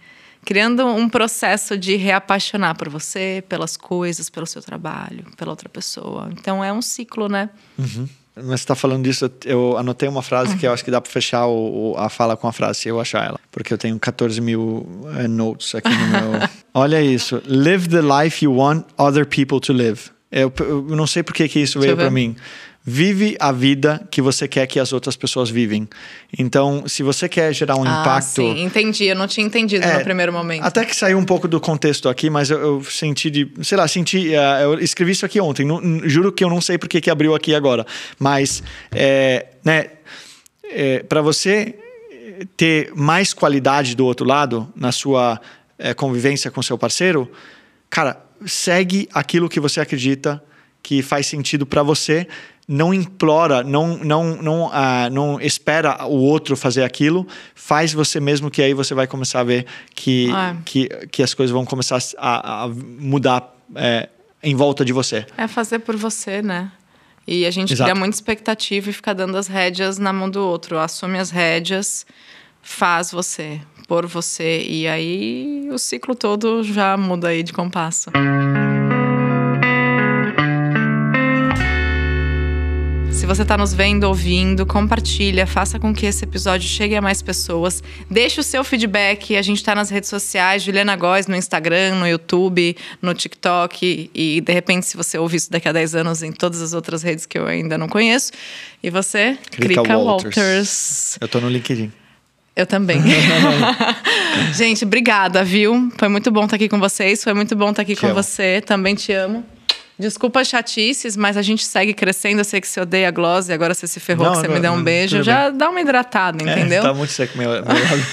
criando 0.45 0.85
um 0.85 1.09
processo 1.09 1.75
de 1.75 1.95
reapaixonar 1.95 2.77
por 2.77 2.89
você, 2.89 3.43
pelas 3.49 3.75
coisas, 3.75 4.29
pelo 4.29 4.45
seu 4.45 4.61
trabalho, 4.61 5.25
pela 5.35 5.51
outra 5.51 5.67
pessoa. 5.67 6.29
Então, 6.31 6.63
é 6.63 6.71
um 6.71 6.81
ciclo, 6.81 7.27
né? 7.27 7.49
Mas 8.37 8.45
você 8.45 8.53
está 8.63 8.75
falando 8.75 9.03
disso, 9.03 9.29
eu 9.45 9.77
anotei 9.77 10.07
uma 10.07 10.21
frase 10.21 10.55
que 10.57 10.65
eu 10.67 10.71
acho 10.73 10.83
que 10.85 10.91
dá 10.91 11.01
para 11.01 11.11
fechar 11.11 11.45
o, 11.47 11.93
o- 11.93 11.97
a 11.97 12.09
fala 12.09 12.37
com 12.37 12.47
a 12.47 12.53
frase, 12.53 12.79
se 12.81 12.89
eu 12.89 12.99
achar 12.99 13.25
ela. 13.25 13.39
Porque 13.51 13.73
eu 13.73 13.77
tenho 13.77 13.97
14 13.99 14.39
mil 14.41 14.87
eh, 15.17 15.27
notes 15.27 15.73
aqui 15.75 15.89
no 15.89 16.07
meu. 16.07 16.47
Olha 16.73 17.01
isso. 17.01 17.41
Live 17.47 17.89
the 17.89 18.01
life 18.01 18.43
you 18.45 18.53
want 18.55 18.85
other 18.97 19.25
people 19.25 19.59
to 19.59 19.73
live. 19.73 20.01
Eu, 20.31 20.51
eu 20.59 20.81
não 20.95 21.07
sei 21.07 21.23
por 21.23 21.33
que, 21.33 21.47
que 21.47 21.59
isso 21.59 21.79
Deixa 21.79 21.95
veio 21.95 21.97
para 22.07 22.11
mim. 22.13 22.35
Vive 22.89 23.35
a 23.37 23.51
vida 23.51 24.07
que 24.09 24.21
você 24.21 24.47
quer 24.47 24.65
que 24.65 24.79
as 24.79 24.93
outras 24.93 25.17
pessoas 25.17 25.49
vivem. 25.49 25.89
Então, 26.39 26.87
se 26.87 27.03
você 27.03 27.27
quer 27.27 27.53
gerar 27.53 27.75
um 27.75 27.83
Ah, 27.83 27.99
impacto. 28.01 28.27
sim, 28.41 28.63
entendi. 28.63 29.03
Eu 29.03 29.15
não 29.17 29.27
tinha 29.27 29.45
entendido 29.45 29.83
É, 29.85 29.97
no 29.97 30.03
primeiro 30.05 30.31
momento. 30.31 30.63
Até 30.63 30.85
que 30.85 30.95
saiu 30.95 31.17
um 31.17 31.25
pouco 31.25 31.49
do 31.49 31.59
contexto 31.59 32.07
aqui, 32.07 32.29
mas 32.29 32.49
eu, 32.49 32.57
eu 32.61 32.83
senti 32.85 33.29
de. 33.29 33.51
Sei 33.61 33.77
lá, 33.77 33.85
senti. 33.89 34.33
eh, 34.33 34.63
eu 34.63 34.79
escrevi 34.79 35.11
isso 35.11 35.25
aqui 35.25 35.37
ontem. 35.41 35.65
não- 35.65 35.81
juro 36.07 36.31
que 36.31 36.41
eu 36.45 36.49
não 36.49 36.61
sei 36.61 36.77
porque 36.77 37.01
que 37.01 37.09
abriu 37.09 37.35
aqui 37.35 37.53
agora. 37.53 37.85
Mas, 38.17 38.63
é, 38.93 39.47
né, 39.65 39.87
para 41.09 41.21
você 41.21 41.75
ter 42.55 42.91
mais 42.95 43.33
qualidade 43.33 43.95
do 43.97 44.05
outro 44.05 44.25
lado 44.25 44.71
na 44.73 44.93
sua 44.93 45.41
eh, 45.77 45.93
convivência 45.93 46.49
com 46.49 46.61
seu 46.61 46.77
parceiro, 46.77 47.29
cara, 47.89 48.17
segue 48.45 49.09
aquilo 49.13 49.49
que 49.49 49.59
você 49.59 49.81
acredita 49.81 50.41
que 50.81 51.01
faz 51.01 51.27
sentido 51.27 51.65
para 51.65 51.83
você. 51.83 52.25
Não 52.67 52.93
implora, 52.93 53.63
não, 53.63 53.97
não, 53.97 54.35
não, 54.41 54.69
ah, 54.73 55.09
não 55.09 55.39
espera 55.39 56.05
o 56.05 56.17
outro 56.17 56.57
fazer 56.57 56.83
aquilo. 56.83 57.25
Faz 57.55 57.93
você 57.93 58.19
mesmo, 58.19 58.51
que 58.51 58.61
aí 58.61 58.73
você 58.73 58.93
vai 58.93 59.07
começar 59.07 59.39
a 59.39 59.43
ver 59.43 59.65
que, 59.95 60.29
É. 60.29 60.55
que, 60.65 60.89
que 61.09 61.23
as 61.23 61.33
coisas 61.33 61.53
vão 61.53 61.63
começar 61.63 61.97
a, 62.17 62.63
a 62.65 62.67
mudar 62.67 63.55
eh, 63.73 64.09
em 64.43 64.53
volta 64.53 64.83
de 64.83 64.91
você. 64.91 65.25
É 65.37 65.47
fazer 65.47 65.79
por 65.79 65.95
você, 65.95 66.41
né? 66.41 66.69
E 67.25 67.45
a 67.45 67.51
gente 67.51 67.71
Exato. 67.71 67.89
cria 67.89 67.97
muita 67.97 68.15
expectativa 68.15 68.89
e 68.89 68.93
fica 68.93 69.15
dando 69.15 69.37
as 69.37 69.47
rédeas 69.47 69.97
na 69.97 70.11
mão 70.11 70.29
do 70.29 70.41
outro. 70.45 70.77
Assume 70.77 71.19
as 71.19 71.29
rédeas, 71.31 72.05
faz 72.61 73.11
você, 73.11 73.61
por 73.87 74.05
você. 74.05 74.61
E 74.67 74.87
aí 74.89 75.69
o 75.71 75.77
ciclo 75.77 76.15
todo 76.15 76.63
já 76.63 76.97
muda 76.97 77.29
aí 77.29 77.43
de 77.43 77.53
compasso. 77.53 78.11
Você 83.27 83.41
está 83.41 83.57
nos 83.57 83.73
vendo, 83.73 84.05
ouvindo, 84.05 84.65
compartilha, 84.65 85.45
faça 85.45 85.77
com 85.77 85.93
que 85.93 86.05
esse 86.05 86.23
episódio 86.23 86.67
chegue 86.67 86.95
a 86.95 87.01
mais 87.01 87.21
pessoas. 87.21 87.83
Deixe 88.09 88.39
o 88.39 88.43
seu 88.43 88.63
feedback. 88.63 89.35
A 89.35 89.41
gente 89.41 89.57
está 89.57 89.75
nas 89.75 89.89
redes 89.89 90.09
sociais, 90.09 90.63
Juliana 90.63 90.95
Góes 90.95 91.27
no 91.27 91.35
Instagram, 91.35 91.95
no 91.95 92.07
YouTube, 92.07 92.75
no 93.01 93.13
TikTok. 93.13 94.09
E 94.15 94.39
de 94.39 94.53
repente, 94.53 94.85
se 94.85 94.95
você 94.95 95.17
ouvir 95.17 95.37
isso 95.37 95.51
daqui 95.51 95.67
a 95.67 95.73
10 95.73 95.95
anos 95.95 96.23
em 96.23 96.31
todas 96.31 96.61
as 96.61 96.73
outras 96.73 97.03
redes 97.03 97.25
que 97.25 97.37
eu 97.37 97.45
ainda 97.45 97.77
não 97.77 97.89
conheço. 97.89 98.31
E 98.81 98.89
você, 98.89 99.37
Krika 99.51 99.83
Krika 99.83 99.97
Walters. 99.97 100.35
Walters. 100.35 101.17
Eu 101.19 101.27
tô 101.27 101.41
no 101.41 101.49
LinkedIn. 101.49 101.91
Eu 102.55 102.65
também. 102.65 102.99
gente, 104.55 104.85
obrigada, 104.85 105.43
viu? 105.43 105.91
Foi 105.97 106.07
muito 106.07 106.31
bom 106.31 106.45
estar 106.45 106.55
aqui 106.55 106.69
com 106.69 106.79
vocês. 106.79 107.23
Foi 107.23 107.33
muito 107.33 107.55
bom 107.55 107.69
estar 107.71 107.81
aqui 107.81 107.93
Te 107.93 108.01
com 108.01 108.07
amo. 108.07 108.15
você. 108.15 108.61
Também 108.61 108.95
te 108.95 109.11
amo. 109.11 109.45
Desculpa 109.99 110.41
as 110.41 110.47
chatices, 110.47 111.17
mas 111.17 111.35
a 111.37 111.41
gente 111.41 111.65
segue 111.65 111.93
crescendo. 111.93 112.39
Eu 112.39 112.45
sei 112.45 112.61
que 112.61 112.67
você 112.67 112.79
odeia 112.79 113.07
a 113.07 113.11
gloss 113.11 113.49
e 113.49 113.53
agora 113.53 113.73
você 113.73 113.87
se 113.87 113.99
ferrou 113.99 114.25
Não, 114.25 114.33
que 114.33 114.41
você 114.41 114.47
não, 114.47 114.55
me 114.55 114.59
deu 114.59 114.71
um 114.71 114.83
beijo. 114.83 115.23
Já 115.23 115.49
dá 115.49 115.69
uma 115.69 115.81
hidratada, 115.81 116.43
entendeu? 116.43 116.79
É, 116.79 116.85
tá 116.85 116.93
muito 116.93 117.11
seco 117.11 117.37
meu, 117.37 117.49
meu 117.49 117.63
lado. 117.63 118.05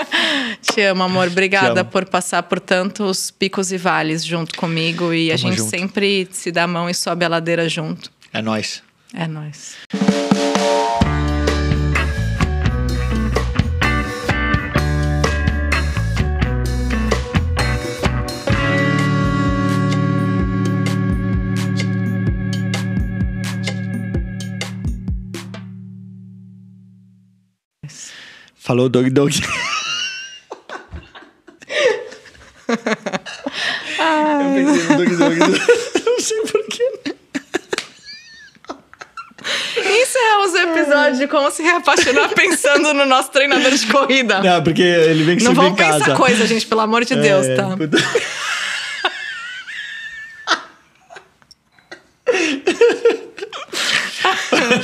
Te 0.62 0.80
amo, 0.82 1.02
amor. 1.02 1.26
Obrigada 1.28 1.82
amo. 1.82 1.90
por 1.90 2.06
passar 2.06 2.42
por 2.42 2.58
tantos 2.58 3.30
picos 3.30 3.70
e 3.70 3.76
vales 3.76 4.24
junto 4.24 4.56
comigo. 4.56 5.12
E 5.12 5.30
a 5.30 5.36
Tamo 5.36 5.48
gente 5.50 5.58
junto. 5.58 5.70
sempre 5.70 6.28
se 6.32 6.50
dá 6.50 6.64
a 6.64 6.66
mão 6.66 6.88
e 6.88 6.94
sobe 6.94 7.24
a 7.24 7.28
ladeira 7.28 7.68
junto. 7.68 8.10
É 8.32 8.40
nóis. 8.40 8.82
É 9.12 9.26
nóis. 9.26 9.76
Falou 28.66 28.88
Dog 28.88 29.10
Dog. 29.10 29.30
Eu 32.68 32.76
pensei 34.54 34.88
no 34.88 34.96
Dog 34.96 35.16
Dog. 35.16 35.36
Não 36.04 36.20
sei 36.20 36.40
porquê. 36.42 37.14
Encerramos 39.78 40.52
o 40.52 40.58
episódio 40.58 41.18
de 41.18 41.28
como 41.28 41.48
se 41.52 41.62
reapaixonar 41.62 42.30
pensando 42.34 42.92
no 42.92 43.06
nosso 43.06 43.30
treinador 43.30 43.70
de 43.70 43.86
corrida. 43.86 44.42
Não, 44.42 44.64
porque 44.64 44.82
ele 44.82 45.22
vem 45.22 45.36
que 45.36 45.44
Não 45.44 45.54
vamos 45.54 45.72
em 45.72 45.76
casa. 45.76 45.98
pensar 46.00 46.16
coisa, 46.16 46.44
gente, 46.44 46.66
pelo 46.66 46.80
amor 46.80 47.04
de 47.04 47.14
Deus, 47.14 47.46
É, 47.46 47.54
tá? 47.54 47.76
puta. 47.76 47.98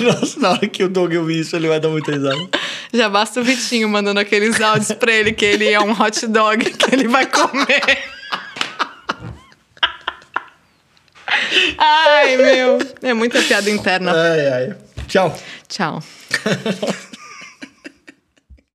Nossa, 0.01 0.41
na 0.41 0.51
hora 0.53 0.69
que 0.69 0.85
o 0.85 0.89
Doug 0.89 1.13
ouvir 1.15 1.41
isso, 1.41 1.57
ele 1.57 1.69
vai 1.69 1.81
dar 1.81 1.89
muita 1.89 2.13
risada. 2.13 2.37
Já 2.93 3.09
basta 3.09 3.41
o 3.41 3.45
Vitinho 3.45 3.89
mandando 3.89 4.21
aqueles 4.21 4.61
áudios 4.61 4.93
pra 4.93 5.13
ele 5.13 5.33
que 5.33 5.45
ele 5.45 5.69
é 5.69 5.81
um 5.81 5.93
hot 5.93 6.27
dog 6.27 6.65
que 6.65 6.95
ele 6.95 7.09
vai 7.09 7.27
comer. 7.27 8.05
Ai, 11.79 12.37
meu. 12.37 12.79
É 13.03 13.15
muita 13.15 13.41
piada 13.43 13.71
interna. 13.71 14.13
Ai, 14.13 14.47
ai. 14.49 14.77
Tchau. 15.09 15.35
Tchau. 15.69 16.03